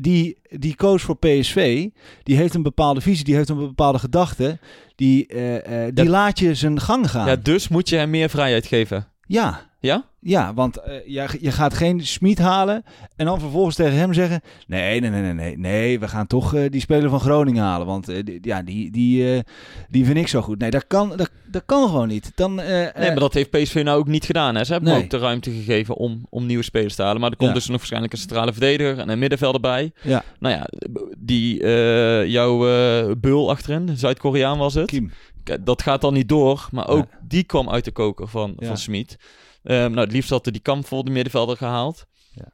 Die, 0.00 0.36
die 0.48 0.76
coach 0.76 1.00
voor 1.00 1.16
PSV, 1.16 1.88
die 2.22 2.36
heeft 2.36 2.54
een 2.54 2.62
bepaalde 2.62 3.00
visie, 3.00 3.24
die 3.24 3.34
heeft 3.34 3.48
een 3.48 3.58
bepaalde 3.58 3.98
gedachte. 3.98 4.58
Die, 4.96 5.26
die 5.94 6.04
Ja. 6.04 6.10
laat 6.10 6.38
je 6.38 6.54
zijn 6.54 6.80
gang 6.80 7.10
gaan. 7.10 7.26
ja, 7.26 7.36
dus 7.36 7.68
moet 7.68 7.88
je 7.88 7.96
hem 7.96 8.10
meer 8.10 8.28
vrijheid 8.30 8.66
geven. 8.66 9.06
Ja. 9.32 9.70
Ja? 9.80 10.04
Ja, 10.20 10.54
want 10.54 10.76
eh, 10.76 10.94
jij- 11.06 11.38
je 11.40 11.52
gaat 11.52 11.74
geen 11.74 12.06
Smit 12.06 12.38
halen 12.38 12.84
en 13.16 13.26
dan 13.26 13.40
vervolgens 13.40 13.76
tegen 13.76 13.96
hem 13.98 14.12
zeggen... 14.12 14.40
Nee, 14.66 15.00
nee, 15.00 15.10
nee, 15.10 15.20
nee, 15.22 15.32
nee, 15.32 15.58
nee 15.58 16.00
we 16.00 16.08
gaan 16.08 16.26
toch 16.26 16.54
eh, 16.54 16.70
die 16.70 16.80
speler 16.80 17.10
van 17.10 17.20
Groningen 17.20 17.62
halen. 17.62 17.86
Want 17.86 18.06
die, 18.06 18.38
ja, 18.42 18.62
die, 18.62 18.90
die, 18.90 19.42
die 19.88 20.04
vind 20.04 20.16
ik 20.16 20.28
zo 20.28 20.40
goed. 20.42 20.58
Nee, 20.58 20.70
dat 20.70 20.86
kan, 20.86 21.12
dat, 21.16 21.30
dat 21.46 21.62
kan 21.66 21.88
gewoon 21.88 22.08
niet. 22.08 22.32
Dan, 22.34 22.54
Nee, 22.54 22.90
maar 22.94 23.14
dat 23.14 23.34
heeft 23.34 23.50
PSV 23.50 23.80
nou 23.84 23.98
ook 23.98 24.06
niet 24.06 24.24
gedaan. 24.24 24.54
Hè? 24.54 24.64
Ze 24.64 24.72
hebben 24.72 24.92
Nee. 24.92 25.02
ook 25.02 25.10
de 25.10 25.18
ruimte 25.18 25.50
gegeven 25.50 25.96
om, 25.96 26.26
om 26.30 26.46
nieuwe 26.46 26.64
spelers 26.64 26.94
te 26.94 27.02
halen. 27.02 27.20
Maar 27.20 27.30
er 27.30 27.36
komt 27.36 27.48
Ja. 27.48 27.54
dus 27.54 27.66
nog 27.66 27.76
waarschijnlijk 27.76 28.12
een 28.12 28.18
centrale 28.18 28.52
verdediger 28.52 28.98
en 28.98 29.08
een 29.08 29.18
middenvelder 29.18 29.60
bij. 29.60 29.92
Ja. 30.02 30.22
Nou 30.38 30.54
ja, 30.54 30.66
die, 31.18 31.66
jouw 32.28 32.58
bul 33.16 33.50
achterin, 33.50 33.90
Zuid-Koreaan 33.96 34.58
was 34.58 34.74
het. 34.74 34.86
Kim. 34.86 35.12
Dat 35.60 35.82
gaat 35.82 36.00
dan 36.00 36.14
niet 36.14 36.28
door, 36.28 36.68
maar 36.70 36.88
ook 36.88 37.06
die 37.22 37.44
kwam 37.44 37.70
uit 37.70 37.84
de 37.84 37.92
koker 37.92 38.28
van, 38.28 38.56
Ja. 38.58 38.66
van 38.66 38.76
Smit. 38.76 39.16
Ehm, 39.62 39.90
nou, 39.90 40.00
het 40.00 40.12
liefst 40.12 40.30
had 40.30 40.44
hij 40.44 40.52
die 40.52 40.62
kamp 40.62 40.86
voor 40.86 41.04
de 41.04 41.10
middenvelder 41.10 41.56
gehaald. 41.56 42.06
Ja. 42.30 42.48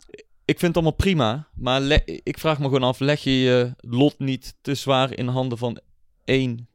Ik 0.44 0.58
vind 0.58 0.74
het 0.74 0.74
allemaal 0.74 0.92
prima, 0.92 1.48
maar 1.54 1.82
ik 2.04 2.38
vraag 2.38 2.58
me 2.58 2.64
gewoon 2.64 2.82
af, 2.82 2.98
leg 2.98 3.20
je 3.20 3.40
je 3.40 3.74
lot 3.76 4.18
niet 4.18 4.54
te 4.60 4.74
zwaar 4.74 5.16
in 5.16 5.26
handen 5.26 5.58
van 5.58 5.80
één 6.24 6.68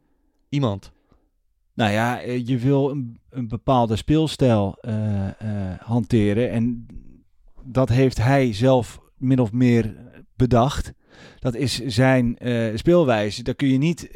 iemand? 0.50 0.92
Nou 1.74 1.92
ja, 1.92 2.22
eh, 2.22 2.48
je 2.48 2.58
wil 2.58 2.90
een, 2.90 3.20
een 3.30 3.48
bepaalde 3.48 3.96
speelstijl 3.96 4.78
eh, 4.82 5.28
eh, 5.28 5.80
hanteren. 5.80 6.50
En 6.52 6.86
dat 7.64 7.90
heeft 7.90 8.18
hij 8.18 8.54
zelf 8.54 9.00
min 9.18 9.40
of 9.40 9.52
meer 9.52 9.96
bedacht. 10.36 10.94
Dat 11.40 11.56
is 11.56 11.80
zijn 11.80 12.38
speelwijze. 12.76 13.44
Dan 13.44 13.56
kun 13.56 13.68
je 13.68 13.78
niet 13.78 14.10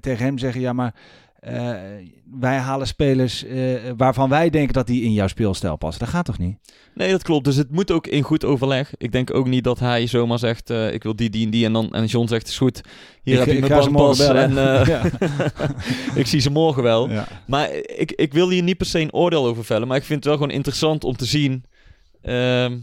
tegen 0.00 0.24
hem 0.24 0.38
zeggen: 0.38 0.60
ja, 0.60 0.72
maar 0.72 0.94
wij 2.40 2.56
halen 2.56 2.86
spelers 2.86 3.44
eh, 3.44 3.74
waarvan 3.96 4.28
wij 4.28 4.50
denken 4.50 4.74
dat 4.74 4.86
die 4.86 5.02
in 5.02 5.12
jouw 5.12 5.26
speelstijl 5.26 5.76
passen. 5.76 6.00
Dat 6.04 6.08
gaat 6.14 6.24
toch 6.24 6.38
niet? 6.38 6.56
Nee, 6.94 7.10
dat 7.10 7.22
klopt. 7.22 7.44
Dus 7.44 7.56
het 7.56 7.70
moet 7.70 7.90
ook 7.90 8.06
in 8.06 8.22
goed 8.22 8.44
overleg. 8.44 8.92
Ik 8.96 9.12
denk 9.12 9.34
ook 9.34 9.46
niet 9.46 9.64
dat 9.64 9.78
hij 9.78 10.06
zomaar 10.06 10.38
zegt, 10.38 10.70
eh, 10.70 10.92
ik 10.92 11.02
wil 11.02 11.16
die, 11.16 11.30
die 11.30 11.44
en 11.44 11.50
die. 11.50 11.64
En, 11.64 11.72
dan, 11.72 11.92
en 11.94 12.04
John 12.04 12.28
zegt, 12.28 12.48
is 12.48 12.58
goed, 12.58 12.80
hier 13.22 13.34
Ik- 13.40 13.44
heb 13.44 13.54
je 13.54 13.60
mijn 13.60 13.72
paspas 13.72 14.18
morgen 14.18 14.36
en 14.36 14.78
eh, 14.80 14.86
Ja. 14.94 15.02
ik 16.20 16.26
zie 16.26 16.40
ze 16.40 16.50
morgen 16.50 16.82
wel. 16.82 17.10
Ja. 17.10 17.28
Maar 17.46 17.72
ik, 17.72 18.12
ik 18.12 18.32
wil 18.32 18.50
hier 18.50 18.62
niet 18.62 18.76
per 18.76 18.86
se 18.86 19.00
een 19.00 19.12
oordeel 19.12 19.46
over 19.46 19.64
vellen. 19.64 19.88
Maar 19.88 19.96
ik 19.96 20.04
vind 20.04 20.18
het 20.18 20.24
wel 20.28 20.34
gewoon 20.36 20.50
interessant 20.50 21.04
om 21.04 21.16
te 21.16 21.24
zien 21.24 21.64
ehm, 22.22 22.78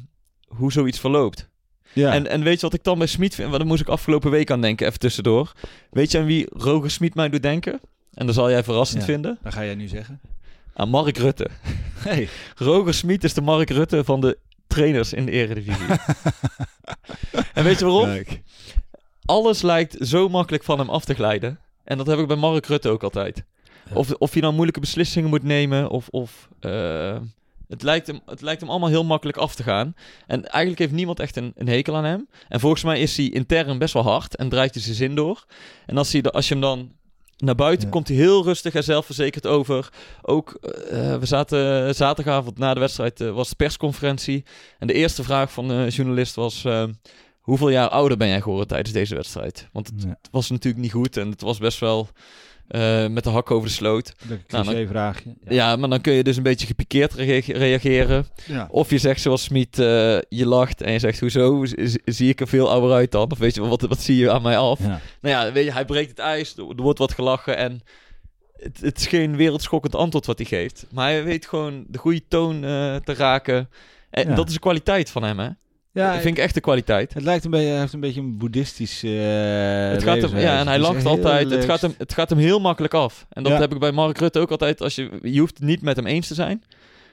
hoe 0.47 0.71
zoiets 0.71 0.99
verloopt. 0.99 1.49
Ja. 1.93 2.13
En, 2.13 2.27
en 2.27 2.43
weet 2.43 2.55
je 2.55 2.61
wat 2.61 2.73
ik 2.73 2.83
dan 2.83 2.97
bij 2.97 3.07
Smit 3.07 3.35
vind? 3.35 3.47
Want 3.47 3.59
daar 3.59 3.67
moest 3.69 3.81
ik 3.81 3.87
afgelopen 3.87 4.31
week 4.31 4.51
aan 4.51 4.61
denken, 4.61 4.87
even 4.87 4.99
tussendoor. 4.99 5.51
Weet 5.89 6.11
je 6.11 6.17
aan 6.19 6.25
wie 6.25 6.45
Roger 6.49 6.91
Smit 6.91 7.15
mij 7.15 7.29
doet 7.29 7.41
denken? 7.41 7.79
En 8.13 8.25
dat 8.25 8.35
zal 8.35 8.49
jij 8.49 8.63
verrassend 8.63 8.99
Ja. 9.01 9.07
vinden. 9.07 9.37
dat 9.41 9.53
ga 9.53 9.65
jij 9.65 9.75
nu 9.75 9.87
zeggen. 9.87 10.19
Aan 10.73 10.89
Mark 10.89 11.17
Rutte. 11.17 11.47
Hey. 12.01 12.29
Roger 12.55 12.93
Smit 12.93 13.23
is 13.23 13.33
de 13.33 13.41
Mark 13.41 13.69
Rutte 13.69 14.03
van 14.03 14.21
de 14.21 14.37
trainers 14.67 15.13
in 15.13 15.25
de 15.25 15.31
eredivisie. 15.31 15.85
en 17.53 17.63
weet 17.63 17.79
je 17.79 17.85
waarom? 17.85 18.05
Kijk. 18.05 18.41
Alles 19.25 19.61
lijkt 19.61 20.07
zo 20.07 20.29
makkelijk 20.29 20.63
van 20.63 20.79
hem 20.79 20.89
af 20.89 21.05
te 21.05 21.13
glijden. 21.13 21.59
En 21.83 21.97
dat 21.97 22.07
heb 22.07 22.19
ik 22.19 22.27
bij 22.27 22.35
Mark 22.35 22.65
Rutte 22.65 22.89
ook 22.89 23.03
altijd. 23.03 23.43
Of, 23.93 24.11
of 24.11 24.33
je 24.33 24.41
nou 24.41 24.53
moeilijke 24.53 24.79
beslissingen 24.79 25.29
moet 25.29 25.43
nemen, 25.43 25.89
of... 25.89 26.07
of 26.09 26.49
eh, 26.59 27.17
het, 27.67 27.81
lijkt 27.83 28.07
hem, 28.07 28.19
het 28.25 28.41
lijkt 28.41 28.61
hem 28.61 28.69
allemaal 28.69 28.89
heel 28.89 29.03
makkelijk 29.03 29.37
af 29.37 29.55
te 29.55 29.63
gaan. 29.63 29.95
En 30.27 30.47
eigenlijk 30.47 30.79
heeft 30.79 30.91
niemand 30.91 31.19
echt 31.19 31.35
een, 31.35 31.51
een 31.55 31.67
hekel 31.67 31.95
aan 31.95 32.03
hem. 32.03 32.27
En 32.47 32.59
volgens 32.59 32.83
mij 32.83 32.99
is 32.99 33.17
hij 33.17 33.25
intern 33.29 33.77
best 33.77 33.93
wel 33.93 34.03
hard 34.03 34.35
en 34.35 34.49
draait 34.49 34.73
hij 34.73 34.83
zijn 34.83 34.95
zin 34.95 35.15
door. 35.15 35.45
En 35.85 35.97
als, 35.97 36.11
hij, 36.11 36.23
als 36.23 36.47
je 36.47 36.53
hem 36.53 36.61
dan 36.63 36.91
naar 37.41 37.55
buiten 37.55 37.85
Ja. 37.85 37.91
komt, 37.91 38.07
hij 38.07 38.17
heel 38.17 38.43
rustig 38.43 38.73
en 38.73 38.83
zelfverzekerd 38.83 39.47
over. 39.47 39.89
Ook, 40.21 40.53
eh, 40.61 41.17
we 41.17 41.25
zaten 41.25 41.95
zaterdagavond 41.95 42.57
na 42.57 42.73
de 42.73 42.79
wedstrijd, 42.79 43.21
eh, 43.21 43.31
was 43.31 43.49
de 43.49 43.55
persconferentie. 43.55 44.43
En 44.79 44.87
de 44.87 44.93
eerste 44.93 45.23
vraag 45.23 45.51
van 45.51 45.67
de 45.67 45.87
journalist 45.89 46.35
was... 46.35 46.65
eh, 46.65 46.83
hoeveel 47.39 47.69
jaar 47.69 47.89
ouder 47.89 48.17
ben 48.17 48.27
jij 48.27 48.41
geworden 48.41 48.67
tijdens 48.67 48.91
deze 48.93 49.15
wedstrijd? 49.15 49.67
Want 49.71 49.87
het 49.87 50.03
Ja. 50.03 50.15
was 50.31 50.49
natuurlijk 50.49 50.83
niet 50.83 50.91
goed 50.91 51.17
en 51.17 51.29
het 51.29 51.41
was 51.41 51.57
best 51.57 51.79
wel 51.79 52.07
eh, 52.71 53.07
met 53.07 53.23
de 53.23 53.29
hak 53.29 53.51
over 53.51 53.67
de 53.67 53.73
sloot. 53.73 54.13
Lekker 54.19 54.45
Nou, 54.47 54.63
dan- 54.63 54.73
cliché-vraagje. 54.73 55.33
Ja. 55.47 55.75
maar 55.75 55.89
dan 55.89 56.01
kun 56.01 56.13
je 56.13 56.23
dus 56.23 56.37
een 56.37 56.43
beetje 56.43 56.67
gepikeerd 56.67 57.13
rea- 57.13 57.41
reageren. 57.45 58.25
Ja. 58.45 58.67
Of 58.71 58.89
je 58.89 58.97
zegt 58.97 59.21
zoals 59.21 59.43
Smit, 59.43 59.79
eh, 59.79 59.85
je 60.29 60.45
lacht 60.45 60.81
en 60.81 60.91
je 60.91 60.99
zegt, 60.99 61.19
hoezo, 61.19 61.65
zie 62.05 62.29
ik 62.29 62.39
er 62.41 62.47
veel 62.47 62.69
ouder 62.69 62.91
uit 62.91 63.11
dan? 63.11 63.31
Of 63.31 63.37
weet 63.37 63.55
je, 63.55 63.61
wat, 63.61 63.81
wat 63.81 63.99
zie 64.01 64.15
je 64.17 64.31
aan 64.31 64.41
mij 64.41 64.57
af? 64.57 64.79
Ja. 64.79 64.99
Nou 65.21 65.35
ja, 65.45 65.51
weet 65.51 65.65
je, 65.65 65.71
hij 65.73 65.85
breekt 65.85 66.09
het 66.09 66.19
ijs, 66.19 66.57
er 66.57 66.63
wordt 66.75 66.99
wat 66.99 67.13
gelachen 67.13 67.57
en 67.57 67.81
het, 68.55 68.79
het 68.81 68.97
is 68.99 69.07
geen 69.07 69.35
wereldschokkend 69.35 69.95
antwoord 69.95 70.25
wat 70.25 70.37
hij 70.37 70.47
geeft. 70.47 70.85
Maar 70.91 71.09
hij 71.09 71.23
weet 71.23 71.45
gewoon 71.47 71.85
de 71.87 71.97
goede 71.97 72.27
toon 72.27 72.55
eh, 72.63 72.95
te 72.95 73.13
raken. 73.13 73.69
En 74.09 74.35
dat 74.35 74.47
is 74.47 74.53
een 74.53 74.59
kwaliteit 74.59 75.09
van 75.09 75.23
hem, 75.23 75.39
hè? 75.39 75.49
Ja, 75.93 76.11
dat 76.13 76.21
vind 76.21 76.37
ik 76.37 76.43
echt 76.43 76.55
een 76.55 76.61
kwaliteit. 76.61 77.13
Het 77.13 77.23
lijkt 77.23 77.45
een 77.45 77.51
beetje, 77.51 77.67
hij 77.67 77.79
heeft 77.79 77.93
een 77.93 77.99
beetje 77.99 78.21
een 78.21 78.37
boeddhistisch. 78.37 79.03
eh 79.03 79.11
Het 79.91 80.03
gaat 80.03 80.21
hem, 80.21 80.37
ja, 80.37 80.59
en 80.59 80.67
hij 80.67 80.79
lacht 80.79 81.05
altijd. 81.05 81.49
Het 81.49 81.65
gaat, 81.65 81.81
hem, 81.81 81.93
het 81.97 82.13
gaat 82.13 82.29
hem 82.29 82.39
heel 82.39 82.59
makkelijk 82.59 82.93
af. 82.93 83.25
En 83.29 83.43
dat 83.43 83.51
Ja. 83.51 83.59
heb 83.59 83.73
ik 83.73 83.79
bij 83.79 83.91
Mark 83.91 84.17
Rutte 84.17 84.39
ook 84.39 84.51
altijd. 84.51 84.81
Als 84.81 84.95
je, 84.95 85.09
je 85.21 85.39
hoeft 85.39 85.57
het 85.57 85.67
niet 85.67 85.81
met 85.81 85.95
hem 85.95 86.05
eens 86.05 86.27
te 86.27 86.33
zijn. 86.33 86.63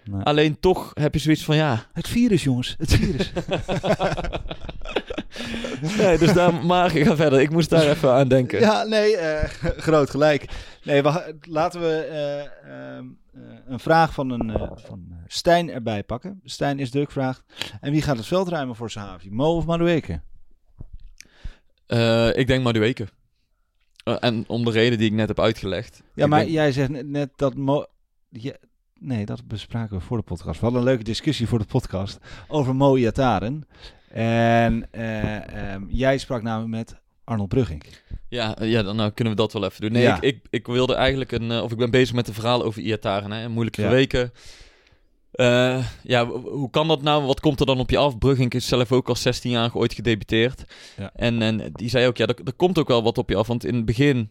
Nee. 0.04 0.22
Alleen 0.22 0.56
toch 0.60 0.90
heb 0.94 1.14
je 1.14 1.20
zoiets 1.20 1.44
van 1.44 1.56
ja. 1.56 1.86
Het 1.92 2.08
virus, 2.08 2.42
jongens. 2.42 2.74
Het 2.78 2.94
virus. 2.94 3.32
nee, 5.98 6.18
dus 6.18 6.32
daar, 6.32 6.54
maar 6.66 6.90
ga 6.90 7.16
verder. 7.16 7.40
Ik 7.40 7.50
moest 7.50 7.70
daar 7.70 7.86
even 7.88 8.12
aan 8.12 8.28
denken. 8.28 8.60
Ja, 8.60 8.82
nee, 8.84 9.16
eh, 9.16 9.48
groot 9.86 10.10
gelijk. 10.10 10.44
Nee, 10.82 11.02
we, 11.02 11.34
laten 11.40 11.80
we 11.80 11.94
eh, 11.96 12.40
ehm, 12.96 13.06
eh, 13.34 13.40
een 13.66 13.78
vraag 13.80 14.12
van, 14.14 14.30
een, 14.30 14.50
eh, 14.50 14.70
van 14.74 15.06
eh, 15.10 15.16
Stijn 15.26 15.70
erbij 15.70 16.02
pakken. 16.02 16.40
Stijn 16.44 16.78
is 16.78 16.90
druk 16.90 17.10
vraagt. 17.10 17.42
En 17.80 17.92
wie 17.92 18.02
gaat 18.02 18.16
het 18.16 18.26
veld 18.26 18.48
ruimen 18.48 18.76
voor 18.76 18.90
Sahavi? 18.90 19.30
Mo 19.30 19.56
of 19.56 19.66
Madueke? 19.66 20.20
Eh, 21.86 22.36
ik 22.36 22.46
denk 22.46 22.62
Madueke. 22.64 23.06
Uh, 24.04 24.16
en 24.20 24.44
om 24.46 24.64
de 24.64 24.70
reden 24.70 24.98
die 24.98 25.06
ik 25.06 25.12
net 25.16 25.28
heb 25.28 25.40
uitgelegd. 25.40 26.02
Ja, 26.14 26.24
Ik 26.24 26.30
maar 26.30 26.38
denk- 26.40 26.50
jij 26.50 26.72
zegt 26.72 26.88
net, 26.88 27.06
net 27.06 27.30
dat 27.36 27.54
Mo... 27.54 27.86
Ja, 28.28 28.52
nee, 28.98 29.24
dat 29.26 29.46
bespraken 29.48 29.96
we 29.96 30.02
voor 30.02 30.16
de 30.16 30.22
podcast. 30.22 30.54
We 30.58 30.64
hadden 30.64 30.80
een 30.80 30.86
leuke 30.88 31.04
discussie 31.04 31.48
voor 31.48 31.58
de 31.58 31.64
podcast 31.64 32.18
over 32.48 32.76
Mo 32.76 32.96
Iataren. 32.96 33.66
En 34.12 34.86
eh, 34.90 35.72
ehm, 35.72 35.82
jij 35.88 36.18
sprak 36.18 36.42
namelijk 36.42 36.70
met 36.70 36.96
Arnold 37.24 37.48
Brugging. 37.48 37.82
Ja, 38.28 38.56
eh, 38.56 38.70
ja 38.70 38.82
dan 38.82 38.96
nou, 38.96 39.10
kunnen 39.10 39.34
we 39.34 39.40
dat 39.40 39.52
wel 39.52 39.64
even 39.64 39.80
doen. 39.80 39.92
Nee, 39.92 40.02
Ja. 40.02 40.16
ik, 40.16 40.22
ik, 40.22 40.46
ik 40.50 40.66
wilde 40.66 40.94
eigenlijk 40.94 41.32
een... 41.32 41.50
eh, 41.50 41.62
of 41.62 41.72
ik 41.72 41.78
ben 41.78 41.90
bezig 41.90 42.14
met 42.14 42.28
een 42.28 42.34
verhaal 42.34 42.64
over 42.64 42.82
Iataren. 42.82 43.30
Hè, 43.30 43.48
moeilijke 43.48 43.82
Ja. 43.82 43.88
weken. 43.90 44.32
Ja, 46.02 46.26
hoe 46.26 46.70
kan 46.70 46.88
dat 46.88 47.02
nou? 47.02 47.24
Wat 47.26 47.40
komt 47.40 47.60
er 47.60 47.66
dan 47.66 47.78
op 47.78 47.90
je 47.90 47.98
af? 47.98 48.18
Brugging 48.18 48.54
is 48.54 48.66
zelf 48.68 48.92
ook 48.92 49.08
al 49.08 49.16
16 49.16 49.50
jaar 49.50 49.74
ooit 49.74 49.94
gedebuteerd. 49.94 50.64
Ja. 50.96 51.10
En, 51.14 51.42
en 51.42 51.70
die 51.72 51.88
zei 51.88 52.06
ook, 52.06 52.16
ja, 52.16 52.26
er, 52.26 52.36
er 52.44 52.52
komt 52.52 52.78
ook 52.78 52.88
wel 52.88 53.02
wat 53.02 53.18
op 53.18 53.28
je 53.28 53.36
af. 53.36 53.46
Want 53.46 53.64
in 53.64 53.74
het 53.74 53.84
begin 53.84 54.30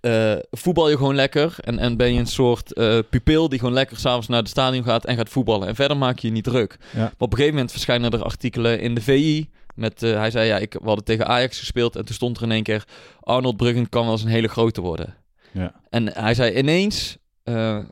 eh, 0.00 0.36
voetbal 0.50 0.88
je 0.88 0.96
gewoon 0.96 1.14
lekker. 1.14 1.56
En, 1.60 1.78
en 1.78 1.96
ben 1.96 2.12
je 2.12 2.20
een 2.20 2.26
soort 2.26 2.72
eh, 2.72 2.98
pupil 3.10 3.48
die 3.48 3.58
gewoon 3.58 3.74
lekker 3.74 3.96
s'avonds 3.96 4.28
naar 4.28 4.38
het 4.38 4.48
stadion 4.48 4.84
gaat 4.84 5.04
en 5.04 5.16
gaat 5.16 5.28
voetballen. 5.28 5.68
En 5.68 5.74
verder 5.74 5.96
maak 5.96 6.18
je 6.18 6.26
je 6.26 6.32
niet 6.32 6.44
druk. 6.44 6.76
Ja. 6.92 6.98
Maar 6.98 7.10
op 7.18 7.30
een 7.30 7.36
gegeven 7.36 7.54
moment 7.54 7.70
verschijnen 7.70 8.10
er 8.10 8.22
artikelen 8.22 8.80
in 8.80 8.94
de 8.94 9.00
VI. 9.00 9.50
Met, 9.74 10.02
eh, 10.02 10.12
hij 10.12 10.30
zei, 10.30 10.46
ja, 10.46 10.56
ik, 10.56 10.72
we 10.72 10.86
hadden 10.86 11.04
tegen 11.04 11.26
Ajax 11.26 11.58
gespeeld. 11.58 11.96
En 11.96 12.04
toen 12.04 12.14
stond 12.14 12.36
er 12.36 12.42
in 12.42 12.50
één 12.50 12.62
keer, 12.62 12.84
Arnold 13.20 13.56
Bruggen 13.56 13.88
kan 13.88 14.02
wel 14.02 14.12
eens 14.12 14.22
een 14.22 14.28
hele 14.28 14.48
grote 14.48 14.80
worden. 14.80 15.14
Ja. 15.52 15.74
En 15.90 16.12
hij 16.12 16.34
zei 16.34 16.58
ineens, 16.58 17.16
eh, 17.42 17.76
eh, 17.76 17.84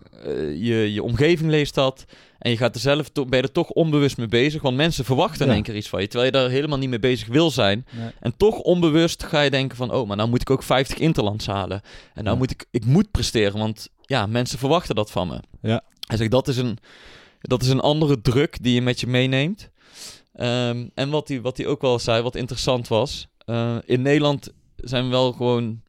je, 0.66 0.92
je 0.92 1.02
omgeving 1.02 1.50
leest 1.50 1.74
dat. 1.74 2.04
En 2.38 2.50
je 2.50 2.56
gaat 2.56 2.74
er 2.74 2.80
zelf 2.80 3.08
to- 3.08 3.24
ben 3.24 3.38
je 3.40 3.44
er 3.46 3.52
toch 3.52 3.70
onbewust 3.70 4.16
mee 4.16 4.26
bezig. 4.26 4.62
Want 4.62 4.76
mensen 4.76 5.04
verwachten 5.04 5.40
in 5.40 5.46
Ja. 5.48 5.54
één 5.54 5.62
keer 5.62 5.76
iets 5.76 5.88
van 5.88 6.00
je. 6.00 6.06
Terwijl 6.08 6.32
je 6.32 6.38
daar 6.38 6.50
helemaal 6.50 6.78
niet 6.78 6.88
mee 6.88 6.98
bezig 6.98 7.28
wil 7.28 7.50
zijn. 7.50 7.87
Nee. 7.92 8.11
En 8.20 8.37
toch 8.37 8.58
onbewust 8.58 9.22
ga 9.22 9.40
je 9.40 9.50
denken 9.50 9.76
van... 9.76 9.92
Oh, 9.92 10.06
maar 10.08 10.16
nou 10.16 10.28
moet 10.28 10.40
ik 10.40 10.50
ook 10.50 10.62
50 10.62 10.98
interlands 10.98 11.46
halen. 11.46 11.80
En 12.14 12.24
nou 12.24 12.28
Ja. 12.30 12.34
moet 12.34 12.50
ik... 12.50 12.66
Ik 12.70 12.84
moet 12.84 13.11
presteren, 13.11 13.58
want 13.58 13.88
ja, 14.02 14.26
mensen 14.26 14.58
verwachten 14.58 14.94
dat 14.94 15.11
van 15.11 15.28
me. 15.28 15.40
Ja. 15.62 15.82
Hij 16.06 16.16
zegt, 16.16 16.30
dat 16.30 16.48
is 16.48 16.56
een, 16.56 16.78
dat 17.40 17.62
is 17.62 17.68
een 17.68 17.80
andere 17.80 18.20
druk 18.20 18.62
die 18.62 18.74
je 18.74 18.82
met 18.82 19.00
je 19.00 19.06
meeneemt. 19.06 19.70
Ehm, 20.32 20.87
en 20.94 21.11
wat 21.11 21.28
hij, 21.28 21.40
wat 21.40 21.56
hij 21.56 21.66
ook 21.66 21.80
wel 21.80 21.98
zei, 21.98 22.22
wat 22.22 22.37
interessant 22.37 22.88
was... 22.88 23.28
eh, 23.44 23.76
in 23.84 24.02
Nederland 24.02 24.52
zijn 24.76 25.04
we 25.04 25.11
wel 25.11 25.32
gewoon 25.32 25.80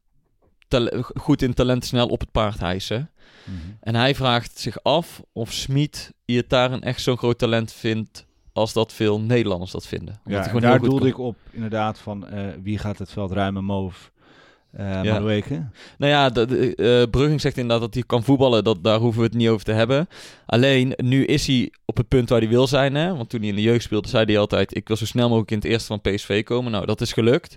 goed 1.16 1.42
in 1.42 1.54
talent 1.54 1.86
snel 1.86 2.08
op 2.08 2.20
het 2.20 2.32
paard 2.32 2.60
hijsen. 2.60 3.12
Mhm. 3.44 3.58
En 3.80 3.96
hij 3.96 4.16
vraagt 4.16 4.60
zich 4.60 4.84
af 4.84 5.22
of 5.34 5.52
Smit 5.52 6.14
Iataren 6.26 6.82
echt 6.82 7.02
zo'n 7.02 7.18
groot 7.18 7.38
talent 7.38 7.74
vindt 7.74 8.28
als 8.54 8.74
dat 8.74 8.94
veel 8.94 9.20
Nederlanders 9.20 9.72
dat 9.72 9.88
vinden. 9.88 10.22
Omdat 10.26 10.46
Ja, 10.46 10.60
daar 10.60 10.80
doelde 10.80 11.08
ik 11.08 11.18
op 11.18 11.36
inderdaad 11.52 12.00
van 12.00 12.28
eh, 12.28 12.48
wie 12.64 12.78
gaat 12.78 12.98
het 12.98 13.12
veld 13.12 13.32
ruimen, 13.32 13.64
Mo 13.64 13.86
of 13.86 14.12
eh 14.72 15.04
Ja. 15.04 15.14
Madueke? 15.14 15.68
Nou 15.98 16.12
ja, 16.12 16.30
de, 16.30 16.46
de, 16.46 16.76
eh, 16.76 17.10
Brugging 17.10 17.42
zegt 17.42 17.58
inderdaad 17.58 17.82
dat 17.82 17.94
hij 17.94 18.04
kan 18.04 18.24
voetballen. 18.24 18.64
Dat, 18.64 18.84
daar 18.84 19.00
hoeven 19.00 19.22
we 19.22 19.28
het 19.28 19.36
niet 19.36 19.50
over 19.50 19.66
te 19.66 19.72
hebben. 19.72 20.08
Alleen, 20.46 20.94
nu 20.98 21.26
is 21.26 21.48
hij 21.48 21.74
op 21.86 21.98
het 21.98 22.08
punt 22.08 22.30
waar 22.30 22.40
hij 22.40 22.50
wil 22.50 22.68
zijn. 22.68 22.96
Hè? 22.96 23.16
Want 23.16 23.30
toen 23.30 23.40
hij 23.40 23.50
in 23.50 23.56
de 23.56 23.62
jeugd 23.62 23.84
speelde, 23.84 24.08
zei 24.08 24.26
hij 24.26 24.38
altijd... 24.38 24.76
ik 24.76 24.88
wil 24.88 24.98
zo 24.98 25.06
snel 25.06 25.28
mogelijk 25.28 25.52
in 25.52 25.58
het 25.58 25.68
eerste 25.68 25.88
van 25.88 26.02
PSV 26.02 26.44
komen. 26.44 26.72
Nou, 26.72 26.86
dat 26.86 27.02
is 27.02 27.14
gelukt. 27.14 27.56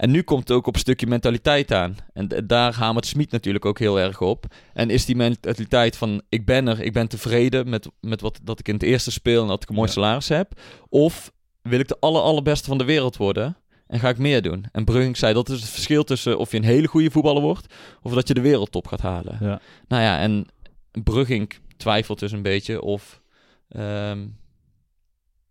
En 0.00 0.10
nu 0.10 0.22
komt 0.22 0.48
het 0.48 0.50
ook 0.50 0.66
op 0.66 0.74
een 0.74 0.80
stukje 0.80 1.06
mentaliteit 1.06 1.72
aan. 1.72 1.96
En 2.12 2.28
daar 2.46 2.74
hamert 2.74 3.06
Smit 3.06 3.30
natuurlijk 3.30 3.64
ook 3.64 3.78
heel 3.78 4.00
erg 4.00 4.20
op. 4.20 4.44
En 4.72 4.90
is 4.90 5.04
die 5.04 5.16
mentaliteit 5.16 5.96
van... 5.96 6.22
ik 6.28 6.44
ben 6.44 6.68
er, 6.68 6.80
ik 6.80 6.92
ben 6.92 7.08
tevreden 7.08 7.68
met, 7.68 7.88
met 8.00 8.20
wat, 8.20 8.40
dat 8.42 8.58
ik 8.58 8.68
in 8.68 8.74
het 8.74 8.82
eerste 8.82 9.10
speel... 9.10 9.42
en 9.42 9.48
dat 9.48 9.62
ik 9.62 9.68
een 9.68 9.74
mooi 9.74 9.86
Ja. 9.86 9.94
salaris 9.94 10.28
heb. 10.28 10.60
Of 10.88 11.32
wil 11.62 11.80
ik 11.80 11.88
de 11.88 11.96
aller, 12.00 12.20
allerbeste 12.20 12.68
van 12.68 12.78
de 12.78 12.84
wereld 12.84 13.16
worden... 13.16 13.56
En 13.86 14.00
ga 14.00 14.08
ik 14.08 14.18
meer 14.18 14.42
doen. 14.42 14.64
En 14.72 14.84
Brugging 14.84 15.16
zei 15.16 15.34
dat 15.34 15.48
is 15.48 15.60
het 15.60 15.70
verschil 15.70 16.04
tussen 16.04 16.38
of 16.38 16.50
je 16.50 16.56
een 16.56 16.64
hele 16.64 16.86
goede 16.86 17.10
voetballer 17.10 17.42
wordt 17.42 17.74
of 18.02 18.12
dat 18.12 18.28
je 18.28 18.34
de 18.34 18.40
wereldtop 18.40 18.86
gaat 18.86 19.00
halen. 19.00 19.38
Ja. 19.40 19.60
Nou 19.88 20.02
ja, 20.02 20.18
en 20.18 20.46
Brugging 20.92 21.52
twijfelt 21.76 22.18
dus 22.18 22.32
een 22.32 22.42
beetje 22.42 22.82
of. 22.82 23.22
nou, 23.68 24.26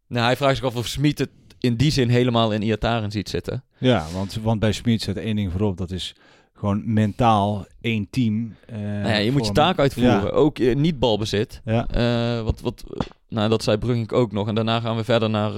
hij 0.08 0.36
vraagt 0.36 0.56
zich 0.56 0.66
af 0.66 0.76
of 0.76 0.88
Smit 0.88 1.20
het 1.20 1.30
in 1.60 1.76
die 1.76 1.92
zin 1.92 2.10
helemaal 2.10 2.54
in 2.54 2.62
Iataren 2.62 3.12
ziet 3.12 3.30
zitten. 3.30 3.64
Ja, 3.80 4.06
want, 4.14 4.38
want 4.42 4.60
bij 4.60 4.72
Smit 4.72 5.02
zit 5.02 5.18
één 5.18 5.36
ding 5.36 5.52
voorop, 5.52 5.78
dat 5.78 5.92
is 5.92 6.16
gewoon 6.56 6.94
mentaal 6.94 7.66
één 7.82 8.08
team. 8.10 8.56
eh, 8.68 8.78
nou 8.78 9.08
ja, 9.08 9.16
je 9.16 9.32
moet 9.32 9.46
je 9.46 9.52
taak 9.52 9.80
uitvoeren. 9.80 10.14
Ja. 10.24 10.30
Ook 10.30 10.60
eh, 10.60 10.76
niet 10.76 11.00
balbezit. 11.00 11.62
Ja. 11.66 11.88
Eh, 11.88 12.44
wat, 12.44 12.62
wat, 12.62 12.84
nou, 13.30 13.50
dat 13.50 13.64
zei 13.64 13.78
Brugging 13.78 14.12
ook 14.12 14.32
nog. 14.32 14.48
En 14.48 14.56
daarna 14.56 14.80
gaan 14.80 14.96
we 14.96 15.04
verder 15.04 15.30
naar, 15.30 15.52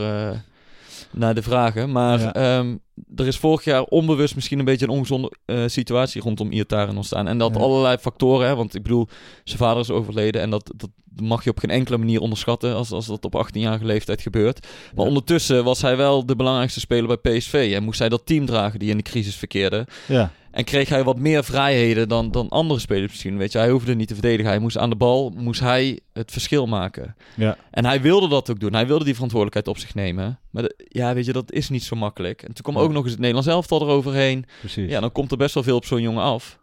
naar 1.11 1.33
de 1.35 1.41
vragen. 1.41 1.91
Maar 1.91 2.19
Ja. 2.19 2.33
ehm, 2.33 2.75
er 3.15 3.27
is 3.27 3.37
vorig 3.37 3.63
jaar 3.63 3.83
onbewust 3.83 4.35
misschien 4.35 4.59
een 4.59 4.65
beetje 4.65 4.85
een 4.85 4.91
ongezonde 4.91 5.31
eh, 5.45 5.63
situatie 5.65 6.21
rondom 6.21 6.51
Iataren 6.51 6.95
ontstaan. 6.95 7.27
En 7.27 7.37
dat 7.37 7.55
Ja. 7.55 7.61
allerlei 7.61 7.97
factoren. 7.97 8.47
Hè, 8.47 8.55
want 8.55 8.75
ik 8.75 8.83
bedoel, 8.83 9.07
zijn 9.43 9.57
vader 9.57 9.81
is 9.81 9.89
overleden. 9.89 10.41
En 10.41 10.49
dat, 10.49 10.71
dat 10.75 10.89
mag 11.15 11.43
je 11.43 11.49
op 11.49 11.59
geen 11.59 11.69
enkele 11.69 11.97
manier 11.97 12.19
onderschatten 12.19 12.75
als, 12.75 12.91
als 12.91 13.05
dat 13.05 13.25
op 13.25 13.47
18-jarige 13.47 13.85
leeftijd 13.85 14.21
gebeurt. 14.21 14.67
Maar 14.95 15.03
Ja. 15.03 15.07
ondertussen 15.09 15.63
was 15.63 15.81
hij 15.81 15.97
wel 15.97 16.25
de 16.25 16.35
belangrijkste 16.35 16.79
speler 16.79 17.19
bij 17.19 17.37
PSV. 17.37 17.71
En 17.75 17.83
moest 17.83 17.99
hij 17.99 18.09
dat 18.09 18.25
team 18.25 18.45
dragen 18.45 18.79
die 18.79 18.89
in 18.89 18.97
de 18.97 19.03
crisis 19.03 19.35
verkeerde. 19.35 19.87
Ja. 20.07 20.31
En 20.51 20.63
kreeg 20.63 20.89
hij 20.89 21.03
wat 21.03 21.19
meer 21.19 21.43
vrijheden 21.43 22.07
dan, 22.09 22.31
dan 22.31 22.49
andere 22.49 22.79
spelers 22.79 23.07
misschien. 23.11 23.37
Weet 23.37 23.51
je, 23.51 23.57
hij 23.57 23.69
hoefde 23.69 23.95
niet 23.95 24.07
te 24.07 24.13
verdedigen. 24.13 24.51
Hij 24.51 24.59
moest 24.59 24.77
aan 24.77 24.89
de 24.89 24.95
bal, 24.95 25.29
moest 25.37 25.59
hij 25.59 25.99
het 26.13 26.31
verschil 26.31 26.65
maken. 26.67 27.15
Ja. 27.35 27.57
En 27.71 27.85
hij 27.85 28.01
wilde 28.01 28.27
dat 28.27 28.49
ook 28.49 28.59
doen. 28.59 28.73
Hij 28.73 28.87
wilde 28.87 29.03
die 29.05 29.13
verantwoordelijkheid 29.13 29.75
op 29.77 29.83
zich 29.83 29.95
nemen. 29.95 30.39
Maar 30.49 30.63
de- 30.63 30.85
ja, 30.89 31.13
weet 31.13 31.25
je, 31.25 31.33
dat 31.33 31.51
is 31.51 31.69
niet 31.69 31.83
zo 31.83 31.95
makkelijk. 31.95 32.41
En 32.41 32.53
toen 32.53 32.63
kwam 32.63 32.75
Ja. 32.75 32.81
ook 32.81 32.91
nog 32.91 33.01
eens 33.01 33.11
het 33.11 33.19
Nederlands 33.19 33.49
elftal 33.49 33.81
eroverheen. 33.81 34.45
Precies. 34.59 34.89
Ja, 34.89 34.99
dan 34.99 35.11
komt 35.11 35.31
er 35.31 35.37
best 35.37 35.53
wel 35.53 35.63
veel 35.63 35.75
op 35.75 35.85
zo'n 35.85 36.01
jongen 36.01 36.23
af. 36.23 36.59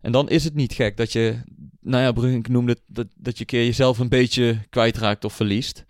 En 0.00 0.12
dan 0.12 0.28
is 0.28 0.44
het 0.44 0.54
niet 0.54 0.72
gek 0.72 0.96
dat 0.96 1.12
je, 1.12 1.36
nou 1.80 2.02
ja, 2.02 2.12
Brugink 2.12 2.48
noemde 2.48 2.72
het, 2.72 2.80
dat, 2.86 3.06
dat 3.16 3.38
je 3.38 3.44
keer 3.44 3.64
jezelf 3.64 3.98
een 3.98 4.08
beetje 4.08 4.58
kwijtraakt 4.70 5.24
of 5.24 5.32
verliest. 5.32 5.84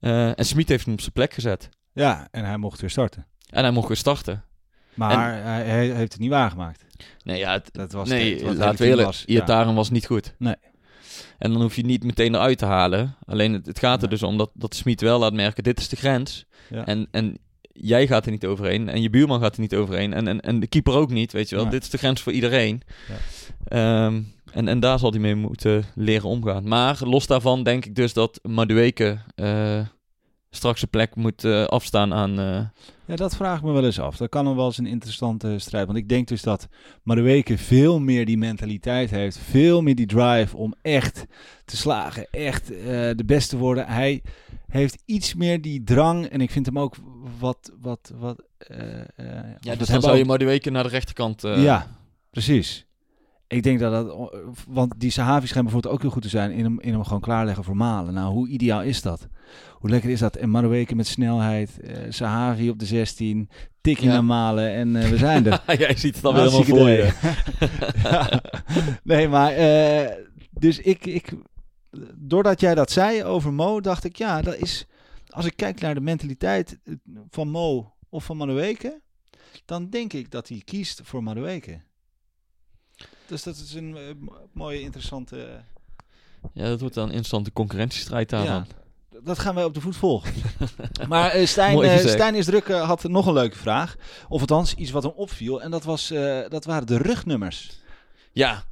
Eh, 0.00 0.38
en 0.38 0.44
Smit 0.44 0.68
heeft 0.68 0.84
hem 0.84 0.94
op 0.94 1.00
zijn 1.00 1.12
plek 1.12 1.32
gezet. 1.34 1.68
Ja, 1.92 2.28
en 2.30 2.44
hij 2.44 2.56
mocht 2.56 2.80
weer 2.80 2.90
starten. 2.90 3.26
En 3.50 3.62
hij 3.62 3.72
mocht 3.72 3.88
weer 3.88 3.96
starten. 3.96 4.44
Maar 4.94 5.42
hij, 5.42 5.64
hij 5.64 5.86
heeft 5.86 6.12
het 6.12 6.20
niet 6.20 6.30
waargemaakt. 6.30 6.84
Nee, 7.24 7.38
ja, 7.38 7.52
het, 7.52 7.68
Dat 7.72 7.92
was 7.92 8.08
nee, 8.08 8.44
het, 8.44 8.56
laten 8.56 8.78
we 8.78 8.86
eerlijk, 8.86 9.06
was. 9.06 9.22
Ja. 9.26 9.34
Iataren 9.34 9.74
was 9.74 9.90
niet 9.90 10.06
goed. 10.06 10.34
Nee. 10.38 10.54
En 11.38 11.52
dan 11.52 11.60
hoef 11.62 11.76
je 11.76 11.84
niet 11.84 12.04
meteen 12.04 12.34
eruit 12.34 12.58
te 12.58 12.64
halen. 12.64 13.16
Alleen 13.26 13.52
het, 13.52 13.66
het 13.66 13.78
gaat 13.78 14.02
er 14.02 14.08
Nee. 14.08 14.18
dus 14.18 14.22
om 14.22 14.38
dat, 14.38 14.50
dat 14.54 14.74
Smit 14.74 15.00
wel 15.00 15.18
laat 15.18 15.32
merken, 15.32 15.62
dit 15.62 15.78
is 15.78 15.88
de 15.88 15.96
grens. 15.96 16.44
Ja. 16.70 16.86
En, 16.86 17.08
en 17.10 17.38
jij 17.72 18.06
gaat 18.06 18.24
er 18.24 18.32
niet 18.32 18.46
overheen. 18.46 18.88
En 18.88 19.02
je 19.02 19.10
buurman 19.10 19.40
gaat 19.40 19.54
er 19.54 19.60
niet 19.60 19.74
overheen. 19.74 20.12
En, 20.12 20.28
en, 20.28 20.40
en 20.40 20.60
de 20.60 20.66
keeper 20.66 20.94
ook 20.94 21.10
niet, 21.10 21.32
weet 21.32 21.48
je 21.48 21.56
wel. 21.56 21.68
Dit 21.68 21.82
is 21.82 21.90
de 21.90 21.98
grens 21.98 22.20
voor 22.20 22.32
iedereen. 22.32 22.82
Ja. 23.08 24.06
Ehm, 24.06 24.22
en, 24.52 24.68
en 24.68 24.80
daar 24.80 24.98
zal 24.98 25.10
hij 25.10 25.20
mee 25.20 25.34
moeten 25.34 25.84
leren 25.94 26.28
omgaan. 26.28 26.68
Maar 26.68 26.98
los 27.04 27.26
daarvan 27.26 27.62
denk 27.62 27.84
ik 27.84 27.94
dus 27.94 28.12
dat 28.12 28.40
Madueke 28.42 29.18
eh, 29.34 29.80
straks 30.54 30.82
een 30.82 30.88
plek 30.88 31.14
moet 31.14 31.44
eh, 31.44 31.64
afstaan 31.64 32.14
aan... 32.14 32.38
eh, 32.38 32.60
Ja, 33.06 33.16
dat 33.16 33.36
vraag 33.36 33.58
ik 33.58 33.64
me 33.64 33.72
wel 33.72 33.84
eens 33.84 34.00
af. 34.00 34.16
Dat 34.16 34.28
kan 34.28 34.44
nog 34.44 34.54
wel 34.54 34.66
eens 34.66 34.78
een 34.78 34.86
interessante 34.86 35.58
strijd. 35.58 35.86
Want 35.86 35.98
ik 35.98 36.08
denk 36.08 36.28
dus 36.28 36.42
dat 36.42 36.68
Madueke 37.02 37.58
veel 37.58 38.00
meer 38.00 38.24
die 38.26 38.38
mentaliteit 38.38 39.10
heeft. 39.10 39.38
Veel 39.38 39.82
meer 39.82 39.94
die 39.94 40.06
drive 40.06 40.56
om 40.56 40.74
echt 40.82 41.24
te 41.64 41.76
slagen. 41.76 42.26
Echt 42.30 42.70
eh, 42.76 42.86
de 42.86 43.24
beste 43.26 43.48
te 43.56 43.56
worden. 43.62 43.86
Hij 43.86 44.22
heeft 44.66 45.02
iets 45.04 45.34
meer 45.34 45.60
die 45.60 45.82
drang. 45.84 46.26
En 46.26 46.40
ik 46.40 46.50
vind 46.50 46.66
hem 46.66 46.78
ook 46.78 46.96
wat... 47.38 47.72
wat, 47.80 48.12
wat 48.18 48.42
eh, 48.58 49.00
eh, 49.00 49.06
ja, 49.16 49.70
wat 49.70 49.78
dus 49.78 49.88
dan 49.88 50.00
zou 50.02 50.16
je 50.16 50.24
Madueke 50.24 50.70
naar 50.70 50.82
de 50.82 50.88
rechterkant... 50.88 51.44
eh, 51.44 51.62
ja, 51.62 51.86
precies. 52.30 52.86
Ik 53.46 53.62
denk 53.62 53.80
dat 53.80 53.92
dat... 53.92 54.32
Want 54.68 54.94
die 54.96 55.10
Sahavi 55.10 55.46
schijnt 55.46 55.64
bijvoorbeeld 55.64 55.94
ook 55.94 56.00
heel 56.02 56.10
goed 56.10 56.22
te 56.22 56.28
zijn 56.28 56.50
in 56.52 56.64
hem, 56.64 56.80
in 56.80 56.92
hem 56.92 57.04
gewoon 57.04 57.20
klaarleggen 57.20 57.64
voor 57.64 57.76
malen. 57.76 58.14
Nou, 58.14 58.32
hoe 58.32 58.48
ideaal 58.48 58.82
is 58.82 59.02
dat? 59.02 59.28
Hoe 59.72 59.90
lekker 59.90 60.10
is 60.10 60.18
dat? 60.20 60.36
En 60.36 60.50
Madueke 60.50 60.94
met 60.94 61.06
snelheid. 61.06 61.80
eh 61.80 61.96
Sahavi 62.08 62.70
op 62.70 62.78
de 62.78 62.84
16. 62.86 63.48
Tikkie 63.80 64.06
Ja. 64.06 64.12
naar 64.12 64.24
malen. 64.24 64.70
En 64.74 64.96
eh, 64.96 65.08
we 65.08 65.16
zijn 65.16 65.46
er. 65.46 65.62
Jij 65.78 65.96
ziet 65.96 66.16
het 66.16 66.24
alweer 66.24 66.42
helemaal 66.42 66.64
voor 66.64 66.88
je. 66.88 67.12
Ja. 68.02 68.40
Nee, 69.02 69.28
maar... 69.28 69.52
eh, 69.52 70.10
dus 70.50 70.78
ik, 70.78 71.06
ik... 71.06 71.32
Doordat 72.14 72.60
jij 72.60 72.74
dat 72.74 72.90
zei 72.90 73.24
over 73.24 73.52
Mo, 73.52 73.80
dacht 73.80 74.04
ik... 74.04 74.16
Ja, 74.16 74.42
dat 74.42 74.56
is... 74.56 74.86
Als 75.28 75.44
ik 75.46 75.56
kijk 75.56 75.80
naar 75.80 75.94
de 75.94 76.00
mentaliteit 76.00 76.78
van 77.30 77.48
Mo 77.48 77.92
of 78.08 78.24
van 78.24 78.36
Madueke... 78.36 79.00
dan 79.64 79.90
denk 79.90 80.12
ik 80.12 80.30
dat 80.30 80.48
hij 80.48 80.62
kiest 80.64 81.00
voor 81.04 81.22
Madueke. 81.22 81.80
Dus 83.26 83.42
dat 83.42 83.56
is 83.56 83.74
een 83.74 83.96
eh, 83.96 84.02
mooie, 84.52 84.80
interessante... 84.80 85.62
Ja, 86.52 86.64
dat 86.68 86.80
wordt 86.80 86.94
dan 86.94 87.04
een 87.04 87.10
interessante 87.10 87.52
concurrentiestrijd 87.52 88.30
daar 88.30 88.44
Ja. 88.44 88.52
dan. 88.52 88.66
dat 89.24 89.38
gaan 89.38 89.54
wij 89.54 89.64
op 89.64 89.74
de 89.74 89.80
voet 89.80 89.96
volgen. 89.96 90.32
maar 91.08 91.30
eh, 91.30 91.46
Stijn, 91.46 91.82
eh. 91.82 91.96
Stijn 91.98 92.34
is 92.34 92.44
druk 92.44 92.68
eh, 92.68 92.86
had 92.86 93.02
nog 93.02 93.26
een 93.26 93.32
leuke 93.32 93.56
vraag. 93.58 93.96
Of 94.28 94.40
althans, 94.40 94.74
iets 94.74 94.90
wat 94.90 95.02
hem 95.02 95.12
opviel. 95.16 95.62
En 95.62 95.70
dat, 95.70 95.84
was, 95.84 96.10
eh, 96.10 96.40
dat 96.48 96.64
waren 96.64 96.86
de 96.86 96.96
rugnummers. 96.96 97.70
Ja. 98.32 98.64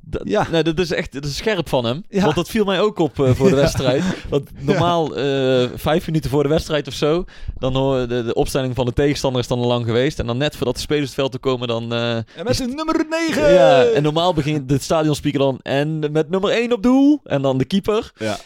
Dat, 0.00 0.22
Ja. 0.24 0.46
Nee, 0.50 0.62
dat 0.62 0.78
is 0.78 0.90
echt 0.92 1.12
dat 1.12 1.24
is 1.24 1.36
scherp 1.36 1.68
van 1.68 1.84
hem. 1.84 2.04
Ja. 2.08 2.22
Want 2.22 2.34
dat 2.34 2.48
viel 2.48 2.64
mij 2.64 2.80
ook 2.80 2.98
op 2.98 3.20
eh, 3.20 3.30
voor 3.34 3.48
de 3.48 3.54
Ja. 3.56 3.60
wedstrijd. 3.60 4.02
Want 4.28 4.50
normaal, 4.58 5.16
eh, 5.16 5.68
vijf 5.74 6.06
minuten 6.06 6.30
voor 6.30 6.42
de 6.42 6.48
wedstrijd 6.48 6.86
of 6.86 6.94
zo, 6.94 7.24
dan 7.58 7.74
hoor 7.76 8.08
de, 8.08 8.24
de 8.24 8.34
opstelling 8.34 8.74
van 8.74 8.86
de 8.86 8.92
tegenstander 8.92 9.40
is 9.40 9.48
dan 9.48 9.58
al 9.58 9.66
lang 9.66 9.84
geweest. 9.84 10.18
En 10.18 10.26
dan 10.26 10.36
net 10.36 10.56
voordat 10.56 10.74
de 10.74 10.80
spelers 10.80 11.06
het 11.06 11.14
veld 11.14 11.32
te 11.32 11.38
komen, 11.38 11.68
dan... 11.68 11.92
eh, 11.92 12.16
En 12.16 12.24
met 12.44 12.56
de 12.56 12.66
nummer 12.66 13.06
9! 13.10 13.52
ja, 13.52 13.82
en 13.84 14.02
normaal 14.02 14.34
begint 14.34 14.68
de 14.68 14.78
stadionspeaker 14.78 15.38
dan 15.40 15.58
en 15.62 15.98
met 16.12 16.30
nummer 16.30 16.50
1 16.50 16.72
op 16.72 16.82
doel. 16.82 17.20
En 17.24 17.42
dan 17.42 17.58
de 17.58 17.64
keeper. 17.64 18.12
Ja. 18.18 18.36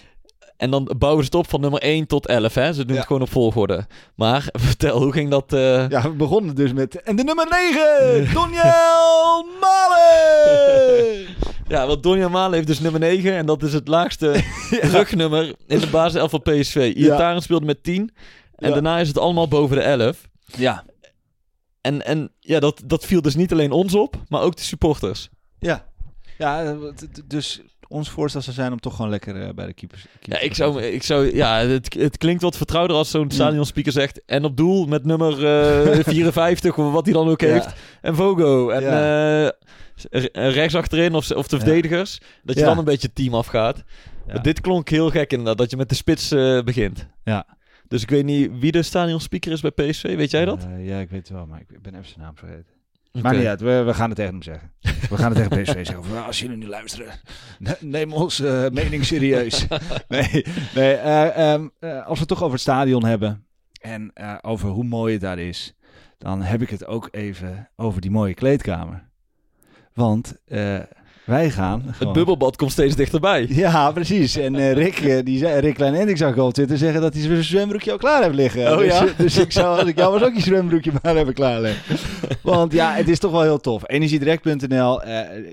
En 0.57 0.70
dan 0.70 0.90
bouwen 0.98 1.24
ze 1.24 1.30
het 1.30 1.38
op 1.38 1.48
van 1.50 1.61
nummer 1.61 1.80
1 1.80 2.07
tot 2.07 2.26
11. 2.26 2.55
Hè? 2.55 2.72
Ze 2.72 2.80
doen 2.84 2.92
Ja. 2.92 2.96
het 2.98 3.07
gewoon 3.07 3.22
op 3.22 3.30
volgorde. 3.30 3.86
Maar 4.14 4.48
vertel, 4.52 5.02
hoe 5.02 5.12
ging 5.12 5.30
dat? 5.30 5.44
Ja, 5.90 6.02
we 6.02 6.09
begonnen 6.16 6.55
dus 6.55 6.72
met... 6.72 7.02
En 7.02 7.16
de 7.16 7.24
nummer 7.24 7.46
9! 7.50 8.32
Doniel 8.34 9.46
Malen! 9.61 11.26
Ja, 11.74 11.86
want 11.86 12.02
Donja 12.02 12.28
Malen 12.28 12.54
heeft 12.54 12.66
dus 12.66 12.80
nummer 12.80 13.00
9. 13.00 13.34
En 13.36 13.46
dat 13.46 13.62
is 13.62 13.72
het 13.72 13.88
laagste 13.88 14.42
rugnummer 14.96 15.54
in 15.66 15.78
de 15.78 15.86
basiself 15.86 16.30
van 16.30 16.42
PSV. 16.42 16.92
Iataren 16.96 17.42
speelde 17.42 17.66
met 17.66 17.82
10. 17.82 18.10
En 18.56 18.68
Ja. 18.68 18.74
daarna 18.74 18.98
is 18.98 19.08
het 19.08 19.18
allemaal 19.18 19.48
boven 19.48 19.76
de 19.76 19.82
11. 19.82 20.28
Ja. 20.56 20.84
En, 21.80 22.04
en 22.06 22.30
ja, 22.40 22.60
dat, 22.60 22.82
dat 22.86 23.04
viel 23.06 23.22
dus 23.22 23.34
niet 23.34 23.52
alleen 23.52 23.72
ons 23.72 23.94
op, 23.94 24.16
maar 24.28 24.40
ook 24.42 24.56
de 24.56 24.62
supporters. 24.62 25.28
Ja. 25.58 25.84
Ja, 26.38 26.76
dus 27.24 27.60
ons 27.88 28.10
voorstel 28.10 28.40
zou 28.42 28.56
zijn 28.56 28.72
om 28.72 28.80
toch 28.80 28.96
gewoon 28.96 29.10
lekker 29.10 29.42
eh, 29.42 29.48
bij 29.54 29.66
de 29.66 29.72
keepers... 29.72 30.06
Ja, 30.20 30.38
ik 30.38 30.54
zou, 30.54 30.82
ik 30.82 31.02
zou, 31.02 31.36
ja 31.36 31.58
het, 31.58 31.94
het 31.98 32.18
klinkt 32.18 32.42
wat 32.42 32.56
vertrouwder 32.56 32.96
als 32.96 33.10
zo'n 33.10 33.30
stadionspeaker 33.30 33.92
zegt. 33.92 34.24
En 34.26 34.44
op 34.44 34.56
doel 34.56 34.86
met 34.86 35.04
nummer 35.04 35.46
eh, 35.46 35.98
54, 36.04 36.78
of 36.78 36.92
wat 36.92 37.04
hij 37.04 37.14
dan 37.14 37.28
ook 37.28 37.40
Ja. 37.40 37.48
heeft. 37.48 37.68
En 38.00 38.14
Vogo. 38.14 38.68
En 38.68 38.82
Ja. 38.82 39.44
eh, 39.46 39.50
rechts 40.32 40.74
achterin, 40.74 41.14
of, 41.14 41.30
of 41.30 41.49
de 41.49 41.57
verdedigers. 41.59 42.20
Dat 42.42 42.57
je 42.57 42.64
dan 42.64 42.78
een 42.78 42.84
beetje 42.84 43.07
het 43.07 43.16
team 43.16 43.34
afgaat. 43.34 43.84
Dit 44.42 44.61
klonk 44.61 44.88
heel 44.88 45.11
gek 45.11 45.30
inderdaad, 45.30 45.59
dat 45.59 45.70
je 45.70 45.76
met 45.76 45.88
de 45.88 45.95
spits 45.95 46.30
eh, 46.30 46.62
begint. 46.62 47.09
Ja. 47.24 47.47
Dus 47.88 48.03
ik 48.03 48.11
weet 48.11 48.24
niet 48.24 48.51
wie 48.59 48.72
de 48.72 48.82
stadionspeaker 48.82 49.53
is 49.53 49.61
bij 49.61 49.70
PSV, 49.70 50.16
weet 50.16 50.30
jij 50.30 50.45
dat? 50.45 50.64
Eh, 50.64 50.86
ja, 50.86 50.99
ik 50.99 51.11
weet 51.11 51.20
het 51.20 51.36
wel, 51.36 51.47
maar 51.47 51.61
ik 51.61 51.82
ben 51.82 51.95
even 51.95 52.07
zijn 52.07 52.20
naam 52.20 52.36
vergeten. 52.36 52.72
Maar 53.22 53.36
niet 53.36 53.47
uit, 53.47 53.61
we, 53.61 53.82
we 53.82 53.95
gaan 53.95 54.09
het 54.09 54.16
tegen 54.16 54.32
hem 54.32 54.42
zeggen. 54.42 54.72
We 55.11 55.16
gaan 55.16 55.34
het 55.34 55.42
tegen 55.51 55.62
PSV 55.62 55.86
zeggen. 55.86 56.05
Van, 56.05 56.12
"Nou, 56.14 56.26
als 56.26 56.38
jullie 56.40 56.57
nu 56.57 56.66
luisteren, 56.66 57.20
ne- 57.59 57.76
neem 57.80 58.12
ons 58.12 58.40
eh, 58.40 58.68
mening 58.68 59.05
serieus. 59.05 59.66
nee, 60.09 60.45
nee 60.74 60.95
eh, 60.95 61.53
ehm, 61.53 61.68
eh, 61.80 61.97
als 62.07 62.12
we 62.14 62.18
het 62.18 62.28
toch 62.28 62.40
over 62.40 62.53
het 62.53 62.61
stadion 62.61 63.05
hebben 63.05 63.47
en 63.80 64.11
eh, 64.14 64.34
over 64.42 64.68
hoe 64.68 64.84
mooi 64.84 65.12
het 65.12 65.20
daar 65.20 65.38
is, 65.38 65.74
dan 66.18 66.42
heb 66.42 66.62
ik 66.62 66.70
het 66.70 66.86
ook 66.86 67.09
even 67.11 67.70
over 67.76 68.01
die 68.01 68.11
mooie 68.11 68.34
kleedkamer. 68.34 69.11
Want 69.95 70.34
eh, 70.47 70.78
wij 71.24 71.51
gaan. 71.51 71.82
Het 71.86 71.97
gewoon- 71.97 72.12
bubbelbad 72.12 72.57
komt 72.57 72.72
steeds 72.72 72.97
dichterbij. 72.97 73.47
Ja, 73.49 73.92
precies. 73.92 74.36
En 74.36 74.55
eh, 74.55 74.72
Rick, 74.72 74.99
eh, 74.99 75.24
die 75.24 75.38
zei, 75.38 75.61
Rick 75.61 75.74
Klein 75.74 75.95
en 75.95 76.09
ik 76.09 76.16
zag 76.16 76.38
al 76.38 76.47
op 76.47 76.53
Twitter 76.53 76.78
zeggen 76.78 77.01
dat 77.01 77.12
hij 77.14 77.22
zijn 77.22 77.45
zwembroekje 77.45 77.92
al 77.92 77.99
klaar 77.99 78.22
heeft 78.22 78.34
liggen. 78.34 78.72
Oh, 78.72 78.78
dus, 78.78 78.86
ja? 78.86 79.07
dus 79.16 79.38
ik 79.38 79.53
zou, 79.53 79.78
als 79.78 79.88
ik 79.88 79.97
jou 79.97 80.12
was, 80.18 80.28
ook 80.28 80.34
je 80.34 80.40
zwembroekje 80.40 80.92
maar 81.03 81.14
hebben 81.16 81.34
klaarleggen. 81.34 81.97
Want 82.42 82.72
ja, 82.72 82.92
het 82.92 83.09
is 83.09 83.18
toch 83.18 83.30
wel 83.30 83.42
heel 83.42 83.61
tof. 83.61 83.82
Energiedirect.nl, 83.86 85.03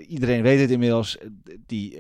iedereen 0.08 0.42
weet 0.42 0.60
het 0.60 0.72
inmiddels, 0.72 1.18
die, 1.66 1.98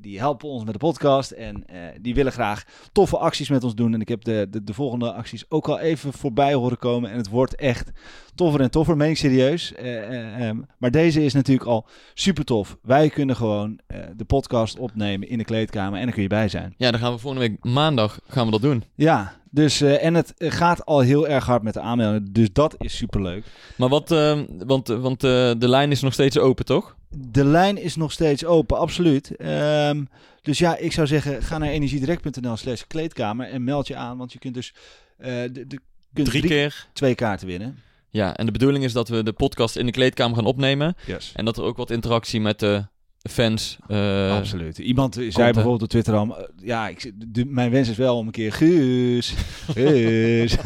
die 0.00 0.18
helpen 0.18 0.48
ons 0.48 0.64
met 0.64 0.72
de 0.72 0.78
podcast 0.78 1.30
en 1.30 1.64
die 2.00 2.14
willen 2.14 2.32
graag 2.32 2.64
toffe 2.92 3.18
acties 3.18 3.48
met 3.48 3.64
ons 3.64 3.74
doen. 3.74 3.94
En 3.94 4.00
ik 4.00 4.08
heb 4.08 4.24
de, 4.24 4.46
de, 4.50 4.64
de 4.64 4.74
volgende 4.74 5.12
acties 5.12 5.44
ook 5.48 5.68
al 5.68 5.78
even 5.78 6.12
voorbij 6.12 6.54
horen 6.54 6.78
komen 6.78 7.10
en 7.10 7.16
het 7.16 7.28
wordt 7.28 7.54
echt 7.54 7.90
toffer 8.34 8.60
en 8.60 8.70
toffer, 8.70 8.96
meen 8.96 9.10
ik 9.10 9.16
serieus. 9.16 9.74
Eh, 9.74 9.96
eh, 9.96 10.48
ehm, 10.48 10.60
maar 10.78 10.90
deze 10.90 11.24
is 11.24 11.32
natuurlijk 11.32 11.68
al 11.68 11.86
super 12.14 12.44
tof. 12.44 12.76
Wij 12.82 13.08
kunnen 13.08 13.36
gewoon 13.36 13.78
eh, 13.86 13.98
de 14.16 14.24
podcast 14.24 14.78
opnemen 14.78 15.28
in 15.28 15.38
de 15.38 15.44
kleedkamer 15.44 15.98
en 15.98 16.04
dan 16.04 16.14
kun 16.14 16.22
je 16.22 16.28
bij 16.28 16.48
zijn. 16.48 16.74
Ja, 16.76 16.90
dan 16.90 17.00
gaan 17.00 17.12
we 17.12 17.18
volgende 17.18 17.48
week 17.48 17.64
maandag 17.64 18.20
gaan 18.28 18.44
we 18.44 18.50
dat 18.50 18.62
doen. 18.62 18.84
Ja, 18.94 19.32
dus 19.50 19.80
en 19.80 20.14
het 20.14 20.34
gaat 20.38 20.84
al 20.84 21.00
heel 21.00 21.28
erg 21.28 21.46
hard 21.46 21.62
met 21.62 21.74
de 21.74 21.80
aanmeldingen, 21.80 22.32
dus 22.32 22.52
dat 22.52 22.74
is 22.78 22.96
super 22.96 23.22
leuk. 23.22 23.44
Maar 23.76 23.88
wat, 23.88 24.10
ehm, 24.10 24.44
want, 24.66 24.88
want 24.88 25.20
de 25.20 25.56
lijn 25.58 25.90
is 25.90 26.00
nog 26.00 26.12
steeds 26.12 26.38
open, 26.38 26.64
toch? 26.64 26.96
De 27.08 27.44
lijn 27.44 27.76
is 27.76 27.96
nog 27.96 28.12
steeds 28.12 28.44
open, 28.44 28.78
absoluut. 28.78 29.36
Ehm, 29.36 30.04
dus 30.42 30.58
ja, 30.58 30.76
ik 30.76 30.92
zou 30.92 31.06
zeggen, 31.06 31.42
ga 31.42 31.58
naar 31.58 31.68
energiedirect.nl 31.68 32.56
slash 32.56 32.82
kleedkamer 32.86 33.48
en 33.48 33.64
meld 33.64 33.86
je 33.86 33.96
aan, 33.96 34.18
want 34.18 34.32
je 34.32 34.38
kunt 34.38 34.54
dus 34.54 34.74
de, 35.16 35.64
de, 35.66 35.78
kunt 36.12 36.28
Drie 36.28 36.42
keer. 36.42 36.86
twee 36.92 37.14
kaarten 37.14 37.46
winnen. 37.46 37.78
Ja, 38.14 38.36
en 38.36 38.46
de 38.46 38.52
bedoeling 38.52 38.84
is 38.84 38.92
dat 38.92 39.08
we 39.08 39.22
de 39.22 39.32
podcast 39.32 39.76
in 39.76 39.86
de 39.86 39.92
kleedkamer 39.92 40.36
gaan 40.36 40.44
opnemen. 40.46 40.94
Yes. 41.06 41.32
En 41.34 41.44
dat 41.44 41.56
er 41.56 41.62
ook 41.62 41.76
wat 41.76 41.90
interactie 41.90 42.40
met 42.40 42.58
de 42.60 42.84
fans... 43.30 43.76
eh, 43.88 44.36
Absoluut. 44.36 44.78
Iemand 44.78 45.14
zei 45.14 45.52
bijvoorbeeld 45.52 45.82
op 45.82 45.88
Twitter 45.88 46.14
al, 46.14 46.38
eh, 46.38 46.44
ja, 46.62 46.88
ik, 46.88 47.12
de, 47.26 47.44
mijn 47.44 47.70
wens 47.70 47.88
is 47.88 47.96
wel 47.96 48.16
om 48.16 48.26
een 48.26 48.32
keer 48.32 48.52
Guus, 48.52 49.34
Guus. 49.74 50.56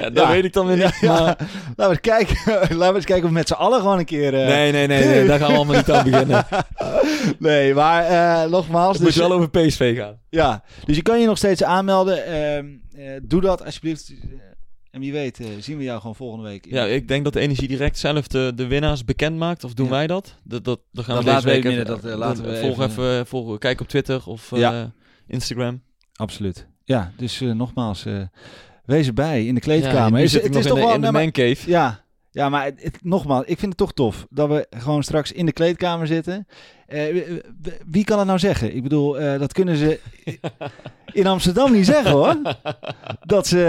Ja, 0.00 0.10
dat 0.10 0.24
Ja. 0.24 0.30
weet 0.30 0.44
ik 0.44 0.52
dan 0.52 0.66
weer 0.66 0.76
niet. 0.76 0.98
ja. 1.00 1.20
Maar... 1.20 1.36
Laten 1.76 1.76
we 1.76 1.88
eens 1.88 2.00
kijken, 2.00 2.36
laten 2.76 2.88
we 2.88 2.94
eens 2.94 3.04
kijken 3.04 3.24
of 3.24 3.28
we 3.30 3.36
met 3.36 3.48
z'n 3.48 3.54
allen 3.54 3.80
gewoon 3.80 3.98
een 3.98 4.04
keer... 4.04 4.34
eh, 4.34 4.46
Nee, 4.46 4.72
nee, 4.72 4.86
nee, 4.86 5.04
nee, 5.04 5.26
daar 5.26 5.38
gaan 5.38 5.50
we 5.50 5.56
allemaal 5.56 5.76
niet 5.76 5.90
aan 5.90 6.10
beginnen. 6.10 6.46
nee, 7.38 7.74
maar 7.74 8.48
nogmaals. 8.50 8.92
Het 8.92 9.02
moet 9.02 9.14
dus- 9.14 9.20
wel 9.28 9.32
over 9.32 9.50
PSV 9.50 9.96
gaan. 9.96 10.18
Ja, 10.30 10.62
dus 10.84 10.96
je 10.96 11.02
kan 11.02 11.20
je 11.20 11.26
nog 11.26 11.36
steeds 11.36 11.62
aanmelden. 11.62 12.24
Ehm, 12.26 12.66
eh, 12.96 13.12
doe 13.22 13.40
dat 13.40 13.64
alsjeblieft. 13.64 14.12
Eh, 14.90 14.96
En 14.96 15.00
wie 15.00 15.12
weet, 15.12 15.40
eh, 15.40 15.46
zien 15.60 15.76
we 15.78 15.82
jou 15.84 16.00
gewoon 16.00 16.14
volgende 16.16 16.44
week. 16.48 16.66
in- 16.66 16.74
Ja, 16.74 16.84
ik 16.84 17.08
denk 17.08 17.24
dat 17.24 17.32
de 17.32 17.40
Energie 17.40 17.68
Direct 17.68 17.98
zelf 17.98 18.26
de, 18.26 18.52
de 18.54 18.66
winnaars 18.66 19.04
bekend 19.04 19.36
maakt. 19.38 19.64
Of 19.64 19.74
doen 19.74 19.86
Ja. 19.86 19.92
wij 19.92 20.06
dat? 20.06 20.34
Dat, 20.44 20.64
dat, 20.64 20.80
dat 20.92 21.04
gaan 21.04 21.14
Dat 21.14 21.24
we 21.24 21.30
deze 21.30 21.46
week 21.46 21.56
even 21.64 21.76
midden, 21.76 21.86
dat, 22.00 22.04
eh, 22.12 22.18
laten 22.18 22.44
we 22.44 22.56
volg 22.56 22.82
even- 22.82 23.04
even, 23.12 23.26
volg, 23.26 23.58
kijk 23.58 23.80
op 23.80 23.88
Twitter 23.88 24.22
of 24.26 24.52
eh. 24.52 24.82
Instagram. 25.26 25.82
Absoluut. 26.14 26.66
Ja, 26.84 27.12
dus 27.16 27.40
eh, 27.40 27.50
nogmaals, 27.50 28.04
eh, 28.04 28.20
wees 28.84 29.06
erbij 29.06 29.46
in 29.46 29.54
de 29.54 29.60
kleedkamer. 29.60 30.20
Is- 30.20 30.32
het 30.32 30.42
nog 30.42 30.50
is 30.50 30.56
in 30.64 30.70
toch 30.70 30.78
de, 30.78 30.84
wel... 30.84 30.94
in 30.94 31.00
de 31.00 31.12
mancave. 31.12 31.70
Ja, 31.70 32.04
ja, 32.30 32.48
maar 32.48 32.64
het, 32.64 32.82
het- 32.82 32.98
nogmaals, 33.02 33.44
ik 33.44 33.58
vind 33.58 33.68
het 33.72 33.76
toch 33.76 33.92
tof 33.92 34.26
dat 34.30 34.48
we 34.48 34.66
gewoon 34.70 35.02
straks 35.02 35.32
in 35.32 35.46
de 35.46 35.52
kleedkamer 35.52 36.06
zitten. 36.06 36.46
Eh, 36.86 37.38
wie 37.86 38.04
kan 38.04 38.18
het 38.18 38.26
nou 38.26 38.38
zeggen? 38.38 38.76
Ik 38.76 38.82
bedoel, 38.82 39.18
eh, 39.20 39.38
dat 39.38 39.52
kunnen 39.52 39.76
ze 39.76 40.00
in 41.12 41.26
Amsterdam 41.26 41.72
niet 41.72 41.86
zeggen 41.86 42.10
hoor. 42.10 42.36
Dat 43.20 43.46
ze, 43.46 43.64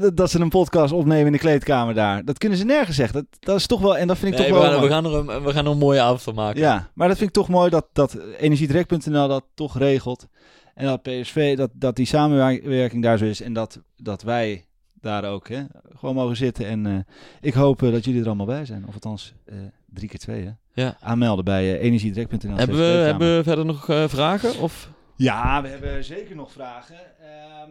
eh, 0.00 0.08
dat 0.14 0.30
ze 0.30 0.40
een 0.40 0.48
podcast 0.48 0.92
opnemen 0.92 1.26
in 1.26 1.32
de 1.32 1.38
kleedkamer 1.38 1.94
daar. 1.94 2.24
Dat 2.24 2.38
kunnen 2.38 2.58
ze 2.58 2.64
nergens 2.64 2.96
zeggen. 2.96 3.14
Dat, 3.14 3.40
dat 3.40 3.56
is 3.56 3.66
toch 3.66 3.80
wel, 3.80 3.96
en 3.96 4.06
dat 4.06 4.18
vind 4.18 4.32
ik 4.32 4.38
Nee, 4.38 4.48
toch 4.48 4.56
we, 4.58 4.62
wel... 4.62 4.72
gaan, 4.72 4.80
mooi. 4.80 4.88
we, 4.88 4.94
gaan 4.94 5.28
er 5.28 5.36
een, 5.36 5.44
we 5.44 5.52
gaan 5.52 5.64
er 5.64 5.70
een 5.70 5.78
mooie 5.78 6.00
avond 6.00 6.22
van 6.22 6.34
maken. 6.34 6.60
Ja, 6.60 6.90
maar 6.94 7.08
dat 7.08 7.16
vind 7.16 7.28
ik 7.28 7.34
toch 7.34 7.48
mooi 7.48 7.70
dat, 7.70 7.86
dat 7.92 8.16
energiedirect.nl 8.38 9.28
dat 9.28 9.44
toch 9.54 9.78
regelt. 9.78 10.26
En 10.74 10.86
dat 10.86 11.02
PSV, 11.02 11.56
dat, 11.56 11.70
dat 11.74 11.96
die 11.96 12.06
samenwerking 12.06 13.02
daar 13.02 13.18
zo 13.18 13.24
is. 13.24 13.40
En 13.40 13.52
dat, 13.52 13.80
dat 13.96 14.22
wij 14.22 14.66
daar 15.00 15.24
ook 15.24 15.48
hè, 15.48 15.64
gewoon 15.96 16.14
mogen 16.14 16.36
zitten. 16.36 16.66
En 16.66 16.86
eh, 16.86 16.98
ik 17.40 17.54
hoop 17.54 17.82
eh, 17.82 17.92
dat 17.92 18.04
jullie 18.04 18.20
er 18.20 18.26
allemaal 18.26 18.46
bij 18.46 18.64
zijn. 18.64 18.86
Of 18.86 18.94
althans, 18.94 19.34
eh, 19.44 19.56
drie 19.86 20.08
keer 20.08 20.18
twee 20.18 20.44
hè. 20.44 20.50
Ja. 20.82 20.96
Aanmelden 21.00 21.44
bij 21.44 21.78
energiedirect.nl. 21.78 22.56
Hebben, 22.56 22.76
we, 22.76 22.82
hebben 22.82 23.36
we 23.36 23.42
verder 23.42 23.64
nog 23.64 23.84
vragen? 24.08 24.60
Of? 24.60 24.90
Ja, 25.16 25.62
we 25.62 25.68
hebben 25.68 26.04
zeker 26.04 26.36
nog 26.36 26.52
vragen. 26.52 27.18
Ehm, 27.20 27.70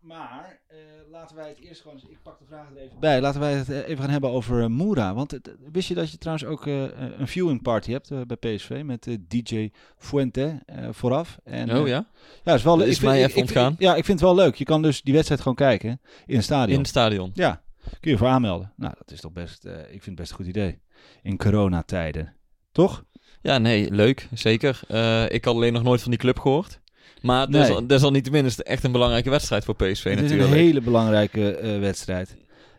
maar 0.00 0.60
eh, 0.66 0.76
laten 1.10 1.36
wij 1.36 1.48
het 1.48 1.58
eerst 1.60 1.80
gewoon... 1.82 1.96
Ik 2.08 2.18
pak 2.22 2.38
de 2.38 2.44
vragen 2.44 2.76
er 2.76 2.82
even 2.82 3.00
bij. 3.00 3.20
Laten 3.20 3.40
wij 3.40 3.52
het 3.52 3.68
eh, 3.70 3.88
even 3.88 3.98
gaan 4.02 4.10
hebben 4.10 4.30
over 4.30 4.60
eh, 4.62 4.66
Moera. 4.68 5.14
Want 5.14 5.30
het- 5.30 5.54
wist 5.72 5.88
je 5.88 5.94
dat 5.94 6.10
je 6.10 6.18
trouwens 6.18 6.46
ook 6.48 6.66
eh, 6.66 6.82
een 7.18 7.28
viewing 7.28 7.62
party 7.62 7.90
hebt 7.92 8.08
bij 8.26 8.36
PSV 8.36 8.82
met 8.84 9.18
DJ 9.28 9.70
Fuente 9.98 10.62
eh, 10.66 10.88
vooraf? 10.90 11.38
En, 11.44 11.76
oh 11.78 11.86
ja? 11.86 12.06
Ja, 12.44 12.54
is 12.54 12.62
wel 12.62 12.76
Dat 12.76 12.86
leuk. 12.86 12.92
is 12.92 12.94
Ik 12.94 13.00
vind- 13.00 13.12
mij 13.12 13.20
ik- 13.22 13.26
even 13.28 13.42
ik- 13.42 13.46
ontgaan. 13.48 13.74
ja, 13.78 13.90
ik 13.96 14.04
vind 14.04 14.20
het 14.20 14.28
wel 14.28 14.36
leuk. 14.44 14.54
Je 14.54 14.64
kan 14.64 14.82
dus 14.82 15.02
die 15.02 15.12
wedstrijd 15.14 15.40
gewoon 15.40 15.56
kijken 15.56 16.00
in 16.26 16.36
een 16.36 16.42
stadion. 16.42 16.72
In 16.72 16.78
het 16.78 16.88
stadion. 16.88 17.30
Ja, 17.34 17.62
kun 18.00 18.10
je 18.10 18.16
voor 18.18 18.28
aanmelden. 18.28 18.72
Nou, 18.76 18.94
dat 18.98 19.10
is 19.10 19.20
toch 19.20 19.32
best... 19.32 19.64
eh, 19.64 19.78
ik 19.80 19.88
vind 19.88 20.04
het 20.04 20.14
best 20.14 20.30
een 20.30 20.36
goed 20.36 20.46
idee. 20.46 20.78
In 21.22 21.36
coronatijden. 21.36 22.34
Toch? 22.72 23.04
Ja, 23.42 23.58
nee, 23.58 23.90
leuk. 23.90 24.28
Zeker. 24.32 24.80
Eh, 24.88 25.30
ik 25.30 25.44
had 25.44 25.54
alleen 25.54 25.72
nog 25.72 25.82
nooit 25.82 26.00
van 26.02 26.10
die 26.10 26.20
club 26.20 26.38
gehoord. 26.38 26.80
Maar 27.22 27.50
Nee. 27.50 27.60
desal- 27.60 27.86
desalniettemin 27.86 28.44
is 28.44 28.56
het 28.56 28.66
echt 28.66 28.84
een 28.84 28.92
belangrijke 28.92 29.30
wedstrijd 29.30 29.64
voor 29.64 29.74
PSV 29.74 30.04
Het 30.04 30.14
is 30.14 30.20
natuurlijk. 30.20 30.50
een 30.50 30.56
hele 30.56 30.80
belangrijke 30.80 31.56
eh, 31.56 31.78
wedstrijd. 31.78 32.36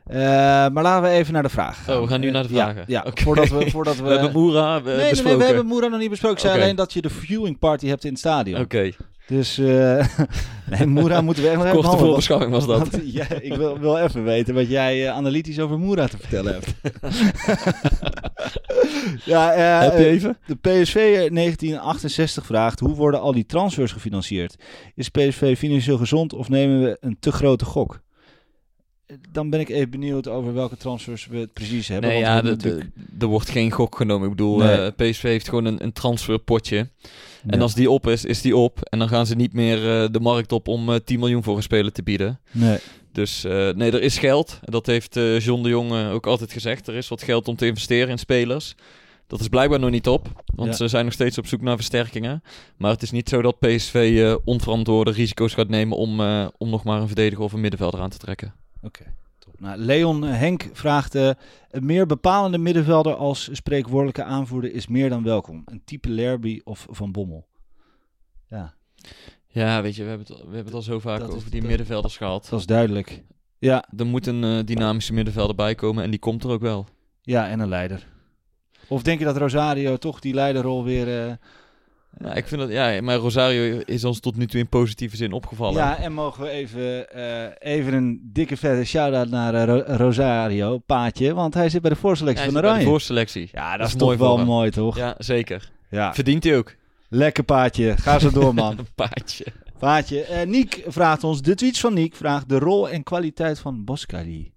Eh, 0.08 0.18
maar 0.68 0.84
laten 0.84 1.10
we 1.10 1.16
even 1.16 1.34
naar 1.34 1.44
de 1.44 1.50
vragen 1.50 1.96
Oh, 1.96 2.02
we 2.02 2.08
gaan 2.08 2.20
nu 2.20 2.28
Eh, 2.28 2.34
naar 2.34 2.48
de 2.48 2.54
ja, 2.54 2.64
vragen. 2.64 2.84
Ja, 2.88 3.04
Oké. 3.08 3.22
voordat 3.22 3.50
we... 3.50 3.70
Voordat 3.72 3.96
we, 3.98 4.04
We 4.04 4.10
hebben 4.10 4.32
Moera 4.32 4.80
nee, 4.80 4.96
nee, 5.24 5.36
we 5.38 5.44
hebben 5.44 5.66
Moera 5.66 5.88
nog 5.88 6.00
niet 6.00 6.10
besproken. 6.10 6.38
Ik 6.38 6.44
zei 6.44 6.62
alleen 6.62 6.76
dat 6.76 6.94
je 6.94 7.02
de 7.02 7.10
viewing 7.10 7.60
party 7.60 7.88
hebt 7.88 8.04
in 8.04 8.10
het 8.10 8.20
stadion. 8.20 8.62
Oké, 8.62 8.92
Dus 9.28 9.58
eh 9.58 10.08
nee, 10.72 10.86
Moera 10.86 11.22
moeten 11.22 11.44
we 11.44 11.50
echt 11.50 11.58
nog 11.58 11.68
even 11.68 11.82
korte 11.82 11.98
voorbeschouwing 11.98 12.52
was 12.52 12.66
dat. 12.68 12.78
want- 12.90 13.02
ja, 13.14 13.30
ik 13.42 13.54
wil, 13.54 13.80
wil 13.80 13.98
even 13.98 14.24
weten 14.24 14.54
wat 14.54 14.70
jij 14.70 15.06
eh, 15.08 15.14
analytisch 15.14 15.60
over 15.60 15.80
Moera 15.80 16.08
te 16.08 16.18
vertellen 16.18 16.54
hebt. 16.54 16.74
Ja, 19.26 19.54
eh, 19.54 19.90
Heb 19.90 19.98
je 19.98 20.06
eh, 20.06 20.12
even? 20.12 20.38
De 20.46 20.56
PSV 20.56 20.94
1968 20.96 22.46
vraagt: 22.46 22.80
hoe 22.80 22.96
worden 22.96 23.20
al 23.22 23.32
die 23.32 23.46
transfers 23.46 23.92
gefinancierd? 23.92 24.56
Is 24.96 25.10
PSV 25.10 25.58
financieel 25.58 25.98
gezond 25.98 26.34
of 26.34 26.50
nemen 26.50 26.82
we 26.84 26.98
een 27.00 27.18
te 27.20 27.32
grote 27.32 27.66
gok? 27.66 28.02
Eh, 29.06 29.16
Dan 29.32 29.50
ben 29.50 29.60
ik 29.60 29.70
even 29.70 29.90
benieuwd 29.90 30.28
over 30.28 30.54
welke 30.54 30.78
transfers 30.78 31.28
we 31.28 31.38
het 31.38 31.54
precies 31.54 31.88
hebben. 31.88 32.10
Nee, 32.10 32.24
want 32.24 32.64
ja, 32.64 32.76
er 33.20 33.26
wordt 33.28 33.50
geen 33.50 33.72
gok 33.72 33.96
genomen. 33.96 34.30
Ik 34.30 34.36
bedoel, 34.36 34.58
Nee. 34.58 34.76
eh, 34.78 34.92
PSV 35.12 35.22
heeft 35.22 35.50
gewoon 35.50 35.66
een, 35.66 35.84
een 35.84 35.94
transferpotje. 35.94 36.90
En 37.48 37.58
Ja. 37.58 37.62
als 37.64 37.74
die 37.74 37.90
op 37.92 38.08
is, 38.08 38.26
is 38.26 38.42
die 38.42 38.56
op. 38.58 38.80
En 38.84 39.00
dan 39.00 39.08
gaan 39.10 39.26
ze 39.26 39.36
niet 39.36 39.54
meer 39.54 39.78
eh, 40.04 40.08
de 40.12 40.20
markt 40.20 40.52
op 40.52 40.68
om 40.68 40.90
eh 40.94 40.96
10 40.96 41.20
miljoen 41.20 41.44
voor 41.44 41.56
een 41.58 41.64
speler 41.64 41.92
te 41.92 42.04
bieden. 42.04 42.40
Nee. 42.52 42.78
Dus 43.12 43.44
eh, 43.44 43.70
nee, 43.70 43.92
er 43.92 44.02
is 44.02 44.18
geld. 44.18 44.60
Dat 44.64 44.86
heeft 44.86 45.14
John 45.38 45.64
de 45.64 45.70
Jong 45.70 46.10
ook 46.12 46.28
altijd 46.28 46.52
gezegd. 46.52 46.88
Er 46.88 46.96
is 46.96 47.08
wat 47.08 47.24
geld 47.24 47.48
om 47.48 47.56
te 47.56 47.66
investeren 47.66 48.10
in 48.10 48.18
spelers. 48.18 48.76
Dat 49.28 49.40
is 49.40 49.48
blijkbaar 49.48 49.80
nog 49.80 49.90
niet 49.90 50.08
op. 50.08 50.44
Want 50.56 50.70
Ja. 50.70 50.76
ze 50.76 50.88
zijn 50.88 51.04
nog 51.06 51.14
steeds 51.14 51.38
op 51.38 51.48
zoek 51.48 51.62
naar 51.62 51.76
versterkingen. 51.76 52.44
Maar 52.78 52.92
het 52.92 53.02
is 53.02 53.12
niet 53.12 53.30
zo 53.30 53.42
dat 53.42 53.60
PSV 53.60 54.36
onverantwoorde 54.44 55.12
risico's 55.12 55.54
gaat 55.54 55.70
nemen 55.70 55.98
om, 55.98 56.20
om 56.58 56.70
nog 56.70 56.84
maar 56.84 57.02
een 57.02 57.08
verdediger 57.08 57.44
of 57.44 57.54
een 57.54 57.60
middenvelder 57.62 58.00
aan 58.00 58.10
te 58.10 58.18
trekken. 58.18 58.54
Oké. 58.82 59.04
Nou, 59.60 59.78
Leon 59.78 60.24
Henk 60.24 60.70
vraagt: 60.74 61.16
eh, 61.16 61.30
een 61.72 61.86
meer 61.86 62.06
bepalende 62.06 62.58
middenvelder 62.58 63.16
als 63.16 63.50
spreekwoordelijke 63.52 64.24
aanvoerder 64.24 64.74
is 64.74 64.88
meer 64.88 65.10
dan 65.10 65.24
welkom. 65.24 65.62
Een 65.66 65.82
type 65.86 66.10
Lerby 66.10 66.62
of 66.64 66.88
Van 66.90 67.12
Bommel. 67.12 67.48
Ja, 68.50 68.74
Ja, 69.48 69.82
weet 69.82 69.96
je, 69.96 70.04
we 70.04 70.10
hebben 70.10 70.28
het, 70.28 70.38
we 70.38 70.44
hebben 70.44 70.66
het 70.66 70.74
al 70.74 70.82
zo 70.82 71.00
vaak 71.00 71.20
Dat 71.20 71.30
is- 71.30 71.36
over 71.36 71.52
die 71.52 71.60
dat- 71.60 71.70
middenvelders 71.70 72.18
gehad. 72.18 72.48
dat 72.50 72.60
is 72.60 72.66
duidelijk. 72.66 73.24
Ja, 73.60 73.86
Er 73.98 74.06
moet 74.06 74.28
een 74.28 74.44
eh, 74.44 74.60
dynamische 74.66 75.14
middenvelder 75.14 75.56
bij 75.56 75.76
komen 75.76 76.04
en 76.04 76.10
die 76.10 76.20
komt 76.20 76.44
er 76.44 76.50
ook 76.50 76.62
wel. 76.62 76.86
ja, 77.22 77.48
en 77.50 77.60
een 77.60 77.68
leider. 77.70 78.08
Of 78.88 79.04
denk 79.04 79.20
je 79.20 79.26
dat 79.26 79.38
Rosario 79.38 79.98
toch 79.98 80.20
die 80.20 80.34
leiderrol 80.34 80.84
weer. 80.84 81.26
eh, 81.28 81.34
Nou, 82.20 82.36
ik 82.36 82.48
vind 82.48 82.62
dat, 82.62 82.70
ja, 82.70 83.02
maar 83.02 83.16
Rosario 83.16 83.82
is 83.86 84.04
ons 84.04 84.20
tot 84.20 84.36
nu 84.36 84.48
toe 84.48 84.60
in 84.60 84.68
positieve 84.68 85.16
zin 85.16 85.32
opgevallen. 85.32 85.76
Ja, 85.78 85.98
en 85.98 86.14
mogen 86.14 86.44
we 86.44 86.50
even, 86.50 87.10
eh, 87.12 87.74
even 87.74 87.94
een 87.94 88.20
dikke 88.34 88.58
vette 88.58 88.86
shout-out 88.86 89.30
naar 89.30 89.54
eh, 89.54 89.64
Ro- 89.66 89.96
Rosario, 89.96 90.78
Paatje, 90.78 91.34
want 91.34 91.54
hij 91.54 91.70
zit 91.70 91.82
bij 91.82 91.90
de 91.90 91.96
voorselectie 91.96 92.44
Hij 92.44 92.52
van 92.52 92.54
zit 92.54 92.62
bij 92.62 92.72
Oranje. 92.72 92.86
de 92.86 92.92
voorselectie. 92.92 93.50
ja, 93.52 93.70
dat, 93.70 93.78
dat 93.80 93.88
is 93.88 93.94
is 93.94 94.00
toch 94.00 94.08
mooi 94.08 94.18
voor 94.18 94.28
wel 94.28 94.38
hem. 94.38 94.46
mooi, 94.46 94.70
toch? 94.72 94.98
Ja, 94.98 95.16
zeker. 95.18 95.70
Ja. 95.90 96.14
Verdient 96.14 96.44
hij 96.44 96.58
ook. 96.58 96.76
Lekker 97.10 97.44
Paatje, 97.44 97.98
ga 97.98 98.20
zo 98.20 98.30
door, 98.32 98.54
man. 98.54 98.78
Een 98.80 98.88
paardje. 98.96 99.46
Paatje. 99.80 100.22
Eh 100.24 100.46
Niek 100.48 100.84
vraagt 100.88 101.24
ons, 101.24 101.42
de 101.42 101.56
tweets 101.56 101.80
van 101.80 101.94
Niek 101.94 102.16
vraagt 102.16 102.50
de 102.50 102.60
rol 102.60 102.90
en 102.90 103.04
kwaliteit 103.04 103.60
van 103.60 103.84
Boskali. 103.84 104.52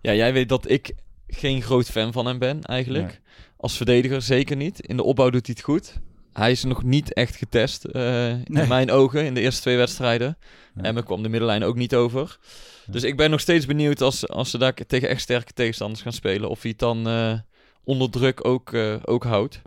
Ja, 0.00 0.14
jij 0.14 0.32
weet 0.32 0.48
dat 0.48 0.70
ik 0.70 0.94
geen 1.26 1.62
groot 1.62 1.86
fan 1.86 2.12
van 2.12 2.26
hem 2.26 2.38
ben, 2.38 2.62
eigenlijk. 2.62 3.06
Nee. 3.06 3.18
Als 3.64 3.76
verdediger 3.76 4.22
zeker 4.22 4.56
niet. 4.56 4.80
In 4.80 4.96
de 4.96 5.02
opbouw 5.02 5.30
doet 5.30 5.46
hij 5.46 5.54
het 5.56 5.64
goed. 5.64 6.00
Hij 6.32 6.50
is 6.50 6.64
nog 6.64 6.82
niet 6.82 7.12
echt 7.12 7.36
getest, 7.36 7.84
Nee. 7.92 8.42
in 8.44 8.68
mijn 8.68 8.90
ogen, 8.90 9.24
in 9.24 9.34
de 9.34 9.40
eerste 9.40 9.60
twee 9.60 9.76
wedstrijden. 9.76 10.38
Ja. 10.74 10.82
En 10.82 11.04
kwam 11.04 11.22
de 11.22 11.28
middenlijn 11.28 11.64
ook 11.64 11.76
niet 11.76 11.94
over. 11.94 12.38
Dus 12.86 13.02
ik 13.02 13.16
ben 13.16 13.30
nog 13.30 13.40
steeds 13.40 13.66
benieuwd 13.66 14.00
als, 14.00 14.28
als 14.28 14.50
ze 14.50 14.58
daar 14.58 14.74
tegen 14.74 15.08
echt 15.08 15.20
sterke 15.20 15.52
tegenstanders 15.52 16.02
gaan 16.02 16.12
spelen. 16.12 16.48
Of 16.50 16.62
hij 16.62 16.70
het 16.70 16.78
dan 16.78 17.08
eh, 17.08 17.38
onder 17.84 18.10
druk 18.10 18.44
ook, 18.46 18.72
eh, 18.72 18.96
ook 19.04 19.24
houdt. 19.24 19.62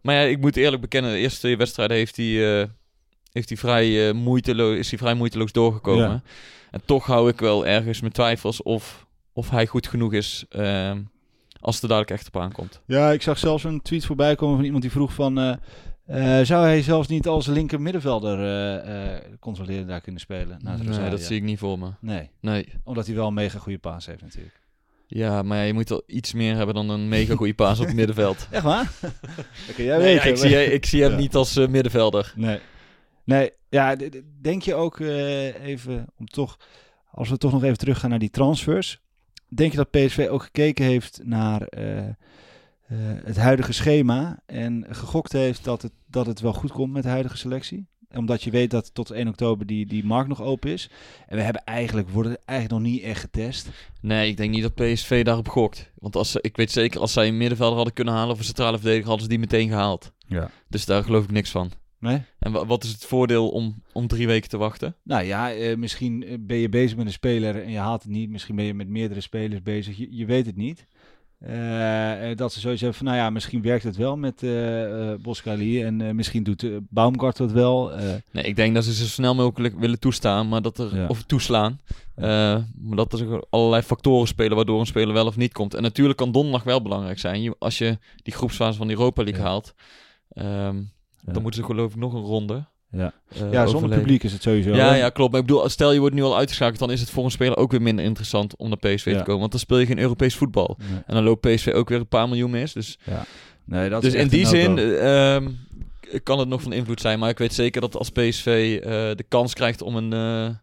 Maar 0.00 0.14
ja, 0.14 0.20
ik 0.20 0.40
moet 0.40 0.56
eerlijk 0.56 0.82
bekennen, 0.82 1.12
de 1.12 1.18
eerste 1.18 1.38
twee 1.38 1.56
wedstrijden 1.56 1.96
heeft 1.96 2.16
hij, 2.16 2.68
heeft 3.32 3.48
hij 3.48 3.58
vrij, 3.58 4.12
moeiteloos, 4.12 4.76
is 4.76 4.90
hij 4.90 4.98
vrij 4.98 5.14
moeiteloos 5.14 5.52
doorgekomen. 5.52 6.10
Ja. 6.10 6.22
En 6.70 6.80
toch 6.84 7.06
hou 7.06 7.28
ik 7.28 7.40
wel 7.40 7.66
ergens 7.66 8.00
mijn 8.00 8.12
twijfels 8.12 8.62
of, 8.62 9.06
of 9.32 9.50
hij 9.50 9.66
goed 9.66 9.86
genoeg 9.86 10.12
is 10.12 10.44
ehm, 10.48 11.00
als 11.64 11.74
het 11.74 11.82
er 11.84 11.88
dadelijk 11.90 12.10
echt 12.20 12.26
op 12.26 12.36
aankomt. 12.42 12.80
Ja, 12.86 13.12
ik 13.12 13.22
zag 13.22 13.38
zelfs 13.38 13.64
een 13.64 13.82
tweet 13.82 14.04
voorbij 14.06 14.34
komen 14.34 14.54
van 14.56 14.64
iemand 14.64 14.82
die 14.82 14.90
vroeg 14.92 15.12
van... 15.12 15.38
eh, 15.38 15.52
eh, 16.40 16.46
zou 16.46 16.64
hij 16.64 16.82
zelfs 16.82 17.08
niet 17.08 17.26
als 17.26 17.46
linker 17.46 17.80
middenvelder 17.80 18.38
eh 18.38 19.14
eh 19.14 19.22
controleren 19.40 19.86
daar 19.86 20.00
kunnen 20.00 20.20
spelen? 20.20 20.58
naast 20.62 20.82
nee, 20.82 21.10
dat 21.10 21.20
zie 21.20 21.36
ik 21.36 21.42
niet 21.42 21.58
voor 21.58 21.78
me. 21.78 21.90
Nee, 22.00 22.30
Nee. 22.40 22.68
omdat 22.84 23.06
hij 23.06 23.14
wel 23.14 23.26
een 23.26 23.34
mega 23.34 23.58
goede 23.58 23.78
paas 23.78 24.06
heeft 24.06 24.22
natuurlijk. 24.22 24.60
Ja, 25.06 25.42
maar 25.42 25.58
ja, 25.58 25.64
je 25.64 25.72
moet 25.72 25.88
wel 25.88 26.02
iets 26.06 26.32
meer 26.32 26.56
hebben 26.56 26.74
dan 26.74 26.88
een 26.90 27.08
mega 27.08 27.34
goede 27.34 27.54
paas 27.54 27.80
op 27.80 27.86
het 27.86 27.94
middenveld. 27.94 28.46
Echt 28.50 28.62
waar? 28.62 28.92
jij 29.76 30.14
ik, 30.14 30.36
zie, 30.36 30.72
ik 30.72 30.86
zie 30.86 31.02
hem 31.02 31.10
Ja. 31.12 31.16
niet 31.18 31.34
als 31.34 31.56
middenvelder. 31.56 32.32
Nee. 32.36 32.58
Nee, 33.24 33.50
ja, 33.68 33.96
denk 34.40 34.62
je 34.62 34.74
ook 34.74 34.98
even 35.00 36.06
om 36.18 36.26
toch, 36.26 36.56
als 37.10 37.28
we 37.28 37.36
toch 37.36 37.52
nog 37.52 37.62
even 37.64 37.78
teruggaan 37.78 38.10
naar 38.10 38.18
die 38.18 38.30
transfers. 38.30 39.02
Denk 39.48 39.70
je 39.70 39.76
dat 39.76 39.90
PSV 39.90 40.26
ook 40.30 40.42
gekeken 40.42 40.84
heeft 40.84 41.20
naar 41.22 41.62
eh, 41.62 41.98
eh, 42.08 42.14
het 43.24 43.36
huidige 43.36 43.72
schema 43.72 44.38
en 44.46 44.86
gegokt 44.88 45.32
heeft 45.32 45.64
dat 45.64 45.82
het, 45.82 45.92
dat 46.06 46.26
het 46.26 46.40
wel 46.40 46.52
goed 46.52 46.72
komt 46.72 46.92
met 46.92 47.02
de 47.02 47.08
huidige 47.08 47.36
selectie? 47.36 47.86
Omdat 48.14 48.42
je 48.42 48.50
weet 48.50 48.70
dat 48.70 48.94
tot 48.94 49.10
1 49.10 49.28
oktober 49.28 49.66
die, 49.66 49.86
die 49.86 50.04
markt 50.04 50.28
nog 50.28 50.42
open 50.42 50.70
is. 50.70 50.90
En 51.26 51.36
we 51.36 51.42
hebben 51.42 51.64
eigenlijk, 51.64 52.08
worden 52.08 52.38
eigenlijk 52.44 52.82
nog 52.82 52.92
niet 52.92 53.02
echt 53.02 53.20
getest. 53.20 53.68
Nee, 54.00 54.28
ik 54.28 54.36
denk 54.36 54.50
niet 54.50 54.62
dat 54.62 54.74
PSV 54.74 55.24
daarop 55.24 55.48
gokt. 55.48 55.90
Want 55.94 56.16
als 56.16 56.30
ze, 56.30 56.38
ik 56.40 56.56
weet 56.56 56.70
zeker, 56.70 57.00
als 57.00 57.12
zij 57.12 57.28
een 57.28 57.36
middenvelder 57.36 57.76
hadden 57.76 57.94
kunnen 57.94 58.14
halen 58.14 58.32
of 58.32 58.38
een 58.38 58.44
centrale 58.44 58.76
verdediger, 58.76 59.06
hadden 59.06 59.22
ze 59.22 59.28
die 59.28 59.38
meteen 59.38 59.68
gehaald. 59.68 60.12
Ja. 60.26 60.50
Dus 60.68 60.84
daar 60.84 61.04
geloof 61.04 61.24
ik 61.24 61.30
niks 61.30 61.50
van. 61.50 61.70
Nee? 62.04 62.22
En 62.38 62.52
wa- 62.52 62.66
wat 62.66 62.84
is 62.84 62.90
het 62.92 63.04
voordeel 63.04 63.48
om, 63.48 63.82
om 63.92 64.06
drie 64.06 64.26
weken 64.26 64.48
te 64.48 64.56
wachten? 64.56 64.96
Nou 65.02 65.24
ja, 65.24 65.52
eh, 65.52 65.76
misschien 65.76 66.24
eh, 66.26 66.36
ben 66.40 66.56
je 66.56 66.68
bezig 66.68 66.96
met 66.96 67.06
een 67.06 67.12
speler 67.12 67.62
en 67.62 67.70
je 67.70 67.78
haalt 67.78 68.02
het 68.02 68.12
niet. 68.12 68.30
Misschien 68.30 68.56
ben 68.56 68.64
je 68.64 68.74
met 68.74 68.88
meerdere 68.88 69.20
spelers 69.20 69.62
bezig. 69.62 69.96
Je, 69.96 70.06
je 70.10 70.26
weet 70.26 70.46
het 70.46 70.56
niet. 70.56 70.86
Eh, 71.38 72.36
dat 72.36 72.52
ze 72.52 72.60
zoiets 72.60 72.80
hebben 72.80 72.98
van, 72.98 73.06
nou 73.06 73.18
ja, 73.18 73.30
misschien 73.30 73.62
werkt 73.62 73.84
het 73.84 73.96
wel 73.96 74.16
met 74.16 74.42
eh 74.42 75.14
Boskali 75.22 75.82
en 75.82 76.16
misschien 76.16 76.42
doet 76.42 76.62
uh, 76.62 76.76
Baumgart 76.88 77.38
het 77.38 77.52
wel. 77.52 77.90
Nee, 78.30 78.44
ik 78.44 78.56
denk 78.56 78.74
dat 78.74 78.84
ze 78.84 78.94
zo 78.94 79.04
snel 79.04 79.34
mogelijk 79.34 79.78
willen 79.78 79.98
toestaan, 79.98 80.48
maar 80.48 80.62
dat 80.62 80.78
er, 80.78 80.96
Ja. 80.96 81.06
of 81.06 81.22
toeslaan. 81.22 81.80
Maar 82.16 82.96
dat 82.96 83.12
er 83.20 83.44
allerlei 83.50 83.82
factoren 83.82 84.26
spelen 84.28 84.56
waardoor 84.56 84.80
een 84.80 84.86
speler 84.86 85.14
wel 85.14 85.26
of 85.26 85.36
niet 85.36 85.52
komt. 85.52 85.74
En 85.74 85.82
natuurlijk 85.82 86.18
kan 86.18 86.32
donderdag 86.32 86.62
wel 86.62 86.82
belangrijk 86.82 87.18
zijn. 87.18 87.42
Je- 87.42 87.56
als 87.58 87.78
je 87.78 87.98
die 88.22 88.34
groepsfase 88.34 88.78
van 88.78 88.86
de 88.86 88.92
Europa 88.92 89.22
League 89.22 89.42
Ja. 89.42 89.48
haalt, 89.48 89.74
ehm. 90.28 90.82
Dan 91.32 91.42
moeten 91.42 91.60
ze 91.60 91.66
geloof 91.66 91.90
ik 91.90 91.96
nog 91.96 92.12
een 92.12 92.22
ronde. 92.22 92.64
Ja. 92.90 93.12
ja, 93.50 93.66
zonder 93.66 93.98
publiek 93.98 94.22
is 94.22 94.32
het 94.32 94.42
sowieso. 94.42 94.74
Ja, 94.74 94.88
hè? 94.88 94.96
ja, 94.96 95.08
klopt. 95.10 95.32
Maar 95.32 95.40
ik 95.40 95.46
bedoel, 95.46 95.68
stel 95.68 95.92
je 95.92 95.98
wordt 96.00 96.14
nu 96.14 96.22
al 96.22 96.36
uitgeschakeld, 96.36 96.78
dan 96.78 96.90
is 96.90 97.00
het 97.00 97.10
voor 97.10 97.24
een 97.24 97.30
speler 97.30 97.56
ook 97.56 97.70
weer 97.70 97.82
minder 97.82 98.04
interessant 98.04 98.56
om 98.56 98.68
naar 98.68 98.78
PSV 98.78 99.04
Ja. 99.10 99.18
te 99.18 99.24
komen. 99.24 99.40
Want 99.40 99.50
dan 99.50 99.60
speel 99.60 99.78
je 99.78 99.86
geen 99.86 99.98
Europees 99.98 100.36
voetbal. 100.36 100.76
Nee. 100.78 101.02
En 101.06 101.14
dan 101.14 101.24
loopt 101.24 101.40
PSV 101.40 101.72
ook 101.74 101.88
weer 101.88 101.98
een 101.98 102.08
paar 102.08 102.28
miljoen 102.28 102.50
mis. 102.50 102.72
Dus, 102.72 102.98
Nee, 103.64 103.88
dat 103.88 104.02
dus 104.02 104.14
is 104.14 104.20
in 104.20 104.28
die 104.28 104.46
zin 104.46 104.78
eh, 104.78 105.34
ehm, 105.34 105.50
kan 106.22 106.38
het 106.38 106.48
nog 106.48 106.62
van 106.62 106.72
invloed 106.72 107.00
zijn. 107.00 107.18
Maar 107.18 107.30
ik 107.30 107.38
weet 107.38 107.54
zeker 107.54 107.80
dat 107.80 107.96
als 107.96 108.10
PSV 108.10 108.80
eh, 108.82 108.90
de 108.90 109.24
kans 109.28 109.54
krijgt 109.54 109.82
om 109.82 109.96
een, 109.96 110.12
eh, 110.12 110.54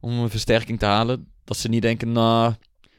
om 0.00 0.12
een 0.12 0.30
versterking 0.30 0.78
te 0.78 0.86
halen, 0.86 1.28
dat 1.44 1.56
ze 1.56 1.68
niet 1.68 1.82
denken, 1.82 2.12
nou, 2.12 2.54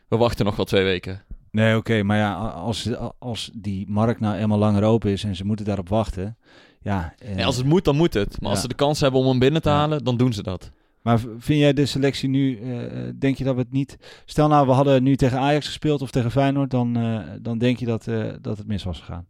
we 0.07 0.17
wachten 0.17 0.45
nog 0.45 0.55
wel 0.55 0.65
twee 0.65 0.83
weken. 0.83 1.21
Nee, 1.51 1.75
oké, 1.75 2.03
maar 2.03 2.17
ja, 2.17 2.33
als, 2.35 2.89
als 3.19 3.51
die 3.53 3.85
markt 3.89 4.19
nou 4.19 4.37
eenmaal 4.37 4.57
langer 4.57 4.83
open 4.83 5.11
is 5.11 5.23
en 5.23 5.35
ze 5.35 5.45
moeten 5.45 5.65
daarop 5.65 5.89
wachten. 5.89 6.37
Ja, 6.81 7.13
eh, 7.19 7.35
Nee, 7.35 7.45
als 7.45 7.57
het 7.57 7.65
moet, 7.65 7.85
dan 7.85 7.95
moet 7.95 8.13
het. 8.13 8.41
Maar 8.41 8.49
als 8.49 8.61
ze 8.61 8.67
de 8.67 8.75
kans 8.75 8.99
hebben 8.99 9.19
om 9.19 9.27
hem 9.27 9.39
binnen 9.39 9.61
te 9.61 9.69
halen, 9.69 10.03
dan 10.03 10.17
doen 10.17 10.33
ze 10.33 10.43
dat. 10.43 10.71
Maar 11.01 11.19
vind 11.19 11.59
jij 11.59 11.73
de 11.73 11.85
selectie 11.85 12.29
nu, 12.29 12.59
eh, 12.59 13.09
denk 13.15 13.37
je 13.37 13.43
dat 13.43 13.55
we 13.55 13.61
het 13.61 13.71
niet... 13.71 13.97
Stel 14.25 14.47
nou, 14.47 14.67
we 14.67 14.73
hadden 14.73 15.03
nu 15.03 15.15
tegen 15.15 15.39
Ajax 15.39 15.65
gespeeld 15.65 16.01
of 16.01 16.11
tegen 16.11 16.31
Feyenoord, 16.31 16.69
dan, 16.71 16.97
eh, 16.97 17.19
dan 17.41 17.57
denk 17.57 17.77
je 17.79 17.85
dat, 17.85 18.07
eh, 18.07 18.33
dat 18.41 18.57
het 18.57 18.67
mis 18.67 18.83
was 18.83 18.99
gegaan. 18.99 19.27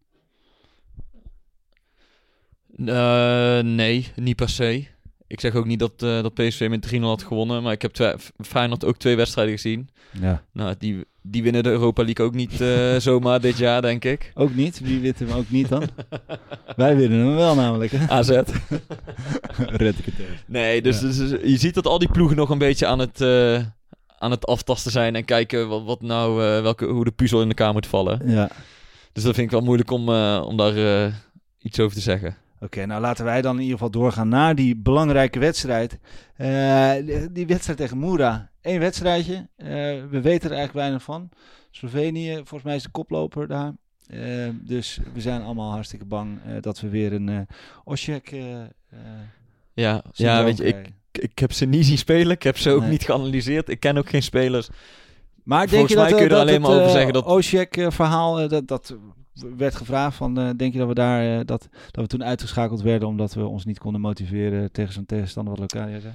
Eh, 2.85 3.59
nee, 3.59 4.11
niet 4.15 4.35
per 4.35 4.49
se. 4.49 4.87
Ik 5.27 5.39
zeg 5.39 5.55
ook 5.55 5.65
niet 5.65 5.79
dat, 5.79 5.91
eh, 5.97 6.21
dat 6.21 6.33
PSV 6.33 6.67
met 6.69 6.81
3-0 6.81 6.99
had 7.07 7.23
gewonnen. 7.23 7.63
Maar 7.63 7.71
ik 7.71 7.81
heb 7.81 7.91
twee, 7.93 8.13
Feyenoord 8.37 8.85
ook 8.85 8.97
twee 8.97 9.15
wedstrijden 9.15 9.53
gezien. 9.53 9.89
Ja. 10.21 10.43
Nou, 10.53 10.75
die, 10.79 11.05
die 11.21 11.43
winnen 11.43 11.63
de 11.63 11.69
Europa 11.69 12.03
League 12.03 12.25
ook 12.25 12.33
niet 12.33 12.61
eh, 12.61 12.95
zomaar 13.09 13.41
dit 13.41 13.57
jaar, 13.57 13.81
denk 13.81 14.05
ik. 14.05 14.31
Ook 14.35 14.55
niet? 14.55 14.79
Wie 14.79 14.99
wint 14.99 15.19
hem 15.19 15.31
ook 15.31 15.49
niet 15.49 15.69
dan? 15.69 15.83
Wij 16.75 16.95
winnen 16.95 17.19
hem 17.19 17.35
wel 17.35 17.55
namelijk. 17.55 17.91
hè? 17.91 18.07
AZ. 18.09 18.29
Red 19.57 19.99
ik 19.99 20.05
het 20.05 20.19
even. 20.19 20.37
Nee, 20.45 20.81
dus, 20.81 20.99
Ja. 20.99 21.07
dus, 21.07 21.17
dus 21.17 21.29
je 21.29 21.57
ziet 21.57 21.73
dat 21.73 21.87
al 21.87 21.99
die 21.99 22.11
ploegen 22.11 22.37
nog 22.37 22.49
een 22.49 22.57
beetje 22.57 22.85
aan 22.85 22.99
het, 22.99 23.21
eh, 23.21 23.55
aan 24.17 24.31
het 24.31 24.45
aftasten 24.45 24.91
zijn. 24.91 25.15
En 25.15 25.25
kijken 25.25 25.67
wat, 25.67 25.83
wat 25.83 26.01
nou, 26.01 26.35
welke, 26.61 26.85
hoe 26.85 27.03
de 27.03 27.11
puzzel 27.11 27.41
in 27.41 27.47
elkaar 27.47 27.73
moet 27.73 27.87
vallen. 27.87 28.21
Ja. 28.25 28.49
Dus 29.13 29.23
dat 29.23 29.35
vind 29.35 29.45
ik 29.45 29.51
wel 29.57 29.61
moeilijk 29.65 29.91
om, 29.91 30.09
om 30.39 30.57
daar 30.57 31.11
iets 31.59 31.79
over 31.79 31.95
te 31.95 32.01
zeggen. 32.03 32.35
Oké, 32.59 32.85
nou 32.85 33.01
laten 33.01 33.25
wij 33.25 33.41
dan 33.41 33.55
in 33.55 33.61
ieder 33.61 33.73
geval 33.77 33.91
doorgaan 33.91 34.27
naar 34.27 34.55
die 34.55 34.75
belangrijke 34.75 35.39
wedstrijd. 35.39 35.99
Eh, 36.35 36.91
die, 37.31 37.47
wedstrijd 37.47 37.77
tegen 37.77 37.97
Moera. 37.97 38.49
Eén 38.61 38.79
wedstrijdje. 38.79 39.47
Eh, 39.55 39.67
we 40.09 40.21
weten 40.21 40.49
er 40.49 40.55
eigenlijk 40.55 40.73
weinig 40.73 41.03
van. 41.03 41.29
Slovenië, 41.71 42.33
volgens 42.35 42.63
mij 42.63 42.75
is 42.75 42.83
de 42.83 42.89
koploper 42.89 43.47
daar. 43.47 43.73
Eh, 44.07 44.47
dus 44.53 44.99
we 45.13 45.21
zijn 45.21 45.41
allemaal 45.41 45.71
hartstikke 45.71 46.05
bang 46.05 46.39
dat 46.61 46.79
we 46.79 46.89
weer 46.89 47.13
een 47.13 47.27
uh, 47.27 47.39
Oshek 47.83 48.31
uh, 48.31 48.41
Ja, 49.73 50.03
ja 50.13 50.43
weet 50.43 50.57
je, 50.57 50.63
ik, 50.63 50.89
ik 51.11 51.39
heb 51.39 51.51
ze 51.53 51.65
niet 51.65 51.85
zien 51.85 51.97
spelen. 51.97 52.31
Ik 52.31 52.43
heb 52.43 52.57
ze 52.57 52.69
ook 52.71 52.81
Nee. 52.81 52.89
niet 52.89 53.03
geanalyseerd. 53.03 53.69
Ik 53.69 53.79
ken 53.79 53.97
ook 53.97 54.09
geen 54.09 54.23
spelers. 54.23 54.69
Maar 55.43 55.59
denk 55.59 55.69
Volgens 55.69 55.91
je 55.91 55.97
mij 55.97 56.09
dat, 56.09 56.17
kun 56.17 56.23
je 56.27 56.29
er 56.33 56.37
dat 56.37 56.47
alleen 56.47 56.61
maar 56.61 56.71
over 56.71 56.89
zeggen 56.91 57.13
dat- 57.13 57.25
Osijek-verhaal, 57.25 58.39
eh, 58.39 58.49
dat, 58.49 58.67
dat 58.67 58.95
werd 59.57 59.75
gevraagd 59.75 60.15
van, 60.15 60.39
eh, 60.39 60.49
denk 60.55 60.73
je 60.73 60.79
dat 60.79 60.87
we 60.87 60.93
daar, 60.93 61.39
eh, 61.39 61.45
dat, 61.45 61.69
dat 61.91 62.03
we 62.03 62.07
toen 62.07 62.23
uitgeschakeld 62.23 62.81
werden 62.81 63.07
omdat 63.07 63.33
we 63.33 63.45
ons 63.45 63.65
niet 63.65 63.79
konden 63.79 64.01
motiveren 64.01 64.71
tegen 64.71 64.93
zo'n 64.93 65.05
tegenstander 65.05 65.55
wat 65.55 65.73
Locadia 65.73 65.99
zei? 65.99 66.13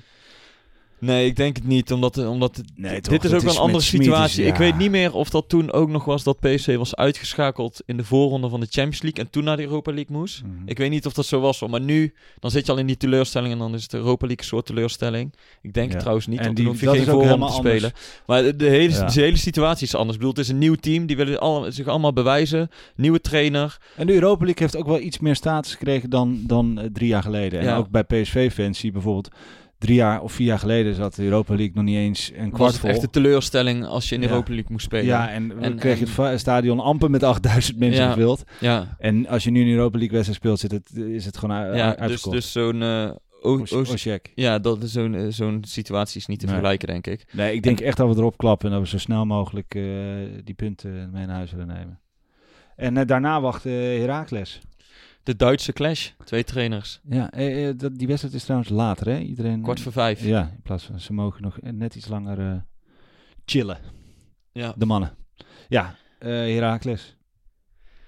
Nee, 1.05 1.27
ik 1.27 1.37
denk 1.37 1.57
het 1.57 1.67
niet, 1.67 1.93
omdat, 1.93 2.27
omdat 2.27 2.57
het- 2.57 2.73
Nee, 2.77 2.93
dit 2.93 3.05
toch, 3.05 3.13
is 3.15 3.21
dat 3.31 3.33
ook 3.41 3.47
is 3.49 3.55
een 3.55 3.61
andere 3.61 3.79
is- 3.79 3.89
situatie. 3.89 4.45
Ik 4.45 4.55
weet 4.57 4.77
niet 4.77 4.91
meer 4.91 5.15
of 5.15 5.31
dat 5.31 5.49
toen 5.49 5.73
ook 5.73 5.89
nog 5.89 6.05
was 6.05 6.23
dat 6.23 6.41
PSV 6.41 6.77
was 6.77 6.95
uitgeschakeld 6.97 7.81
in 7.87 7.97
de 7.97 8.05
voorronde 8.05 8.49
van 8.49 8.61
de 8.61 8.67
Champions 8.71 9.03
League 9.03 9.25
en 9.25 9.31
toen 9.31 9.45
naar 9.45 9.57
de 9.57 9.63
Europa 9.63 9.93
League 9.93 10.17
moest. 10.17 10.43
Mhm. 10.43 10.53
Ik 10.69 10.79
weet 10.79 10.91
niet 10.91 11.07
of 11.07 11.13
dat 11.13 11.27
zo 11.27 11.41
was, 11.41 11.61
maar 11.67 11.81
nu 11.81 12.15
dan 12.39 12.51
zit 12.51 12.67
je 12.67 12.73
al 12.73 12.79
in 12.79 12.87
die 12.87 12.97
teleurstelling 12.97 13.53
en 13.53 13.59
dan 13.59 13.75
is 13.75 13.89
de 13.89 13.97
Europa 13.97 14.27
League 14.27 14.45
een 14.45 14.49
soort 14.51 14.67
teleurstelling. 14.67 15.35
Ik 15.63 15.73
denk 15.73 15.87
Ja. 15.87 15.93
het 15.93 16.01
trouwens 16.01 16.27
niet, 16.27 16.39
En 16.39 16.45
want 16.45 16.57
die- 16.57 16.67
hoef 16.67 16.81
je 16.81 16.87
dat 16.87 16.95
geen 16.95 17.05
is 17.05 17.11
voorronde 17.11 17.47
te 17.47 17.53
spelen. 17.53 17.93
Maar 18.27 18.43
de, 18.43 18.57
de 18.57 18.69
hele, 18.69 18.93
Ja. 18.95 19.05
de 19.07 19.21
hele 19.21 19.37
situatie 19.39 19.87
is 19.87 19.95
anders. 19.95 20.13
Ik 20.13 20.19
bedoel, 20.19 20.35
het 20.35 20.45
is 20.45 20.49
een 20.49 20.59
nieuw 20.59 20.75
team, 20.75 21.07
die 21.07 21.17
willen 21.17 21.41
alle, 21.41 21.71
zich 21.71 21.87
allemaal 21.87 22.13
bewijzen. 22.13 22.69
Nieuwe 22.97 23.21
trainer. 23.21 23.79
En 23.97 24.07
de 24.07 24.13
Europa 24.15 24.45
League 24.45 24.63
heeft 24.63 24.77
ook 24.77 24.87
wel 24.87 25.01
iets 25.01 25.19
meer 25.19 25.37
status 25.37 25.73
gekregen 25.75 26.11
dan, 26.11 26.41
dan 26.47 26.79
eh, 26.81 26.87
drie 26.93 27.09
jaar 27.09 27.23
geleden. 27.23 27.61
En 27.61 27.75
ook 27.77 27.89
bij 27.91 28.03
PSV-fans 28.05 28.79
zie 28.79 28.87
je 28.87 28.93
bijvoorbeeld 28.93 29.29
drie 29.83 29.95
jaar 29.97 30.23
of 30.23 30.33
vier 30.33 30.47
jaar 30.47 30.59
geleden 30.59 30.95
zat 30.95 31.15
de 31.15 31.25
Europa 31.25 31.55
League 31.55 31.75
nog 31.75 31.85
niet 31.85 31.97
eens 31.97 32.33
een 32.35 32.51
kwart 32.51 32.79
vol. 32.79 32.89
echt 32.89 33.03
een 33.03 33.11
teleurstelling 33.11 33.85
als 33.87 34.09
je 34.09 34.15
in 34.15 34.21
de 34.21 34.27
Ja. 34.27 34.33
Europa 34.33 34.51
League 34.53 34.71
moest 34.73 34.85
spelen. 34.85 35.05
Ja, 35.07 35.31
en, 35.31 35.61
En- 35.63 35.77
kreeg 35.79 35.99
je 35.99 36.23
het 36.23 36.41
stadion 36.41 36.81
amper 36.81 37.11
met 37.11 37.23
8000 37.23 37.79
mensen 37.79 38.03
Ja. 38.05 38.13
gevuld. 38.13 38.45
ja. 38.61 38.97
En 38.99 39.27
als 39.29 39.45
je 39.45 39.51
nu 39.51 39.61
een 39.63 39.69
Europa 39.69 39.99
League 39.99 40.13
wedstrijd 40.17 40.39
speelt, 40.41 40.59
zit 40.61 40.71
het, 40.73 40.97
is 40.97 41.25
het 41.25 41.37
gewoon 41.39 41.57
u- 41.67 41.77
ja 41.77 41.95
dus, 42.07 42.23
dus 42.23 42.53
zo'n... 42.53 42.83
Osijek. 43.43 44.33
Ja, 44.35 44.59
dat 44.59 44.83
is 44.83 44.93
zo'n 44.93 45.15
eh, 45.15 45.27
zo'n 45.29 45.65
situatie 45.67 46.21
is 46.21 46.27
niet 46.27 46.39
te 46.39 46.45
Nee. 46.45 46.55
vergelijken, 46.55 46.89
denk 46.89 47.07
ik. 47.07 47.25
Nee, 47.33 47.55
ik 47.55 47.63
denk 47.63 47.81
echt 47.81 47.97
dat 47.97 48.09
we 48.09 48.17
erop 48.21 48.37
klappen 48.37 48.67
en 48.69 48.73
dat 48.75 48.83
we 48.83 48.89
zo 48.89 48.99
snel 48.99 49.27
mogelijk 49.27 49.75
eh, 49.75 49.83
die 50.45 50.55
punten 50.55 51.11
mee 51.13 51.27
naar 51.27 51.37
huis 51.37 51.51
willen 51.51 51.67
nemen. 51.67 52.01
En 52.77 53.07
daarna 53.07 53.41
wacht 53.41 53.65
Herakles. 53.65 54.61
De 55.23 55.37
Duitse 55.37 55.73
clash, 55.73 56.11
twee 56.25 56.45
trainers. 56.45 57.01
Ja, 57.09 57.31
eh, 57.31 57.69
eh, 57.69 57.79
dat, 57.79 57.99
die 57.99 58.07
wedstrijd 58.07 58.35
is 58.35 58.43
trouwens 58.43 58.71
later, 58.71 59.07
hè? 59.07 59.19
Iedereen. 59.19 59.63
Kwart 59.63 59.81
voor 59.81 59.93
vijf. 59.93 60.25
Ja, 60.25 60.41
in 60.41 60.63
plaats 60.63 60.85
van 60.85 61.01
ze 61.01 61.13
mogen 61.13 61.43
nog 61.43 61.59
net 61.61 61.95
iets 61.95 62.09
langer 62.09 62.39
eh, 62.51 62.57
chillen, 63.45 63.79
Ja. 64.53 64.75
de 64.77 64.87
mannen. 64.87 65.15
Ja, 65.69 65.95
eh 66.19 66.29
Herakles. 66.31 67.17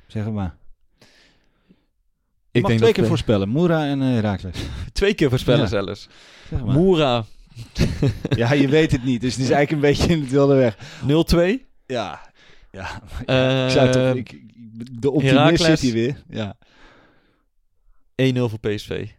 Zeg 0.07 0.25
het 0.25 0.33
maar. 0.35 0.57
Ik 2.51 2.61
mag 2.62 2.71
denk 2.71 2.81
twee 2.81 2.93
dat 2.93 2.93
keer 3.01 3.07
voorspellen, 3.07 3.49
Moera 3.49 3.87
en 3.87 4.01
eh, 4.03 4.09
Herakles. 4.09 4.57
twee 4.93 5.15
keer 5.15 5.29
voorspellen 5.31 5.61
Ja. 5.61 5.67
zelfs. 5.67 6.09
Zeg 6.51 6.65
maar. 6.65 6.75
Moera 6.75 7.25
Ja, 8.37 8.53
je 8.53 8.69
weet 8.69 8.93
het 8.93 9.05
niet, 9.05 9.21
dus 9.21 9.35
het 9.35 9.43
is 9.45 9.51
eigenlijk 9.51 9.83
een 9.85 9.91
beetje 9.95 10.12
in 10.15 10.21
het 10.21 10.31
wilde 10.31 10.55
weg. 10.55 10.77
0-2. 11.03 11.67
Ja, 11.87 12.21
ja. 12.71 13.03
Eh, 13.27 13.65
ik 13.65 13.71
zou 13.71 13.91
toch, 13.91 14.15
ik, 14.15 14.33
ik- 14.33 14.53
de 15.01 15.11
optimist 15.11 15.37
Heracles. 15.39 15.67
zit 15.67 15.81
hier 15.81 15.93
weer. 15.93 16.23
Ja. 16.29 16.57
1-0 18.23 18.39
voor 18.39 18.59
PSV. 18.59 19.11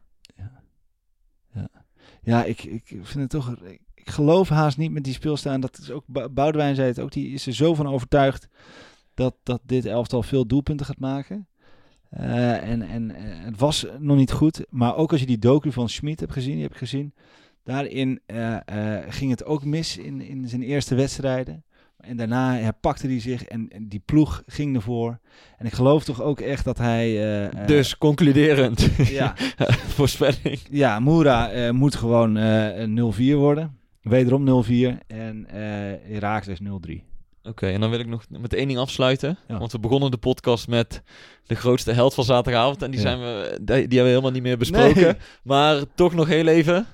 Ja, 2.22 2.43
ik, 2.43 2.64
ik 2.64 2.84
vind 2.86 3.14
het 3.14 3.30
toch. 3.30 3.56
Ik, 3.64 3.82
geloof 3.96 4.50
haast 4.50 4.78
niet 4.78 4.91
met 4.91 5.04
die 5.04 5.14
speelstaan. 5.14 5.62
Dat 5.62 5.78
is 5.78 5.91
ook 5.91 6.04
Bou- 6.08 6.30
Boudewijn 6.30 6.76
zei 6.76 6.88
het 6.88 7.00
ook. 7.00 7.12
Die 7.12 7.34
is 7.34 7.48
er 7.48 7.54
zo 7.54 7.74
van 7.74 7.88
overtuigd 7.88 8.48
dat, 9.14 9.36
dat 9.43 9.62
dit 9.64 9.86
elftal 9.86 10.24
veel 10.24 10.46
doelpunten 10.48 10.86
gaat 10.86 11.00
maken. 11.00 11.48
Eh, 12.10 12.70
en 12.70 12.82
en 12.82 13.12
eh, 13.12 13.46
het 13.46 13.60
was 13.60 13.86
nog 14.00 14.18
niet 14.18 14.32
goed. 14.32 14.66
Maar 14.70 14.96
ook 14.96 15.12
als 15.12 15.20
je 15.20 15.26
die 15.26 15.38
docu 15.38 15.72
van 15.72 15.89
Schmid 15.89 16.20
hebt 16.20 16.32
gezien, 16.32 16.54
die 16.54 16.64
heb 16.64 16.72
ik 16.72 16.78
gezien. 16.78 17.14
Daarin 17.64 18.22
eh, 18.26 18.58
ging 19.08 19.32
het 19.32 19.46
ook 19.46 19.66
mis 19.66 19.98
in, 19.98 20.22
in 20.22 20.50
zijn 20.50 20.62
eerste 20.62 20.96
wedstrijden. 20.96 21.64
En 21.98 22.18
daarna 22.18 22.56
herpakte 22.56 23.08
hij 23.08 23.20
zich 23.20 23.43
en, 23.43 23.68
en 23.70 23.88
die 23.88 24.02
ploeg 24.06 24.43
ging 24.48 24.76
ervoor. 24.76 25.20
En 25.58 25.66
ik 25.66 25.74
geloof 25.74 26.04
toch 26.04 26.22
ook 26.22 26.39
echt 26.39 26.66
dat 26.66 26.78
hij... 26.78 27.06
eh, 27.06 27.46
eh, 27.46 27.68
dus 27.68 27.98
concluderend. 27.98 28.89
Ja. 29.10 29.34
Voorspelling. 29.98 30.60
Ja, 30.70 31.00
Moera 31.00 31.52
eh, 31.52 31.72
moet 31.72 31.96
gewoon 31.96 32.36
een 32.36 33.14
0-4 33.14 33.36
worden. 33.36 33.78
Wederom 34.02 34.64
0-4. 34.66 34.70
En 35.08 35.46
eh 35.50 36.12
Herakles 36.14 36.60
0-3. 36.89 36.91
Oké, 37.43 37.68
en 37.68 37.80
dan 37.82 37.89
wil 37.89 38.00
ik 38.00 38.08
nog 38.08 38.24
met 38.30 38.54
één 38.54 38.68
ding 38.68 38.80
afsluiten. 38.80 39.38
Ja. 39.48 39.58
Want 39.58 39.72
we 39.72 39.80
begonnen 39.80 40.12
de 40.12 40.18
podcast 40.18 40.68
met 40.68 41.02
de 41.46 41.56
grootste 41.56 41.91
held 41.91 42.14
van 42.14 42.24
zaterdagavond. 42.24 42.82
En 42.82 42.91
die, 42.91 43.00
Ja. 43.02 43.06
zijn 43.06 43.20
we, 43.20 43.50
die, 43.62 43.66
die 43.66 43.74
hebben 43.76 43.88
we 44.04 44.10
helemaal 44.10 44.32
niet 44.32 44.43
meer 44.43 44.58
besproken. 44.58 45.02
Nee. 45.04 45.16
Maar 45.43 45.82
toch 45.96 46.14
nog 46.16 46.28
heel 46.28 46.48
even. 46.48 46.86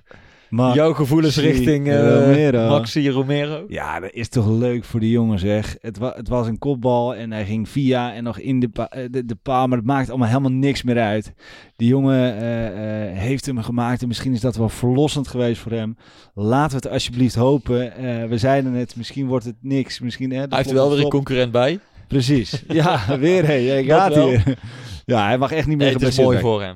Maar 0.52 0.76
Jouw 0.76 0.93
gevoelens 0.93 1.36
Maxi 1.36 1.52
richting 1.52 1.88
eh, 1.88 2.26
Romero. 2.26 2.68
Maxi 2.68 3.10
Romero. 3.10 3.66
ja, 3.68 3.99
dat 3.99 4.12
is 4.14 4.30
toch 4.30 4.49
leuk 4.49 4.84
voor 4.84 4.99
die 4.99 5.12
jongen 5.12 5.39
zeg. 5.39 5.76
Het, 5.82 5.97
wa 5.97 6.14
het 6.16 6.28
was 6.28 6.47
een 6.47 6.58
kopbal 6.58 7.16
en 7.16 7.32
hij 7.32 7.45
ging 7.45 7.70
via 7.70 8.14
en 8.14 8.24
nog 8.24 8.39
in 8.39 8.60
de, 8.60 8.70
pa 8.70 8.89
eh, 8.89 9.06
de, 9.12 9.26
de 9.26 9.36
paal. 9.36 9.68
Maar 9.68 9.78
het 9.78 9.88
maakt 9.88 10.10
allemaal 10.10 10.28
helemaal 10.28 10.52
niks 10.52 10.84
meer 10.84 10.99
uit. 10.99 11.34
Die 11.76 11.88
jongen 11.88 12.38
eh, 12.38 12.68
eh, 13.12 13.18
heeft 13.18 13.45
hem 13.45 13.58
gemaakt 13.58 14.02
en 14.02 14.08
misschien 14.08 14.34
is 14.34 14.41
dat 14.41 14.56
wel 14.56 14.70
verlossend 14.70 15.28
geweest 15.28 15.62
voor 15.62 15.72
hem. 15.72 15.97
Laten 16.34 16.70
we 16.80 16.84
het 16.84 16.93
alsjeblieft 16.93 17.36
hopen. 17.36 17.95
Eh, 17.95 18.28
we 18.28 18.38
zeiden 18.38 18.74
het, 18.74 18.95
misschien 18.95 19.28
wordt 19.28 19.45
het 19.45 19.56
niks. 19.62 19.99
Misschien, 19.99 20.32
hè, 20.32 20.38
Hij 20.38 20.47
heeft 20.49 20.70
er 20.70 20.76
wel 20.76 20.89
weer 20.89 21.04
een 21.04 21.10
concurrent 21.10 21.52
bij. 21.52 21.80
Precies. 22.08 22.64
Ja, 22.68 23.18
weer. 23.20 23.60
Ja, 23.60 24.08
Dat 24.08 24.14
gaat 24.14 24.24
hier. 24.24 24.58
Ja, 25.06 25.26
hij 25.26 25.38
mag 25.38 25.52
echt 25.52 25.68
niet 25.68 25.78
meer 25.78 25.86
Nee, 25.86 25.95
het 25.95 26.08
is 26.08 26.20
mooi 26.20 26.39
voor 26.39 26.62
hem. 26.62 26.76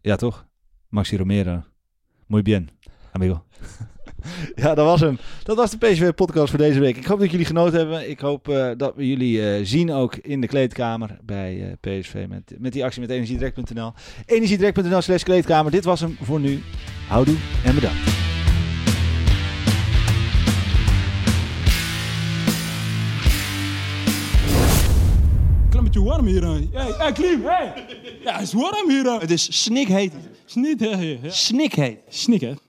Ja, 0.00 0.16
toch? 0.16 0.46
Maxi 0.88 1.16
Romero. 1.16 1.62
Muy 2.34 2.42
bien, 2.42 2.70
amigo. 3.12 3.44
ja, 4.62 4.74
dat 4.74 4.86
was 4.86 5.00
hem. 5.00 5.18
Dat 5.42 5.56
was 5.56 5.70
de 5.70 5.78
PSV-podcast 5.78 6.50
voor 6.50 6.58
deze 6.58 6.80
week. 6.80 6.96
Ik 6.96 7.04
hoop 7.04 7.18
dat 7.18 7.30
jullie 7.30 7.46
genoten 7.46 7.78
hebben. 7.78 8.10
Ik 8.10 8.20
hoop 8.20 8.48
eh, 8.48 8.70
dat 8.76 8.94
we 8.96 9.08
jullie 9.08 9.50
eh, 9.50 9.64
zien 9.64 9.92
ook 9.92 10.16
in 10.16 10.40
de 10.40 10.46
kleedkamer 10.46 11.18
bij 11.22 11.76
eh, 11.80 12.00
PSV 12.00 12.24
met, 12.28 12.54
met 12.58 12.72
die 12.72 12.84
actie 12.84 13.00
met 13.00 13.10
energiedirect.nl. 13.10 13.92
Energiedirect.nl 14.26 15.00
slash 15.00 15.22
kleedkamer. 15.22 15.70
Dit 15.70 15.84
was 15.84 16.00
hem 16.00 16.16
voor 16.22 16.40
nu. 16.40 16.62
Houdoe 17.08 17.36
en 17.64 17.74
bedankt. 17.74 17.98
Klimmetje 25.68 26.02
warm 26.02 26.26
hier. 26.26 26.44
Hey, 26.44 26.94
hey, 26.98 27.12
Klim, 27.12 27.44
hey. 27.44 27.72
Ja, 28.22 28.32
het 28.32 28.42
is 28.42 28.52
warm 28.52 28.90
hier. 28.90 29.20
Het 29.20 29.30
is 29.30 29.62
snikheet. 29.62 30.12
Snikheet. 30.46 31.32
Snikheet. 31.32 31.98
Snikheet. 32.08 32.58